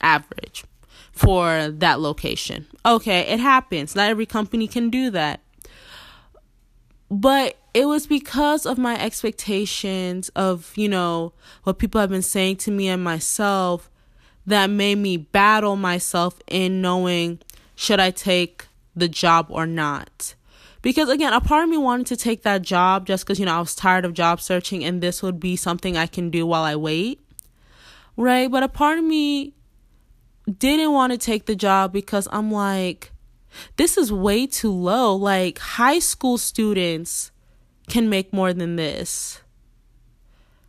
average 0.00 0.64
for 1.12 1.68
that 1.70 2.00
location. 2.00 2.66
Okay 2.84 3.20
it 3.20 3.40
happens. 3.40 3.94
Not 3.94 4.10
every 4.10 4.26
company 4.26 4.66
can 4.66 4.90
do 4.90 5.10
that. 5.10 5.40
But 7.10 7.56
it 7.74 7.86
was 7.86 8.06
because 8.06 8.66
of 8.66 8.78
my 8.78 9.00
expectations 9.00 10.28
of 10.30 10.72
you 10.76 10.88
know 10.88 11.32
what 11.64 11.78
people 11.78 12.00
have 12.00 12.10
been 12.10 12.22
saying 12.22 12.56
to 12.56 12.70
me 12.70 12.88
and 12.88 13.02
myself 13.02 13.90
that 14.46 14.68
made 14.68 14.98
me 14.98 15.16
battle 15.16 15.76
myself 15.76 16.38
in 16.46 16.82
knowing 16.82 17.38
should 17.74 18.00
I 18.00 18.10
take 18.10 18.66
the 18.94 19.08
job 19.08 19.46
or 19.48 19.66
not. 19.66 20.34
Because 20.82 21.08
again, 21.08 21.32
a 21.32 21.40
part 21.40 21.64
of 21.64 21.70
me 21.70 21.78
wanted 21.78 22.06
to 22.08 22.16
take 22.16 22.42
that 22.42 22.60
job 22.60 23.06
just 23.06 23.24
because, 23.24 23.40
you 23.40 23.46
know, 23.46 23.56
I 23.56 23.60
was 23.60 23.74
tired 23.74 24.04
of 24.04 24.12
job 24.12 24.40
searching 24.40 24.84
and 24.84 25.00
this 25.00 25.22
would 25.22 25.40
be 25.40 25.56
something 25.56 25.96
I 25.96 26.06
can 26.06 26.28
do 26.30 26.46
while 26.46 26.62
I 26.62 26.76
wait. 26.76 27.20
Right? 28.16 28.50
But 28.50 28.62
a 28.62 28.68
part 28.68 28.98
of 28.98 29.04
me 29.04 29.54
didn't 30.58 30.92
want 30.92 31.12
to 31.12 31.18
take 31.18 31.46
the 31.46 31.56
job 31.56 31.92
because 31.92 32.28
I'm 32.30 32.50
like, 32.50 33.12
this 33.76 33.96
is 33.96 34.12
way 34.12 34.46
too 34.46 34.72
low. 34.72 35.14
Like, 35.16 35.58
high 35.58 36.00
school 36.00 36.36
students 36.38 37.30
can 37.88 38.10
make 38.10 38.32
more 38.32 38.52
than 38.52 38.76
this. 38.76 39.40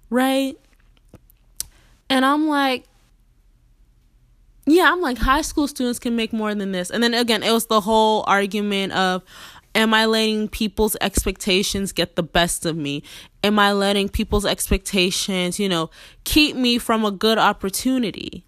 Right? 0.09 0.57
And 2.09 2.23
I'm 2.23 2.47
like, 2.47 2.85
yeah, 4.65 4.91
I'm 4.91 5.01
like 5.01 5.17
high 5.17 5.41
school 5.41 5.67
students 5.67 5.99
can 5.99 6.15
make 6.15 6.33
more 6.33 6.55
than 6.55 6.71
this. 6.71 6.89
And 6.89 7.03
then 7.03 7.13
again, 7.13 7.43
it 7.43 7.51
was 7.51 7.67
the 7.67 7.81
whole 7.81 8.23
argument 8.27 8.93
of 8.93 9.23
am 9.75 9.93
I 9.93 10.05
letting 10.05 10.47
people's 10.47 10.95
expectations 11.01 11.91
get 11.91 12.15
the 12.15 12.23
best 12.23 12.65
of 12.65 12.75
me? 12.75 13.03
Am 13.43 13.59
I 13.59 13.73
letting 13.73 14.09
people's 14.09 14.45
expectations, 14.45 15.59
you 15.59 15.69
know, 15.69 15.89
keep 16.23 16.55
me 16.55 16.77
from 16.77 17.05
a 17.05 17.11
good 17.11 17.37
opportunity? 17.37 18.45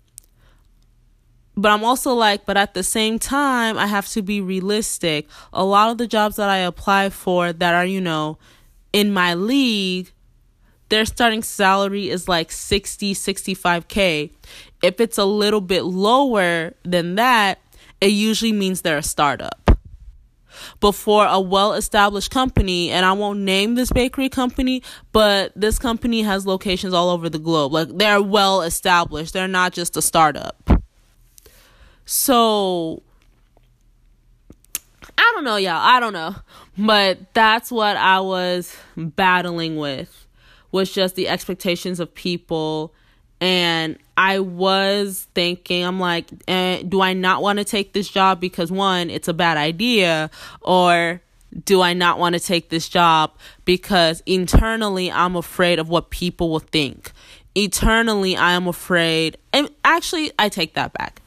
But 1.55 1.71
I'm 1.71 1.83
also 1.83 2.13
like, 2.13 2.45
but 2.45 2.55
at 2.55 2.75
the 2.75 2.83
same 2.83 3.19
time, 3.19 3.77
I 3.77 3.87
have 3.87 4.07
to 4.09 4.21
be 4.21 4.41
realistic. 4.41 5.27
A 5.51 5.65
lot 5.65 5.89
of 5.89 5.97
the 5.97 6.07
jobs 6.07 6.35
that 6.35 6.49
I 6.49 6.57
apply 6.57 7.09
for 7.09 7.51
that 7.51 7.73
are, 7.73 7.85
you 7.85 7.99
know, 7.99 8.37
in 8.93 9.11
my 9.11 9.33
league, 9.33 10.11
their 10.89 11.03
starting 11.03 11.43
salary 11.43 12.09
is 12.09 12.27
like 12.27 12.51
60, 12.51 13.13
65K. 13.13 14.29
If 14.81 14.99
it's 14.99 15.17
a 15.17 15.25
little 15.25 15.61
bit 15.61 15.83
lower 15.83 16.73
than 16.83 17.15
that, 17.15 17.59
it 17.99 18.11
usually 18.11 18.51
means 18.51 18.81
they're 18.81 18.97
a 18.97 19.03
startup. 19.03 19.77
But 20.79 20.93
for 20.93 21.25
a 21.25 21.39
well 21.39 21.73
established 21.73 22.31
company, 22.31 22.89
and 22.89 23.05
I 23.05 23.13
won't 23.13 23.39
name 23.39 23.75
this 23.75 23.91
bakery 23.91 24.29
company, 24.29 24.83
but 25.11 25.51
this 25.55 25.79
company 25.79 26.21
has 26.23 26.45
locations 26.45 26.93
all 26.93 27.09
over 27.09 27.29
the 27.29 27.39
globe. 27.39 27.73
Like 27.73 27.89
they're 27.97 28.21
well 28.21 28.61
established, 28.61 29.33
they're 29.33 29.47
not 29.47 29.73
just 29.73 29.97
a 29.97 30.01
startup. 30.01 30.69
So, 32.05 33.03
I 35.17 35.31
don't 35.35 35.43
know, 35.43 35.57
y'all. 35.57 35.73
I 35.73 35.99
don't 35.99 36.13
know. 36.13 36.35
But 36.77 37.33
that's 37.33 37.71
what 37.71 37.97
I 37.97 38.21
was 38.21 38.75
battling 38.95 39.77
with 39.77 40.25
was 40.71 40.91
just 40.91 41.15
the 41.15 41.27
expectations 41.27 41.99
of 41.99 42.13
people 42.13 42.93
and 43.39 43.97
I 44.17 44.39
was 44.39 45.27
thinking, 45.35 45.83
I'm 45.83 45.99
like, 45.99 46.25
eh, 46.47 46.81
do 46.87 47.01
I 47.01 47.13
not 47.13 47.41
want 47.41 47.59
to 47.59 47.65
take 47.65 47.93
this 47.93 48.09
job 48.09 48.39
because 48.39 48.71
one, 48.71 49.09
it's 49.09 49.27
a 49.27 49.33
bad 49.33 49.57
idea, 49.57 50.31
or 50.61 51.21
do 51.65 51.81
I 51.81 51.93
not 51.93 52.17
want 52.17 52.33
to 52.33 52.39
take 52.39 52.69
this 52.69 52.89
job 52.89 53.31
because 53.63 54.21
internally 54.25 55.11
I'm 55.11 55.35
afraid 55.35 55.79
of 55.79 55.87
what 55.89 56.09
people 56.09 56.49
will 56.49 56.59
think? 56.59 57.11
Eternally, 57.55 58.35
I 58.35 58.51
am 58.53 58.67
afraid, 58.67 59.37
and 59.53 59.69
actually, 59.83 60.31
I 60.37 60.49
take 60.49 60.73
that 60.75 60.93
back. 60.93 61.21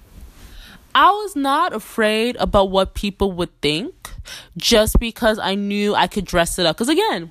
I 0.95 1.11
was 1.11 1.37
not 1.37 1.73
afraid 1.73 2.37
about 2.37 2.71
what 2.71 2.95
people 2.95 3.33
would 3.33 3.61
think 3.61 4.11
just 4.57 4.99
because 4.99 5.39
I 5.39 5.55
knew 5.55 5.95
I 5.95 6.09
could 6.09 6.25
dress 6.25 6.59
it 6.59 6.67
up. 6.67 6.77
Because 6.77 6.89
again, 6.89 7.31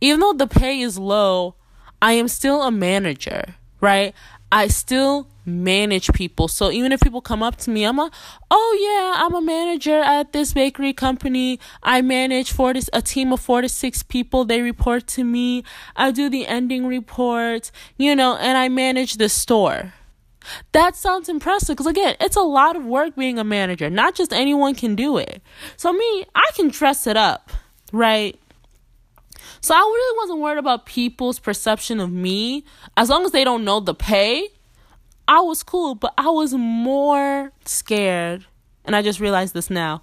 even 0.00 0.20
though 0.20 0.32
the 0.32 0.46
pay 0.46 0.80
is 0.80 0.98
low, 0.98 1.54
I 2.00 2.12
am 2.12 2.28
still 2.28 2.62
a 2.62 2.70
manager 2.70 3.56
right? 3.84 4.14
I 4.50 4.68
still 4.68 5.28
manage 5.44 6.12
people. 6.12 6.48
So 6.48 6.70
even 6.70 6.92
if 6.92 7.00
people 7.00 7.20
come 7.20 7.42
up 7.42 7.56
to 7.58 7.70
me, 7.70 7.84
I'm 7.84 7.98
a, 7.98 8.10
oh 8.50 8.78
yeah, 8.80 9.24
I'm 9.24 9.34
a 9.34 9.42
manager 9.42 10.00
at 10.00 10.32
this 10.32 10.54
bakery 10.54 10.92
company. 10.92 11.60
I 11.82 12.00
manage 12.00 12.52
four 12.52 12.72
to, 12.72 12.82
a 12.92 13.02
team 13.02 13.32
of 13.32 13.40
four 13.40 13.60
to 13.60 13.68
six 13.68 14.02
people. 14.02 14.44
They 14.44 14.62
report 14.62 15.06
to 15.08 15.24
me. 15.24 15.64
I 15.96 16.12
do 16.12 16.30
the 16.30 16.46
ending 16.46 16.86
reports, 16.86 17.72
you 17.98 18.16
know, 18.16 18.36
and 18.36 18.56
I 18.56 18.68
manage 18.68 19.14
the 19.14 19.28
store. 19.28 19.92
That 20.72 20.94
sounds 20.94 21.28
impressive 21.28 21.74
because, 21.74 21.86
again, 21.86 22.16
it's 22.20 22.36
a 22.36 22.42
lot 22.42 22.76
of 22.76 22.84
work 22.84 23.16
being 23.16 23.38
a 23.38 23.44
manager. 23.44 23.88
Not 23.88 24.14
just 24.14 24.32
anyone 24.32 24.74
can 24.74 24.94
do 24.94 25.16
it. 25.16 25.42
So, 25.76 25.92
me, 25.92 26.26
I 26.34 26.50
can 26.54 26.68
dress 26.68 27.06
it 27.06 27.16
up, 27.16 27.50
right? 27.92 28.38
So, 29.64 29.74
I 29.74 29.78
really 29.78 30.18
wasn't 30.18 30.40
worried 30.40 30.58
about 30.58 30.84
people's 30.84 31.38
perception 31.38 31.98
of 31.98 32.12
me. 32.12 32.66
As 32.98 33.08
long 33.08 33.24
as 33.24 33.32
they 33.32 33.44
don't 33.44 33.64
know 33.64 33.80
the 33.80 33.94
pay, 33.94 34.48
I 35.26 35.40
was 35.40 35.62
cool. 35.62 35.94
But 35.94 36.12
I 36.18 36.28
was 36.28 36.52
more 36.52 37.50
scared, 37.64 38.44
and 38.84 38.94
I 38.94 39.00
just 39.00 39.20
realized 39.20 39.54
this 39.54 39.70
now. 39.70 40.02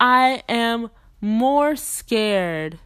I 0.00 0.42
am 0.48 0.88
more 1.20 1.76
scared 1.76 2.78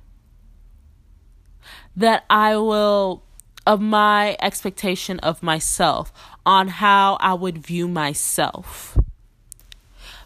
that 1.95 2.25
I 2.29 2.57
will 2.57 3.23
of 3.65 3.81
my 3.81 4.37
expectation 4.43 5.21
of 5.21 5.45
myself 5.45 6.13
on 6.45 6.67
how 6.67 7.19
I 7.21 7.35
would 7.35 7.59
view 7.59 7.87
myself 7.87 8.99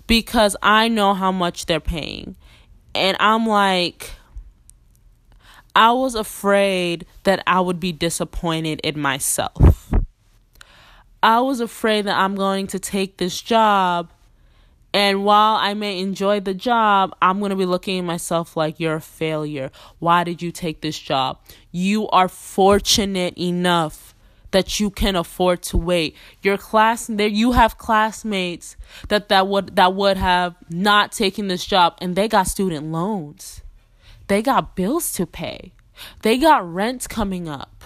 because 0.07 0.57
I 0.63 0.89
know 0.89 1.13
how 1.13 1.31
much 1.31 1.67
they're 1.67 1.79
paying. 1.79 2.37
And 2.95 3.19
I'm 3.21 3.47
like, 3.47 4.13
I 5.77 5.93
was 5.93 6.15
afraid 6.15 7.07
that 7.25 7.43
I 7.47 7.61
would 7.61 7.81
be 7.81 7.93
disappointed 7.93 8.81
in 8.85 8.99
myself. 8.99 9.93
I 11.23 11.41
was 11.41 11.61
afraid 11.61 12.07
that 12.07 12.19
I'm 12.19 12.35
going 12.35 12.67
to 12.69 12.79
take 12.79 13.17
this 13.17 13.41
job 13.41 14.11
and 14.95 15.25
while 15.25 15.57
I 15.57 15.75
may 15.75 15.99
enjoy 15.99 16.39
the 16.39 16.55
job, 16.55 17.17
I'm 17.21 17.41
going 17.41 17.51
to 17.51 17.57
be 17.57 17.67
looking 17.67 17.99
at 17.99 18.05
myself 18.05 18.57
like 18.57 18.79
you're 18.79 18.95
a 18.95 19.01
failure. 19.01 19.73
Why 19.99 20.23
did 20.23 20.41
you 20.41 20.53
take 20.53 20.83
this 20.83 20.97
job? 20.97 21.41
You 21.73 22.09
are 22.11 22.29
fortunate 22.29 23.37
enough 23.37 24.15
that 24.53 24.79
you 24.79 24.91
can 24.91 25.17
afford 25.17 25.63
to 25.63 25.77
wait. 25.77 26.17
Your 26.43 26.57
class 26.57 27.09
there 27.09 27.27
you 27.27 27.53
have 27.53 27.77
classmates 27.77 28.77
that 29.09 29.29
that 29.31 29.49
would 29.49 29.75
that 29.75 29.95
would 29.95 30.17
have 30.17 30.55
not 30.71 31.11
taken 31.11 31.49
this 31.49 31.67
job 31.67 31.97
and 32.01 32.15
they 32.15 32.29
got 32.29 32.47
student 32.47 32.93
loans. 32.93 33.63
They 34.29 34.43
got 34.43 34.77
bills 34.77 35.13
to 35.13 35.27
pay. 35.27 35.73
They 36.23 36.39
got 36.39 36.73
rent 36.73 37.09
coming 37.09 37.49
up. 37.49 37.85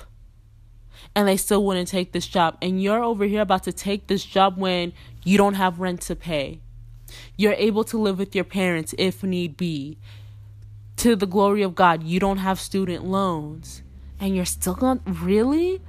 And 1.14 1.26
they 1.26 1.36
still 1.36 1.64
wouldn't 1.64 1.88
take 1.88 2.12
this 2.12 2.26
job. 2.26 2.56
And 2.62 2.82
you're 2.82 3.02
over 3.02 3.24
here 3.24 3.42
about 3.42 3.64
to 3.64 3.72
take 3.72 4.06
this 4.06 4.24
job 4.24 4.56
when 4.56 4.92
you 5.24 5.36
don't 5.36 5.54
have 5.54 5.80
rent 5.80 6.02
to 6.02 6.16
pay 6.16 6.60
you're 7.36 7.54
able 7.54 7.84
to 7.84 7.98
live 7.98 8.18
with 8.18 8.34
your 8.34 8.44
parents 8.44 8.94
if 8.98 9.22
need 9.22 9.56
be. 9.56 9.98
To 10.96 11.14
the 11.14 11.26
glory 11.26 11.62
of 11.62 11.74
God, 11.74 12.02
you 12.02 12.18
don't 12.18 12.38
have 12.38 12.58
student 12.58 13.04
loans. 13.04 13.82
And 14.18 14.34
you're 14.34 14.44
still 14.44 14.74
going, 14.74 15.00
really? 15.06 15.80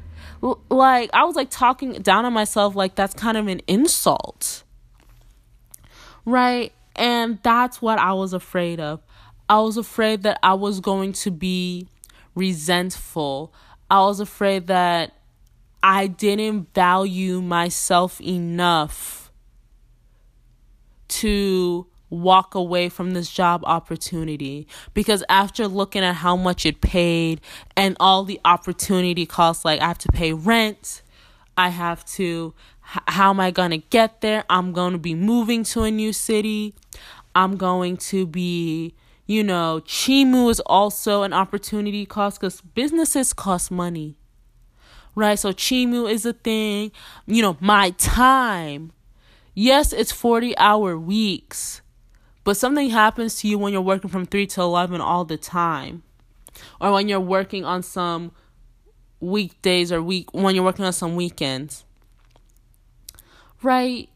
Like, 0.70 1.10
I 1.14 1.24
was 1.24 1.36
like 1.36 1.50
talking 1.50 1.93
down 1.93 2.26
on 2.26 2.34
myself, 2.34 2.76
like, 2.76 2.93
that's 2.93 3.16
kind 3.16 3.36
of 3.36 3.47
an 3.47 3.62
insult. 3.66 4.64
Right? 6.26 6.72
And 6.95 7.39
that's 7.41 7.82
what 7.82 7.97
I 7.97 8.14
was 8.14 8.34
afraid 8.34 8.80
of. 8.80 9.02
I 9.50 9.60
was 9.60 9.78
afraid 9.78 10.24
that 10.24 10.39
I 10.43 10.54
was 10.54 10.80
going 10.80 11.14
to 11.14 11.32
be 11.32 11.88
resentful. 12.36 13.54
I 13.89 14.02
was 14.02 14.20
afraid 14.20 14.68
that 14.68 15.14
I 15.82 16.08
didn't 16.08 16.74
value 16.74 17.41
myself 17.41 18.22
enough 18.22 19.32
to 21.08 21.88
walk 22.12 22.56
away 22.56 22.89
from 22.89 23.12
this 23.12 23.30
job 23.30 23.64
opportunity 23.66 24.68
because 24.93 25.24
after 25.30 25.68
looking 25.68 26.04
at 26.04 26.16
how 26.16 26.36
much 26.36 26.66
it 26.66 26.82
paid 26.82 27.39
and 27.76 27.95
all 28.00 28.24
the 28.24 28.39
opportunity 28.45 29.26
costs 29.26 29.64
like 29.66 29.80
I 29.82 29.88
have 29.88 29.97
to 30.00 30.10
pay 30.10 30.34
rent, 30.34 31.02
I 31.58 31.70
have 31.70 32.06
to 32.06 32.54
how 32.82 33.30
am 33.30 33.39
I 33.39 33.52
going 33.52 33.72
to 33.72 33.78
get 33.78 34.22
there? 34.22 34.43
I'm 34.50 34.74
going 34.74 34.93
to 34.93 35.00
be 35.00 35.14
moving 35.14 35.64
to 35.66 35.84
a 35.84 35.91
new 35.91 36.12
city. 36.12 36.74
I'm 37.36 37.56
going 37.56 37.97
to 37.97 38.26
be, 38.26 38.95
you 39.30 39.44
know, 39.44 39.82
Chimu 39.86 40.50
is 40.50 40.60
also 40.62 41.22
an 41.22 41.34
opportunity 41.34 42.06
cost 42.06 42.42
cuz 42.42 42.62
businesses 42.62 43.32
cost 43.34 43.70
money. 43.70 44.16
Right? 45.14 45.38
So 45.38 45.54
Chimu 45.54 46.10
is 46.12 46.26
a 46.26 46.34
thing, 46.34 46.92
you 47.28 47.42
know, 47.44 47.58
my 47.60 47.92
time 47.92 48.94
Yes, 49.62 49.92
it's 49.92 50.14
40 50.14 50.58
hour 50.58 50.98
weeks, 50.98 51.82
but 52.46 52.56
something 52.56 52.92
happens 52.92 53.36
to 53.42 53.48
you 53.50 53.58
when 53.58 53.74
you're 53.74 53.82
working 53.82 54.10
from 54.10 54.26
3 54.26 54.48
to 54.48 54.62
11 54.62 55.02
all 55.02 55.26
the 55.26 55.36
time. 55.36 56.04
Or 56.80 56.94
when 56.94 57.10
you're 57.10 57.20
working 57.20 57.66
on 57.66 57.84
some 57.84 58.32
weekdays 59.20 59.92
or 59.92 60.02
week 60.02 60.34
when 60.34 60.56
you're 60.56 60.64
working 60.64 60.86
on 60.86 60.94
some 60.94 61.18
weekends. 61.18 61.84
Right? 63.62 64.08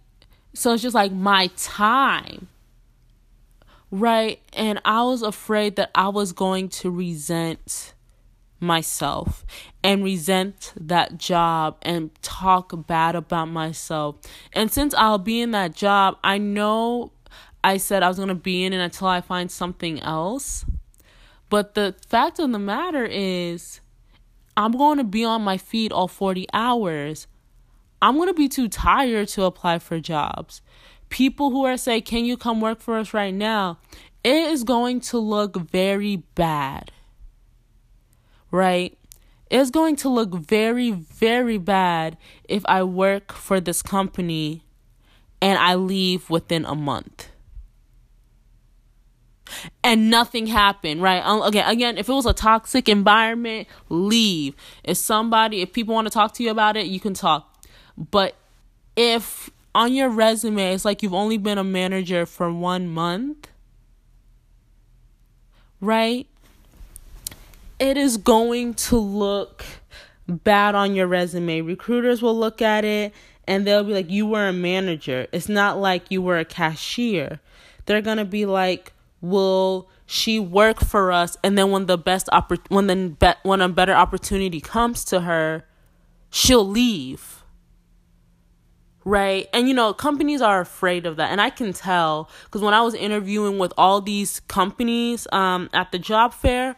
So 0.54 0.72
it's 0.72 0.82
just 0.82 0.96
like 0.96 1.12
my 1.12 1.48
time. 1.58 2.48
Right? 3.96 4.42
And 4.54 4.82
I 4.86 5.04
was 5.04 5.22
afraid 5.22 5.76
that 5.76 5.92
I 5.94 6.08
was 6.08 6.32
going 6.32 6.70
to 6.70 6.90
resent 6.90 7.94
myself 8.60 9.46
and 9.84 10.04
resent 10.04 10.74
that 10.76 11.20
job 11.20 11.78
and 11.84 12.10
talk 12.24 12.74
bad 12.88 13.14
about 13.14 13.50
myself. 13.50 14.16
And 14.52 14.72
since 14.72 14.96
I'll 14.96 15.20
be 15.20 15.42
in 15.42 15.52
that 15.52 15.76
job, 15.76 16.18
I 16.24 16.40
know 16.40 17.12
I 17.64 17.78
said 17.78 18.02
I 18.02 18.08
was 18.08 18.18
going 18.18 18.30
to 18.30 18.36
be 18.36 18.64
in 18.64 18.74
it 18.74 18.80
until 18.80 19.10
I 19.10 19.22
find 19.22 19.52
something 19.52 20.02
else. 20.02 20.66
But 21.52 21.76
the 21.76 21.94
fact 22.08 22.40
of 22.40 22.52
the 22.52 22.58
matter 22.58 23.06
is, 23.06 23.80
I'm 24.58 24.72
going 24.72 24.98
to 24.98 25.04
be 25.04 25.24
on 25.24 25.44
my 25.44 25.60
feet 25.60 25.92
all 25.92 26.08
40 26.08 26.48
hours. 26.52 27.28
I'm 28.02 28.16
going 28.16 28.28
to 28.28 28.34
be 28.34 28.50
too 28.50 28.70
tired 28.70 29.28
to 29.30 29.44
apply 29.44 29.78
for 29.78 30.00
jobs. 30.00 30.64
People 31.14 31.52
who 31.52 31.64
are 31.64 31.78
saying, 31.78 32.02
Can 32.02 32.26
you 32.26 32.38
come 32.38 32.60
work 32.60 32.82
for 32.82 32.98
us 32.98 33.14
right 33.14 33.34
now? 33.34 33.78
It 34.24 34.36
is 34.36 34.64
going 34.64 35.00
to 35.02 35.20
look 35.20 35.56
very 35.56 36.18
bad 36.18 36.92
right? 38.54 38.96
It's 39.50 39.72
going 39.72 39.98
to 39.98 40.10
look 40.10 40.34
very, 40.34 40.92
very 40.92 41.58
bad 41.58 42.18
if 42.48 42.64
I 42.68 42.84
work 42.84 43.34
for 43.34 43.60
this 43.60 43.82
company 43.82 44.64
and 45.42 45.58
I 45.58 45.76
leave 45.76 46.30
within 46.30 46.64
a 46.64 46.76
month. 46.76 47.30
And 49.84 50.10
nothing 50.10 50.48
happened, 50.48 51.02
right? 51.02 51.24
Um, 51.26 51.42
again, 51.42 51.68
again, 51.68 51.98
if 51.98 52.10
it 52.10 52.14
was 52.14 52.26
a 52.26 52.34
toxic 52.34 52.88
environment, 52.88 53.68
leave. 53.90 54.56
If 54.84 54.98
somebody, 54.98 55.62
if 55.62 55.74
people 55.74 55.96
want 55.96 56.06
to 56.06 56.14
talk 56.14 56.34
to 56.36 56.44
you 56.44 56.52
about 56.52 56.78
it, 56.78 56.86
you 56.86 57.00
can 57.00 57.14
talk. 57.14 57.66
But 57.98 58.36
if 58.96 59.50
on 59.76 59.94
your 59.94 60.10
resume 60.10 60.74
it's 60.74 60.86
like 60.86 61.02
you've 61.04 61.14
only 61.14 61.38
been 61.38 61.58
a 61.58 61.64
manager 61.64 62.26
for 62.26 62.52
one 62.52 62.88
month, 62.88 63.48
right? 65.82 66.28
it 67.84 67.98
is 67.98 68.16
going 68.18 68.74
to 68.74 68.98
look 68.98 69.66
bad 70.28 70.74
on 70.74 70.96
your 70.96 71.06
resume. 71.08 71.62
Recruiters 71.62 72.22
will 72.22 72.38
look 72.38 72.62
at 72.62 72.86
it 72.86 73.14
and 73.46 73.68
they'll 73.68 73.84
be 73.84 73.94
like, 73.94 74.10
You 74.10 74.26
were 74.26 74.48
a 74.48 74.54
manager. 74.54 75.28
It's 75.34 75.50
not 75.50 75.78
like 75.78 76.10
you 76.10 76.22
were 76.22 76.40
a 76.40 76.46
cashier. 76.46 77.42
They're 77.86 78.02
going 78.02 78.18
to 78.18 78.26
be 78.26 78.46
like, 78.46 78.94
Will 79.20 79.90
she 80.06 80.40
work 80.40 80.80
for 80.80 81.12
us? 81.12 81.36
And 81.44 81.58
then 81.58 81.72
when 81.72 81.88
the 81.88 81.98
best 81.98 82.28
oppor- 82.28 82.66
when 82.70 82.88
the 82.88 83.16
be- 83.20 83.40
when 83.44 83.60
a 83.60 83.68
better 83.68 83.94
opportunity 83.94 84.62
comes 84.62 85.04
to 85.06 85.22
her, 85.22 85.66
she'll 86.30 86.68
leave. 86.68 87.43
Right? 89.06 89.48
And 89.54 89.68
you 89.68 89.74
know, 89.74 89.94
companies 89.94 90.42
are 90.42 90.62
afraid 90.62 91.06
of 91.06 91.18
that. 91.18 91.32
And 91.32 91.42
I 91.42 91.50
can 91.50 91.74
tell 91.74 92.30
because 92.46 92.62
when 92.62 92.74
I 92.74 92.82
was 92.82 92.94
interviewing 92.94 93.60
with 93.60 93.74
all 93.78 94.00
these 94.02 94.40
companies 94.42 95.28
um, 95.32 95.70
at 95.74 95.92
the 95.92 96.00
job 96.00 96.34
fair, 96.34 96.76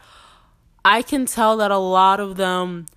I 0.83 1.01
can 1.01 1.25
tell 1.25 1.57
that 1.57 1.71
a 1.71 1.77
lot 1.77 2.19
of 2.19 2.37
them 2.37 2.87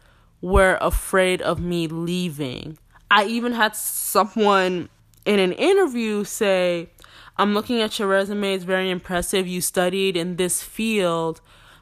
were 0.41 0.79
afraid 0.81 1.43
of 1.43 1.61
me 1.61 1.87
leaving. 1.87 2.79
I 3.11 3.25
even 3.25 3.53
had 3.53 3.75
someone 3.75 4.89
in 5.25 5.39
an 5.39 5.53
interview 5.53 6.25
say, 6.25 6.91
I'm 7.37 7.55
looking 7.55 7.81
at 7.81 7.99
your 7.99 8.09
resume, 8.09 8.55
it's 8.55 8.65
very 8.65 8.91
impressive. 8.91 9.47
You 9.47 9.61
studied 9.61 10.17
in 10.17 10.37
this 10.37 10.63
field. 10.63 11.41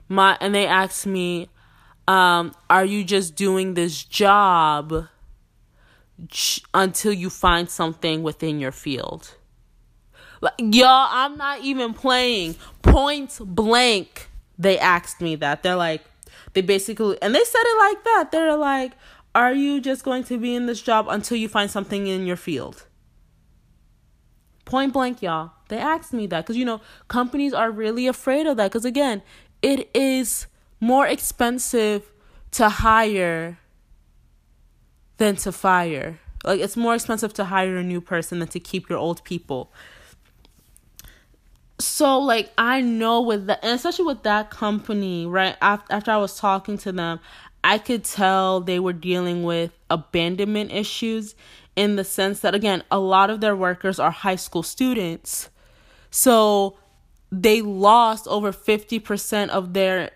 My 0.09 0.37
and 0.41 0.55
they 0.55 0.67
asked 0.67 1.07
me, 1.07 1.49
um, 2.07 2.53
are 2.71 2.85
you 2.85 3.03
just 3.05 3.35
doing 3.35 3.75
this 3.75 4.05
job 4.05 5.09
until 6.75 7.13
you 7.13 7.31
find 7.31 7.69
something 7.69 8.23
within 8.23 8.61
your 8.61 8.73
field? 8.73 9.35
Like, 10.41 10.55
y'all, 10.59 11.09
I'm 11.11 11.37
not 11.37 11.61
even 11.63 11.95
playing. 11.95 12.57
Point 12.83 13.39
blank 13.41 14.29
they 14.59 14.79
asked 14.79 15.21
me 15.21 15.37
that. 15.37 15.63
They're 15.63 15.77
like, 15.77 16.03
they 16.55 16.63
basically, 16.63 17.21
and 17.21 17.35
they 17.35 17.45
said 17.45 17.63
it 17.63 17.79
like 17.79 18.05
that. 18.05 18.33
They're 18.33 18.57
like, 18.57 18.93
are 19.35 19.53
you 19.53 19.81
just 19.81 20.05
going 20.05 20.25
to 20.25 20.39
be 20.39 20.55
in 20.55 20.67
this 20.67 20.81
job 20.81 21.07
until 21.09 21.37
you 21.37 21.49
find 21.49 21.71
something 21.71 22.07
in 22.07 22.27
your 22.27 22.37
field? 22.37 22.87
Point 24.65 24.93
blank, 24.93 25.23
y'all. 25.23 25.53
They 25.69 25.79
asked 25.79 26.13
me 26.13 26.27
that 26.29 26.45
because, 26.45 26.57
you 26.57 26.65
know, 26.65 26.81
companies 27.09 27.53
are 27.53 27.71
really 27.71 28.07
afraid 28.07 28.47
of 28.47 28.57
that 28.57 28.71
because, 28.71 28.85
again, 28.85 29.23
it 29.63 29.91
is 29.95 30.47
more 30.81 31.07
expensive 31.07 32.11
to 32.53 32.69
hire 32.69 33.59
than 35.19 35.37
to 35.37 35.53
fire. 35.53 36.19
Like 36.45 36.61
it's 36.61 36.77
more 36.77 36.95
expensive 36.95 37.33
to 37.35 37.45
hire 37.45 37.77
a 37.77 37.83
new 37.83 38.01
person 38.01 38.39
than 38.39 38.49
to 38.49 38.61
keep 38.61 38.89
your 38.89 38.99
old 38.99 39.25
people. 39.25 39.73
So 41.79 42.19
like 42.19 42.53
I 42.57 42.81
know 42.81 43.21
with 43.21 43.47
that, 43.47 43.61
and 43.63 43.73
especially 43.73 44.07
with 44.07 44.23
that 44.23 44.51
company, 44.51 45.27
right? 45.27 45.57
After 45.61 45.93
after 45.93 46.11
I 46.11 46.17
was 46.17 46.39
talking 46.39 46.79
to 46.79 46.93
them, 46.93 47.21
I 47.63 47.79
could 47.79 48.05
tell 48.05 48.61
they 48.61 48.79
were 48.79 48.93
dealing 48.93 49.43
with 49.43 49.73
abandonment 49.91 50.73
issues 50.73 51.35
in 51.75 51.97
the 51.97 52.05
sense 52.05 52.41
that 52.41 52.55
again, 52.55 52.83
a 52.91 52.99
lot 52.99 53.29
of 53.29 53.41
their 53.41 53.57
workers 53.57 53.99
are 53.99 54.11
high 54.11 54.37
school 54.37 54.63
students. 54.63 55.51
So 56.11 56.79
they 57.31 57.61
lost 57.61 58.27
over 58.29 58.53
50% 58.53 59.49
of 59.49 59.75
their 59.75 60.11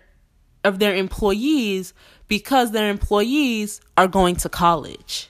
of 0.63 0.79
their 0.79 0.95
employees 0.95 1.93
because 2.31 2.71
their 2.71 2.89
employees 2.89 3.81
are 3.97 4.07
going 4.07 4.37
to 4.37 4.47
college. 4.47 5.29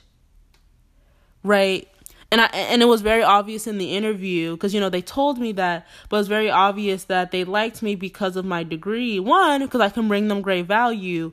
Right? 1.42 1.88
And 2.30 2.40
I 2.40 2.46
and 2.46 2.80
it 2.80 2.84
was 2.84 3.00
very 3.00 3.24
obvious 3.24 3.66
in 3.66 3.78
the 3.78 3.96
interview 3.96 4.52
because 4.52 4.72
you 4.72 4.78
know 4.78 4.88
they 4.88 5.02
told 5.02 5.36
me 5.36 5.50
that, 5.50 5.84
but 6.08 6.18
it 6.18 6.20
was 6.20 6.28
very 6.28 6.48
obvious 6.48 7.02
that 7.06 7.32
they 7.32 7.42
liked 7.42 7.82
me 7.82 7.96
because 7.96 8.36
of 8.36 8.44
my 8.44 8.62
degree. 8.62 9.18
One, 9.18 9.62
because 9.62 9.80
I 9.80 9.88
can 9.88 10.06
bring 10.06 10.28
them 10.28 10.42
great 10.42 10.66
value, 10.66 11.32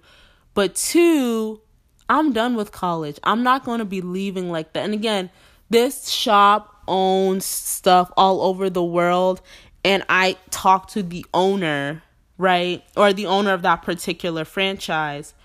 but 0.56 0.74
two, 0.74 1.62
I'm 2.10 2.34
done 2.34 2.56
with 2.56 2.72
college. 2.72 3.20
I'm 3.24 3.44
not 3.44 3.64
going 3.64 3.78
to 3.78 3.86
be 3.86 4.02
leaving 4.02 4.50
like 4.50 4.74
that. 4.74 4.84
And 4.84 4.96
again, 4.96 5.30
this 5.70 6.10
shop 6.10 6.82
owns 6.88 7.46
stuff 7.46 8.12
all 8.18 8.42
over 8.42 8.72
the 8.72 8.84
world 8.84 9.40
and 9.86 10.04
I 10.10 10.36
talked 10.50 10.94
to 10.94 11.04
the 11.04 11.28
owner, 11.32 12.02
right? 12.40 12.84
Or 12.98 13.14
the 13.14 13.28
owner 13.28 13.54
of 13.54 13.62
that 13.62 13.84
particular 13.84 14.46
franchise. 14.46 15.36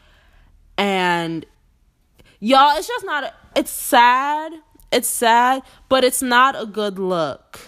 And 0.77 1.47
y'all, 2.41 2.77
it's 2.77 2.89
just 2.89 3.05
not 3.05 3.33
it's 3.57 3.70
sad. 3.70 4.53
It's 4.93 5.09
sad, 5.09 5.62
but 5.89 6.05
it's 6.05 6.22
not 6.22 6.61
a 6.61 6.66
good 6.66 6.99
look. 6.99 7.61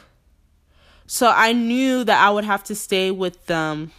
So 1.06 1.32
I 1.34 1.52
knew 1.52 2.04
that 2.04 2.24
I 2.24 2.30
would 2.30 2.44
have 2.44 2.62
to 2.64 2.74
stay 2.74 3.10
with 3.10 3.46
them 3.46 3.92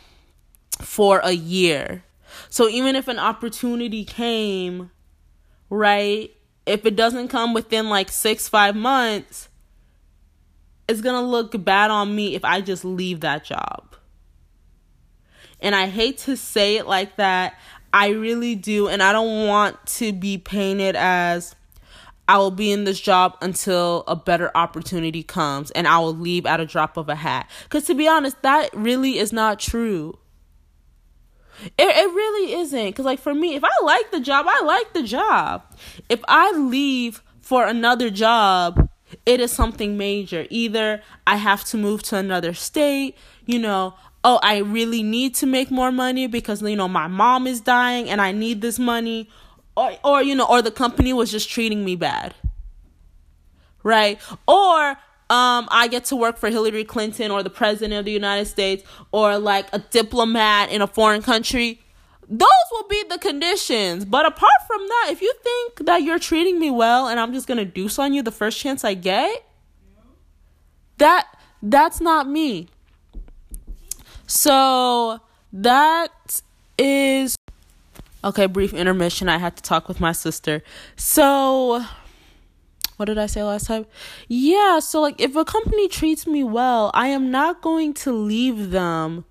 for 0.82 1.20
a 1.20 1.32
year. 1.32 2.04
So 2.50 2.70
even 2.70 2.96
if 2.96 3.08
an 3.08 3.20
opportunity 3.20 4.06
came, 4.06 4.92
right? 5.70 6.32
If 6.66 6.86
it 6.86 6.96
doesn't 6.96 7.30
come 7.30 7.54
within 7.54 7.90
like 7.90 8.10
6 8.10 8.48
5 8.48 8.76
months, 8.76 9.50
it's 10.88 11.02
to 11.02 11.22
look 11.22 11.64
bad 11.64 11.92
on 11.92 12.16
me 12.16 12.36
if 12.36 12.46
I 12.46 12.62
just 12.62 12.86
leave 12.86 13.22
that 13.22 13.44
job. 13.44 13.96
And 15.60 15.76
I 15.76 15.88
hate 15.88 16.20
to 16.20 16.38
say 16.38 16.78
it 16.78 16.88
like 16.88 17.16
that. 17.18 17.58
I 17.98 18.10
really 18.10 18.54
do. 18.54 18.88
And 18.88 19.02
I 19.02 19.12
don't 19.12 19.48
want 19.48 19.84
to 19.88 20.14
be 20.14 20.38
painted 20.38 20.96
as 20.96 21.56
I 22.28 22.38
will 22.38 22.52
be 22.52 22.72
in 22.72 22.84
this 22.84 23.00
job 23.00 23.36
until 23.42 24.04
a 24.08 24.16
better 24.16 24.52
opportunity 24.54 25.24
comes 25.24 25.72
and 25.72 25.88
I 25.88 25.98
will 25.98 26.14
leave 26.14 26.46
at 26.46 26.60
a 26.60 26.66
drop 26.68 26.98
of 26.98 27.10
a 27.10 27.16
hat. 27.16 27.50
Because 27.64 27.86
to 27.86 27.96
be 27.96 28.08
honest, 28.08 28.40
that 28.44 28.70
really 28.76 29.18
is 29.18 29.34
not 29.34 29.60
true. 29.60 30.20
It, 31.64 31.72
it 31.80 32.14
really 32.14 32.54
isn't. 32.54 32.86
Because, 32.86 33.06
like, 33.06 33.20
for 33.20 33.34
me, 33.34 33.56
if 33.56 33.64
I 33.64 33.84
like 33.84 34.12
the 34.12 34.20
job, 34.20 34.46
I 34.48 34.62
like 34.62 34.94
the 34.94 35.02
job. 35.02 35.64
If 36.08 36.22
I 36.28 36.52
leave 36.52 37.24
for 37.42 37.66
another 37.66 38.12
job, 38.12 38.92
it 39.26 39.40
is 39.40 39.52
something 39.52 39.98
major. 39.98 40.46
Either 40.52 41.02
I 41.26 41.38
have 41.38 41.64
to 41.66 41.78
move 41.78 42.04
to 42.04 42.18
another 42.18 42.54
state, 42.54 43.18
you 43.48 43.58
know, 43.58 43.96
oh, 44.28 44.40
I 44.44 44.58
really 44.58 45.02
need 45.02 45.36
to 45.36 45.46
make 45.46 45.72
more 45.72 45.92
money 45.92 46.28
because, 46.28 46.62
you 46.62 46.76
know, 46.76 46.90
my 46.90 47.08
mom 47.08 47.48
is 47.48 47.62
dying 47.62 48.10
and 48.10 48.20
I 48.20 48.34
need 48.34 48.62
this 48.62 48.78
money. 48.78 49.30
Or, 49.78 49.94
or 50.04 50.22
you 50.22 50.36
know, 50.36 50.46
or 50.46 50.62
the 50.62 50.72
company 50.72 51.14
was 51.14 51.32
just 51.32 51.50
treating 51.50 51.86
me 51.86 51.96
bad. 51.96 52.36
Right? 53.84 54.20
Or 54.46 54.90
um, 55.30 55.68
I 55.72 55.88
get 55.90 56.04
to 56.06 56.18
work 56.18 56.38
for 56.38 56.50
Hillary 56.50 56.84
Clinton 56.84 57.32
or 57.32 57.42
the 57.42 57.50
president 57.50 57.94
of 57.94 58.04
the 58.04 58.12
United 58.12 58.48
States 58.48 58.84
or 59.14 59.40
like 59.40 59.68
a 59.72 59.80
diplomat 59.80 60.72
in 60.72 60.82
a 60.82 60.88
foreign 60.88 61.22
country 61.22 61.80
those 62.30 62.50
will 62.74 62.88
be 62.90 63.02
the 63.10 63.18
conditions. 63.18 64.04
But 64.04 64.26
apart 64.26 64.52
from 64.68 64.86
that, 64.86 65.08
if 65.12 65.22
you 65.22 65.34
think 65.44 65.86
that 65.86 66.04
you're 66.04 66.20
treating 66.20 66.60
me 66.60 66.70
well 66.70 67.08
and 67.08 67.22
I'm 67.22 67.32
just 67.32 67.48
gonna 67.48 67.64
deuce 67.64 67.98
on 67.98 68.14
you 68.14 68.22
the 68.22 68.32
first 68.32 68.60
chance 68.60 68.84
I 68.84 68.96
get, 68.96 69.46
that 70.98 71.26
that's 71.64 72.02
not 72.02 72.28
me. 72.28 72.68
So 74.28 75.20
that 75.52 76.42
is 76.78 77.36
okay. 78.24 78.46
Brief 78.46 78.74
intermission. 78.74 79.30
I 79.30 79.38
had 79.38 79.56
to 79.56 79.64
talk 79.64 79.88
with 79.88 80.00
my 80.00 80.12
sister. 80.12 80.62
So 80.96 81.84
what 82.98 83.06
did 83.06 83.18
I 83.18 83.28
say 83.28 83.44
last 83.44 83.68
time? 83.68 83.86
Yeah, 84.28 84.80
so 84.80 85.02
like 85.02 85.22
if 85.22 85.36
a 85.36 85.46
company 85.46 85.88
treats 85.88 86.28
me 86.28 86.44
well, 86.44 86.92
I 86.94 87.08
am 87.08 87.32
not 87.32 87.62
going 87.62 87.94
to 87.96 88.12
leave 88.12 88.72
them 88.72 89.26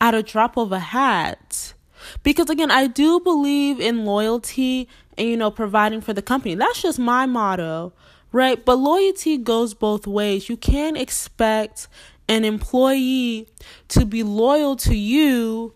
at 0.00 0.14
a 0.14 0.22
drop 0.22 0.56
of 0.56 0.70
a 0.70 0.78
hat. 0.78 1.74
Because 2.22 2.50
again, 2.50 2.70
I 2.70 2.86
do 2.86 3.18
believe 3.20 3.80
in 3.80 4.04
loyalty 4.04 4.88
and, 5.16 5.28
you 5.28 5.36
know, 5.36 5.50
providing 5.50 6.02
for 6.02 6.12
the 6.12 6.22
company. 6.22 6.54
That's 6.54 6.82
just 6.82 6.98
my 6.98 7.24
motto, 7.24 7.94
right? 8.32 8.62
But 8.62 8.76
loyalty 8.76 9.38
goes 9.38 9.72
both 9.72 10.06
ways. 10.06 10.48
You 10.50 10.58
can't 10.58 10.98
expect 10.98 11.88
an 12.28 12.44
employee 12.44 13.48
to 13.88 14.04
be 14.04 14.22
loyal 14.22 14.76
to 14.76 14.94
you 14.94 15.72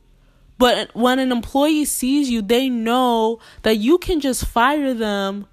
but 0.61 0.95
when 0.95 1.19
an 1.19 1.33
employee 1.33 1.87
sees 1.87 2.29
you, 2.29 2.43
they 2.43 2.69
know 2.69 3.39
that 3.63 3.79
you 3.79 3.97
can 3.97 4.21
just 4.21 4.45
fire 4.45 4.93
them, 4.93 5.47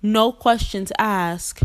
no 0.00 0.32
questions 0.32 0.90
asked. 0.98 1.64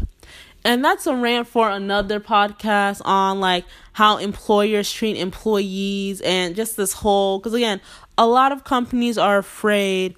And 0.66 0.84
that's 0.84 1.08
a 1.08 1.16
rant 1.16 1.48
for 1.48 1.70
another 1.70 2.20
podcast 2.20 3.02
on 3.06 3.40
like 3.40 3.64
how 3.94 4.18
employers 4.18 4.92
treat 4.92 5.16
employees 5.16 6.20
and 6.20 6.58
just 6.58 6.76
this 6.76 6.92
whole 6.92 7.40
because 7.40 7.54
again, 7.54 7.80
a 8.18 8.28
lot 8.28 8.52
of 8.52 8.66
companies 8.66 9.18
are 9.18 9.38
afraid 9.38 10.18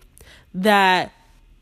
that 0.56 1.12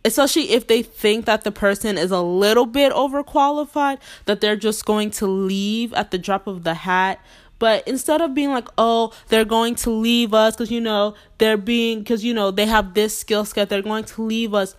especially 0.05 0.51
if 0.51 0.67
they 0.67 0.81
think 0.81 1.25
that 1.25 1.43
the 1.43 1.51
person 1.51 1.97
is 1.97 2.11
a 2.11 2.21
little 2.21 2.65
bit 2.65 2.91
overqualified 2.93 3.97
that 4.25 4.41
they're 4.41 4.55
just 4.55 4.85
going 4.85 5.09
to 5.11 5.27
leave 5.27 5.93
at 5.93 6.11
the 6.11 6.17
drop 6.17 6.47
of 6.47 6.63
the 6.63 6.73
hat 6.73 7.19
but 7.57 7.85
instead 7.87 8.21
of 8.21 8.33
being 8.33 8.49
like 8.49 8.67
oh 8.77 9.11
they're 9.27 9.45
going 9.45 9.75
to 9.75 9.89
leave 9.89 10.33
us 10.33 10.55
because 10.55 10.71
you 10.71 10.81
know 10.81 11.13
they're 11.37 11.57
being 11.57 11.99
because 11.99 12.23
you 12.23 12.33
know 12.33 12.51
they 12.51 12.65
have 12.65 12.93
this 12.93 13.17
skill 13.17 13.45
set 13.45 13.69
they're 13.69 13.81
going 13.81 14.03
to 14.03 14.21
leave 14.21 14.53
us 14.53 14.75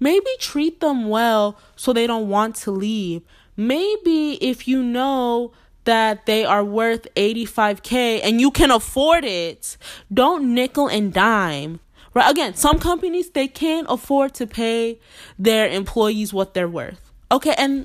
maybe 0.00 0.26
treat 0.38 0.80
them 0.80 1.08
well 1.08 1.58
so 1.76 1.92
they 1.92 2.06
don't 2.06 2.28
want 2.28 2.54
to 2.54 2.70
leave 2.70 3.22
maybe 3.56 4.34
if 4.40 4.66
you 4.68 4.82
know 4.82 5.52
that 5.86 6.26
they 6.26 6.44
are 6.44 6.62
worth 6.62 7.08
85k 7.14 8.20
and 8.22 8.40
you 8.40 8.50
can 8.50 8.70
afford 8.70 9.24
it, 9.24 9.78
don't 10.12 10.52
nickel 10.52 10.88
and 10.88 11.12
dime. 11.12 11.80
Right? 12.16 12.30
Again, 12.30 12.54
some 12.54 12.78
companies 12.78 13.28
they 13.32 13.46
can't 13.46 13.86
afford 13.90 14.32
to 14.36 14.46
pay 14.46 14.98
their 15.38 15.68
employees 15.68 16.32
what 16.32 16.54
they're 16.54 16.66
worth. 16.66 17.12
Okay, 17.30 17.54
and 17.58 17.84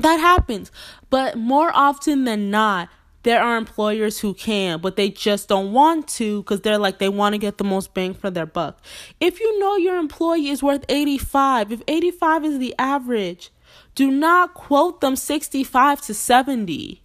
that 0.00 0.16
happens. 0.16 0.72
But 1.10 1.38
more 1.38 1.70
often 1.72 2.24
than 2.24 2.50
not, 2.50 2.88
there 3.22 3.40
are 3.40 3.56
employers 3.56 4.18
who 4.18 4.34
can, 4.34 4.80
but 4.80 4.96
they 4.96 5.10
just 5.10 5.48
don't 5.48 5.72
want 5.72 6.08
to 6.18 6.42
because 6.42 6.62
they're 6.62 6.76
like 6.76 6.98
they 6.98 7.08
want 7.08 7.34
to 7.34 7.38
get 7.38 7.58
the 7.58 7.62
most 7.62 7.94
bang 7.94 8.14
for 8.14 8.32
their 8.32 8.46
buck. 8.46 8.80
If 9.20 9.38
you 9.38 9.60
know 9.60 9.76
your 9.76 9.96
employee 9.96 10.48
is 10.48 10.60
worth 10.60 10.84
85, 10.88 11.70
if 11.70 11.82
85 11.86 12.44
is 12.46 12.58
the 12.58 12.74
average, 12.80 13.52
do 13.94 14.10
not 14.10 14.54
quote 14.54 15.00
them 15.00 15.14
65 15.14 16.00
to 16.00 16.14
70. 16.14 17.00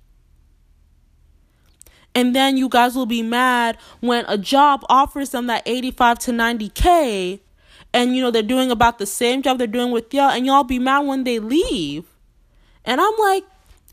And 2.14 2.36
then 2.36 2.58
you 2.58 2.68
guys 2.68 2.96
will 2.96 3.06
be 3.06 3.22
mad 3.22 3.78
when 4.02 4.26
a 4.28 4.38
job 4.38 4.84
offers 4.90 5.30
them 5.30 5.48
that 5.48 5.64
85 5.66 6.20
to 6.20 6.32
90K 6.32 7.40
and 7.94 8.16
you 8.16 8.22
know 8.22 8.32
they're 8.32 8.42
doing 8.42 8.72
about 8.72 9.00
the 9.00 9.06
same 9.06 9.42
job 9.42 9.58
they're 9.58 9.68
doing 9.68 9.92
with 9.92 10.14
y'all 10.14 10.30
and 10.30 10.46
y'all 10.46 10.64
be 10.64 10.80
mad 10.80 11.00
when 11.00 11.24
they 11.24 11.40
leave. 11.40 12.06
And 12.86 13.00
I'm 13.00 13.14
like, 13.18 13.44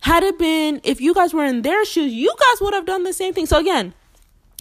had 0.01 0.23
it 0.23 0.39
been 0.39 0.81
if 0.85 1.01
you 1.01 1.15
guys 1.15 1.35
were 1.35 1.45
in 1.45 1.63
their 1.63 1.85
shoes, 1.85 2.13
you 2.13 2.33
guys 2.39 2.61
would 2.61 2.75
have 2.75 2.87
done 2.87 3.05
the 3.05 3.13
same 3.13 3.35
thing. 3.35 3.47
So 3.47 3.59
again, 3.59 3.95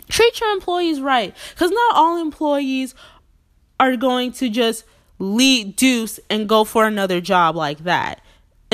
treat 0.10 0.40
your 0.40 0.52
employees 0.52 1.02
right 1.02 1.36
cuz 1.56 1.72
not 1.72 1.96
all 1.96 2.18
employees 2.18 2.96
are 3.80 3.96
going 3.96 4.32
to 4.34 4.50
just 4.50 4.84
lead 5.20 5.76
deuce 5.76 6.20
and 6.30 6.50
go 6.50 6.64
for 6.64 6.86
another 6.86 7.22
job 7.22 7.56
like 7.56 7.80
that. 7.80 8.22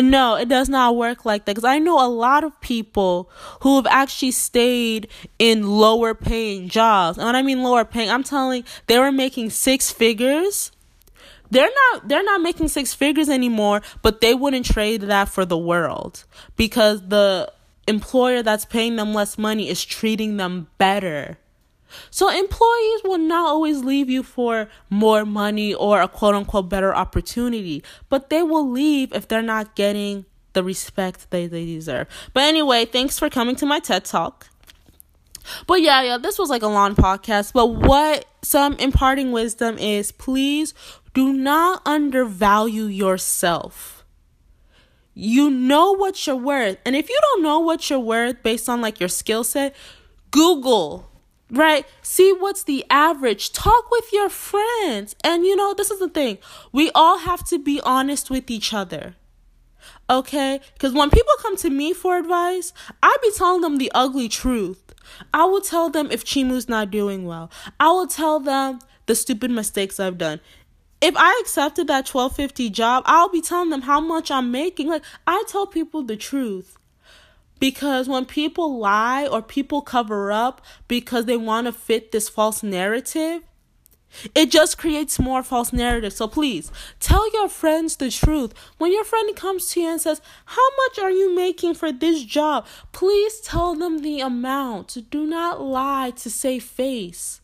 No, 0.02 0.36
it 0.36 0.50
does 0.50 0.70
not 0.70 0.96
work 0.96 1.24
like 1.24 1.46
that 1.46 1.52
because 1.56 1.64
I 1.64 1.78
know 1.78 2.04
a 2.04 2.10
lot 2.10 2.44
of 2.44 2.60
people 2.62 3.30
who 3.62 3.76
have 3.76 3.86
actually 3.86 4.32
stayed 4.32 5.08
in 5.38 5.68
lower 5.68 6.16
paying 6.16 6.68
jobs. 6.68 7.20
And 7.20 7.28
when 7.28 7.36
I 7.36 7.44
mean 7.44 7.62
lower 7.62 7.86
paying, 7.86 8.10
I'm 8.10 8.24
telling 8.24 8.64
they 8.88 8.98
were 8.98 9.12
making 9.12 9.52
six 9.52 9.92
figures. 9.92 10.72
They're 11.52 11.70
not 11.92 12.08
they're 12.08 12.24
not 12.24 12.42
making 12.42 12.70
six 12.70 12.96
figures 12.96 13.30
anymore, 13.30 13.84
but 14.02 14.22
they 14.22 14.34
wouldn't 14.34 14.66
trade 14.66 15.02
that 15.02 15.30
for 15.30 15.46
the 15.46 15.58
world 15.58 16.24
because 16.56 17.10
the 17.10 17.52
employer 17.88 18.42
that's 18.42 18.66
paying 18.66 18.96
them 18.96 19.14
less 19.14 19.38
money 19.38 19.70
is 19.70 19.86
treating 19.86 20.38
them 20.38 20.68
better. 20.80 21.38
So 22.10 22.30
employees 22.30 23.02
will 23.04 23.18
not 23.18 23.48
always 23.48 23.84
leave 23.84 24.10
you 24.10 24.24
for 24.24 24.68
more 24.90 25.26
money 25.26 25.74
or 25.74 26.02
a 26.02 26.08
quote 26.08 26.36
unquote 26.36 26.70
better 26.70 26.96
opportunity, 26.96 27.84
but 28.10 28.30
they 28.30 28.44
will 28.44 28.70
leave 28.70 29.14
if 29.14 29.28
they're 29.28 29.42
not 29.42 29.76
getting 29.76 30.26
the 30.54 30.64
respect 30.64 31.30
they, 31.32 31.48
they 31.48 31.66
deserve. 31.66 32.08
But 32.34 32.44
anyway, 32.44 32.86
thanks 32.86 33.20
for 33.20 33.30
coming 33.30 33.56
to 33.58 33.66
my 33.66 33.80
TED 33.80 34.06
Talk. 34.06 34.48
But 35.68 35.82
yeah, 35.82 36.02
yeah, 36.04 36.18
this 36.18 36.40
was 36.40 36.50
like 36.50 36.62
a 36.62 36.68
long 36.68 36.96
podcast. 36.96 37.54
But 37.54 37.68
what 37.68 38.26
some 38.42 38.74
imparting 38.76 39.32
wisdom 39.32 39.78
is 39.78 40.12
please 40.12 40.74
do 41.14 41.34
not 41.34 41.82
undervalue 41.86 42.86
yourself. 42.86 44.06
You 45.14 45.50
know 45.50 45.92
what 45.96 46.26
you're 46.26 46.36
worth. 46.36 46.78
And 46.86 46.96
if 46.96 47.08
you 47.10 47.20
don't 47.22 47.44
know 47.44 47.60
what 47.60 47.90
you're 47.90 48.00
worth 48.00 48.42
based 48.42 48.68
on 48.68 48.82
like 48.82 49.00
your 49.00 49.10
skill 49.10 49.44
set, 49.44 49.76
Google, 50.32 51.08
right? 51.50 51.86
See 52.02 52.34
what's 52.34 52.64
the 52.64 52.86
average. 52.90 53.52
Talk 53.52 53.90
with 53.92 54.12
your 54.12 54.30
friends. 54.30 55.16
And 55.24 55.46
you 55.46 55.56
know, 55.56 55.74
this 55.74 55.92
is 55.92 56.00
the 56.00 56.10
thing. 56.10 56.38
We 56.72 56.92
all 56.96 57.20
have 57.20 57.46
to 57.48 57.60
be 57.60 57.80
honest 57.82 58.30
with 58.30 58.50
each 58.50 58.74
other. 58.74 59.16
Okay? 60.10 60.60
Because 60.74 60.94
when 60.94 61.10
people 61.10 61.34
come 61.42 61.56
to 61.58 61.70
me 61.70 61.94
for 61.94 62.18
advice, 62.18 62.74
I 63.02 63.16
be 63.22 63.32
telling 63.32 63.62
them 63.62 63.78
the 63.78 63.92
ugly 63.94 64.30
truth. 64.30 64.94
I 65.34 65.46
will 65.46 65.62
tell 65.62 65.90
them 65.90 66.10
if 66.12 66.24
Chimu's 66.24 66.70
not 66.70 66.92
doing 66.92 67.26
well. 67.26 67.52
I 67.80 67.90
will 67.90 68.08
tell 68.08 68.40
them 68.40 68.80
the 69.06 69.16
stupid 69.16 69.52
mistakes 69.52 70.00
I've 70.00 70.18
done. 70.18 70.40
If 71.02 71.16
I 71.18 71.38
accepted 71.42 71.88
that 71.88 72.08
1250 72.08 72.70
job, 72.70 73.04
I'll 73.06 73.30
be 73.30 73.42
telling 73.42 73.70
them 73.70 73.82
how 73.82 74.00
much 74.00 74.32
I'm 74.32 74.52
making. 74.52 74.88
Like 74.88 75.04
I 75.28 75.44
tell 75.48 75.68
people 75.68 76.04
the 76.04 76.16
truth. 76.16 76.78
Because 77.64 78.10
when 78.10 78.26
people 78.26 78.78
lie 78.78 79.26
or 79.26 79.42
people 79.42 79.82
cover 79.82 80.34
up 80.34 80.62
because 80.90 81.24
they 81.24 81.38
want 81.38 81.66
to 81.66 81.72
fit 81.72 82.12
this 82.12 82.28
false 82.28 82.62
narrative, 82.62 83.42
it 84.36 84.52
just 84.52 84.78
creates 84.78 85.18
more 85.18 85.44
false 85.44 85.72
narratives. 85.72 86.18
So 86.18 86.28
please 86.28 86.74
tell 87.00 87.32
your 87.32 87.48
friends 87.48 87.96
the 87.96 88.12
truth. 88.12 88.54
When 88.80 88.92
your 88.92 89.06
friend 89.06 89.34
comes 89.38 89.70
to 89.70 89.80
you 89.80 89.92
and 89.92 90.02
says, 90.02 90.20
How 90.44 90.68
much 90.76 91.00
are 91.00 91.10
you 91.10 91.34
making 91.34 91.76
for 91.76 91.94
this 91.94 92.26
job? 92.26 92.66
Please 92.92 93.40
tell 93.40 93.76
them 93.76 94.00
the 94.00 94.20
amount. 94.20 94.98
Do 95.10 95.26
not 95.26 95.62
lie 95.62 96.12
to 96.18 96.30
save 96.30 96.66
face. 96.66 97.40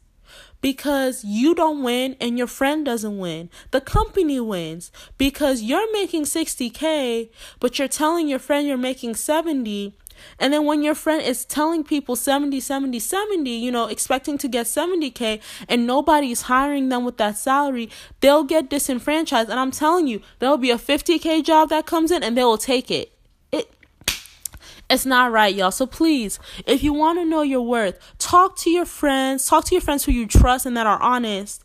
Because 0.60 1.24
you 1.24 1.56
don't 1.56 1.82
win 1.82 2.18
and 2.20 2.38
your 2.38 2.48
friend 2.48 2.86
doesn't 2.86 3.18
win. 3.18 3.50
The 3.72 3.80
company 3.80 4.42
wins 4.42 4.92
because 5.18 5.62
you're 5.62 5.90
making 5.94 6.24
60K, 6.24 7.30
but 7.62 7.80
you're 7.80 7.88
telling 7.88 8.28
your 8.28 8.40
friend 8.40 8.68
you're 8.68 8.76
making 8.76 9.16
70 9.16 9.96
and 10.40 10.54
then 10.54 10.66
when 10.66 10.84
your 10.84 10.96
friend 10.96 11.22
is 11.22 11.46
telling 11.46 11.84
people 11.84 12.16
70, 12.16 12.60
70, 12.60 13.00
70, 13.00 13.50
you 13.50 13.72
know, 13.72 13.86
expecting 13.86 14.38
to 14.38 14.48
get 14.48 14.66
70K 14.66 15.42
and 15.68 15.86
nobody's 15.86 16.44
hiring 16.44 16.90
them 16.90 17.06
with 17.06 17.18
that 17.18 17.38
salary, 17.38 17.90
they'll 18.22 18.44
get 18.44 18.70
disenfranchised. 18.70 19.50
And 19.50 19.60
I'm 19.60 19.72
telling 19.72 20.08
you, 20.08 20.22
there'll 20.40 20.58
be 20.58 20.72
a 20.72 20.78
50K 20.78 21.44
job 21.44 21.70
that 21.70 21.86
comes 21.86 22.12
in 22.12 22.24
and 22.24 22.38
they 22.38 22.44
will 22.44 22.58
take 22.58 22.92
it. 22.92 23.12
It 23.52 23.72
it's 24.90 25.06
not 25.06 25.32
right, 25.32 25.54
y'all. 25.54 25.72
So 25.72 25.86
please, 25.86 26.40
if 26.66 26.84
you 26.84 26.94
want 26.94 27.20
to 27.20 27.26
know 27.26 27.44
your 27.44 27.62
worth, 27.62 28.00
talk 28.18 28.58
to 28.60 28.70
your 28.70 28.86
friends, 28.86 29.46
talk 29.46 29.66
to 29.66 29.76
your 29.76 29.82
friends 29.82 30.06
who 30.06 30.12
you 30.12 30.26
trust 30.26 30.66
and 30.66 30.76
that 30.76 30.88
are 30.88 31.02
honest 31.02 31.64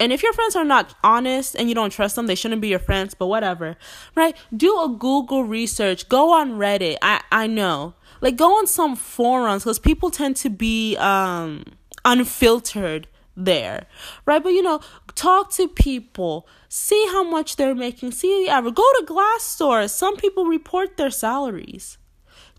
and 0.00 0.12
if 0.12 0.22
your 0.22 0.32
friends 0.32 0.56
are 0.56 0.64
not 0.64 0.94
honest 1.04 1.54
and 1.54 1.68
you 1.68 1.74
don't 1.74 1.90
trust 1.90 2.16
them, 2.16 2.26
they 2.26 2.34
shouldn't 2.34 2.62
be 2.62 2.68
your 2.68 2.78
friends, 2.78 3.12
but 3.14 3.26
whatever. 3.26 3.76
Right? 4.16 4.36
Do 4.56 4.82
a 4.82 4.88
Google 4.88 5.44
research. 5.44 6.08
Go 6.08 6.32
on 6.32 6.52
Reddit. 6.52 6.96
I 7.02 7.20
I 7.30 7.46
know. 7.46 7.94
Like 8.22 8.36
go 8.36 8.58
on 8.58 8.66
some 8.66 8.96
forums 8.96 9.64
cuz 9.64 9.78
people 9.78 10.10
tend 10.10 10.36
to 10.36 10.50
be 10.50 10.96
um 10.96 11.64
unfiltered 12.04 13.06
there. 13.36 13.86
Right? 14.24 14.42
But 14.42 14.54
you 14.54 14.62
know, 14.62 14.80
talk 15.14 15.52
to 15.52 15.68
people. 15.68 16.48
See 16.68 17.06
how 17.12 17.22
much 17.22 17.56
they're 17.56 17.74
making. 17.74 18.12
See 18.12 18.44
the 18.44 18.50
average. 18.50 18.74
Go 18.74 18.90
to 18.98 19.06
Glassdoor. 19.06 19.90
Some 19.90 20.16
people 20.16 20.46
report 20.46 20.96
their 20.96 21.10
salaries 21.10 21.98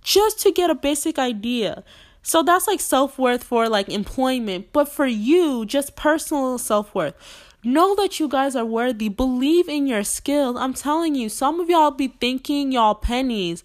just 0.03 0.39
to 0.41 0.51
get 0.51 0.69
a 0.69 0.75
basic 0.75 1.17
idea. 1.17 1.83
So 2.23 2.43
that's 2.43 2.67
like 2.67 2.79
self 2.79 3.17
worth 3.17 3.43
for 3.43 3.67
like 3.67 3.89
employment. 3.89 4.69
But 4.73 4.87
for 4.89 5.05
you, 5.05 5.65
just 5.65 5.95
personal 5.95 6.57
self 6.57 6.93
worth. 6.93 7.15
Know 7.63 7.95
that 7.95 8.19
you 8.19 8.27
guys 8.27 8.55
are 8.55 8.65
worthy. 8.65 9.09
Believe 9.09 9.69
in 9.69 9.85
your 9.85 10.03
skills. 10.03 10.55
I'm 10.57 10.73
telling 10.73 11.13
you, 11.13 11.29
some 11.29 11.59
of 11.59 11.69
y'all 11.69 11.91
be 11.91 12.07
thinking 12.07 12.71
y'all 12.71 12.95
pennies 12.95 13.63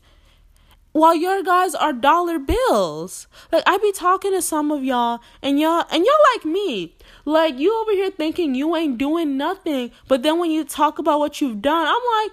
while 0.96 1.14
your 1.14 1.42
guys 1.42 1.74
are 1.74 1.92
dollar 1.92 2.38
bills. 2.38 3.26
Like 3.52 3.62
I 3.66 3.76
be 3.78 3.92
talking 3.92 4.32
to 4.32 4.40
some 4.40 4.70
of 4.70 4.82
y'all 4.82 5.20
and 5.42 5.60
y'all 5.60 5.84
and 5.90 6.04
y'all 6.04 6.34
like 6.34 6.44
me. 6.44 6.96
Like 7.24 7.58
you 7.58 7.78
over 7.82 7.92
here 7.92 8.10
thinking 8.10 8.54
you 8.54 8.74
ain't 8.74 8.96
doing 8.96 9.36
nothing, 9.36 9.90
but 10.08 10.22
then 10.22 10.38
when 10.38 10.50
you 10.50 10.64
talk 10.64 10.98
about 10.98 11.18
what 11.18 11.40
you've 11.40 11.60
done, 11.60 11.86
I'm 11.86 12.22
like, 12.22 12.32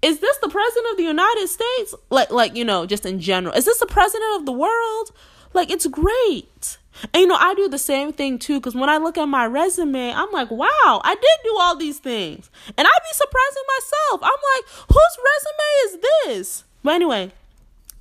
is 0.00 0.20
this 0.20 0.38
the 0.38 0.48
president 0.48 0.92
of 0.92 0.96
the 0.96 1.02
United 1.04 1.48
States? 1.48 1.94
Like 2.10 2.30
like 2.30 2.56
you 2.56 2.64
know, 2.64 2.86
just 2.86 3.04
in 3.04 3.20
general. 3.20 3.54
Is 3.54 3.66
this 3.66 3.78
the 3.78 3.86
president 3.86 4.36
of 4.36 4.46
the 4.46 4.52
world? 4.52 5.12
Like, 5.52 5.70
it's 5.70 5.86
great. 5.86 6.78
And 7.14 7.22
you 7.22 7.26
know, 7.26 7.36
I 7.38 7.54
do 7.54 7.68
the 7.68 7.78
same 7.78 8.12
thing 8.12 8.38
too, 8.38 8.60
because 8.60 8.74
when 8.74 8.88
I 8.88 8.98
look 8.98 9.16
at 9.16 9.26
my 9.26 9.46
resume, 9.46 10.12
I'm 10.12 10.30
like, 10.30 10.50
wow, 10.50 11.00
I 11.04 11.14
did 11.14 11.38
do 11.44 11.56
all 11.58 11.76
these 11.76 11.98
things. 11.98 12.50
And 12.76 12.86
I'd 12.86 13.02
be 13.02 13.14
surprising 13.14 13.62
myself. 13.76 14.20
I'm 14.22 14.30
like, 14.54 14.64
whose 14.88 15.18
resume 15.30 15.68
is 15.84 15.98
this? 16.02 16.64
But 16.82 16.94
anyway, 16.94 17.32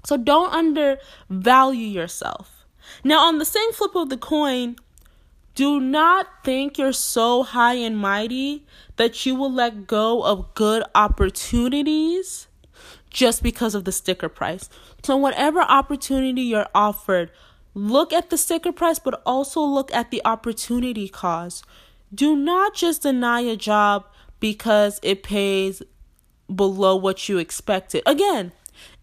so 0.06 0.18
don't 0.18 0.54
undervalue 0.54 1.88
yourself. 1.88 2.66
Now, 3.04 3.26
on 3.26 3.38
the 3.38 3.46
same 3.46 3.72
flip 3.72 3.96
of 3.96 4.10
the 4.10 4.18
coin, 4.18 4.76
do 5.56 5.80
not 5.80 6.28
think 6.44 6.78
you're 6.78 6.94
so 6.94 7.44
high 7.44 7.76
and 7.76 7.98
mighty 7.98 8.66
that 8.98 9.26
you 9.26 9.36
will 9.36 9.52
let 9.52 9.88
go 9.88 10.24
of 10.24 10.54
good 10.54 10.84
opportunities 10.96 12.48
just 13.10 13.44
because 13.44 13.76
of 13.76 13.84
the 13.84 13.92
sticker 13.92 14.30
price. 14.30 14.70
So, 15.04 15.18
whatever 15.18 15.62
opportunity 15.62 16.42
you're 16.42 16.70
offered, 16.76 17.32
look 17.74 18.14
at 18.14 18.30
the 18.30 18.38
sticker 18.38 18.72
price, 18.72 19.00
but 19.00 19.22
also 19.26 19.62
look 19.62 19.94
at 19.94 20.12
the 20.12 20.22
opportunity 20.26 21.08
cost. 21.08 21.66
Do 22.14 22.36
not 22.36 22.76
just 22.76 23.04
deny 23.04 23.42
a 23.42 23.56
job 23.56 24.06
because 24.40 25.00
it 25.02 25.24
pays 25.24 25.82
below 26.54 26.96
what 26.96 27.30
you 27.30 27.38
expected. 27.38 28.04
Again, 28.06 28.52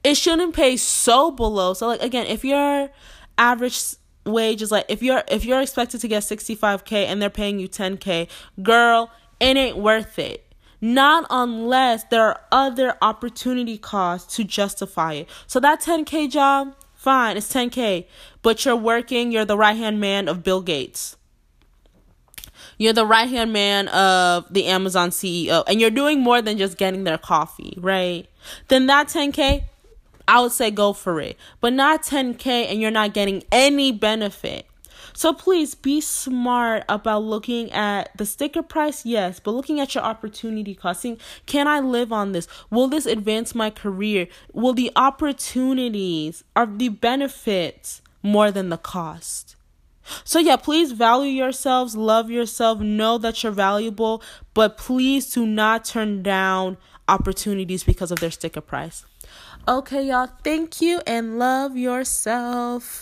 it 0.05 0.17
shouldn't 0.17 0.55
pay 0.55 0.77
so 0.77 1.31
below. 1.31 1.75
So, 1.75 1.89
like, 1.89 2.03
again, 2.03 2.27
if 2.27 2.45
your 2.45 2.91
average 3.39 3.97
wage 4.25 4.63
is 4.63 4.71
like 4.71 4.85
if 4.89 5.03
you're 5.03 5.23
if 5.29 5.45
you're 5.45 5.61
expected 5.61 6.01
to 6.01 6.09
get 6.09 6.23
65k 6.23 7.07
and 7.07 7.21
they're 7.21 7.31
paying 7.31 7.59
you 7.59 7.69
10k 7.69 8.29
girl 8.63 9.11
it 9.41 9.57
ain't 9.57 9.79
worth 9.79 10.19
it 10.19 10.48
not 10.81 11.27
unless 11.31 12.05
there 12.05 12.29
are 12.29 12.41
other 12.53 12.97
opportunity 13.03 13.79
costs 13.79 14.37
to 14.37 14.45
justify 14.45 15.15
it. 15.15 15.29
So 15.47 15.61
that 15.61 15.81
10K 15.81 16.31
job, 16.31 16.75
fine, 16.95 17.37
it's 17.37 17.53
10K, 17.53 18.07
but 18.43 18.65
you're 18.65 18.77
working, 18.77 19.33
you're 19.33 19.45
the 19.45 19.57
right 19.57 19.77
hand 19.77 20.01
man 20.01 20.29
of 20.29 20.43
Bill 20.43 20.61
Gates. 20.61 21.17
You're 22.77 22.93
the 22.93 23.07
right 23.07 23.29
hand 23.29 23.53
man 23.53 23.89
of 23.89 24.47
the 24.53 24.67
Amazon 24.67 25.11
CEO, 25.11 25.65
and 25.67 25.81
you're 25.81 25.91
doing 25.91 26.21
more 26.21 26.41
than 26.41 26.59
just 26.59 26.79
getting 26.79 27.03
their 27.05 27.19
coffee, 27.19 27.75
right? 27.77 28.29
Then 28.69 28.87
that 28.87 29.09
10K, 29.09 29.65
I 30.29 30.41
would 30.41 30.53
say 30.53 30.71
go 30.71 30.93
for 30.93 31.21
it. 31.21 31.37
But 31.61 31.73
not 31.73 32.03
10K 32.03 32.71
and 32.71 32.81
you're 32.81 32.91
not 32.91 33.15
getting 33.15 33.43
any 33.51 33.91
benefit. 33.91 34.67
So 35.19 35.33
please 35.33 35.75
be 35.75 36.01
smart 36.01 36.85
about 36.89 37.25
looking 37.25 37.73
at 37.73 38.17
the 38.17 38.25
sticker 38.25 38.63
price, 38.63 39.05
yes, 39.05 39.41
but 39.41 39.51
looking 39.51 39.81
at 39.81 39.97
your 39.97 40.05
opportunity 40.05 40.77
costing. 40.77 41.19
Can 41.45 41.67
I 41.67 41.81
live 41.81 42.13
on 42.13 42.31
this? 42.31 42.47
Will 42.71 42.87
this 42.87 43.05
advance 43.05 43.53
my 43.53 43.69
career? 43.69 44.29
Will 44.53 44.75
the 44.75 44.93
opportunities 44.95 46.45
are 46.55 46.67
the 46.67 46.91
benefits 46.91 48.01
more 48.23 48.53
than 48.53 48.69
the 48.69 48.77
cost? 48.77 49.57
So, 50.23 50.39
yeah, 50.39 50.55
please 50.55 50.93
value 50.93 51.33
yourselves, 51.33 51.97
love 51.97 52.31
yourself, 52.31 52.79
know 52.79 53.19
that 53.19 53.43
you're 53.43 53.51
valuable, 53.51 54.23
but 54.55 54.79
please 54.79 55.33
do 55.33 55.45
not 55.45 55.85
turn 55.85 56.23
down 56.23 56.77
opportunities 57.09 57.83
because 57.83 58.13
of 58.13 58.21
their 58.21 58.31
sticker 58.31 58.61
price. 58.61 59.05
Okay, 59.67 60.05
y'all, 60.07 60.31
thank 60.45 60.81
you 60.81 61.03
and 61.09 61.41
love 61.41 61.77
yourself. 61.77 62.95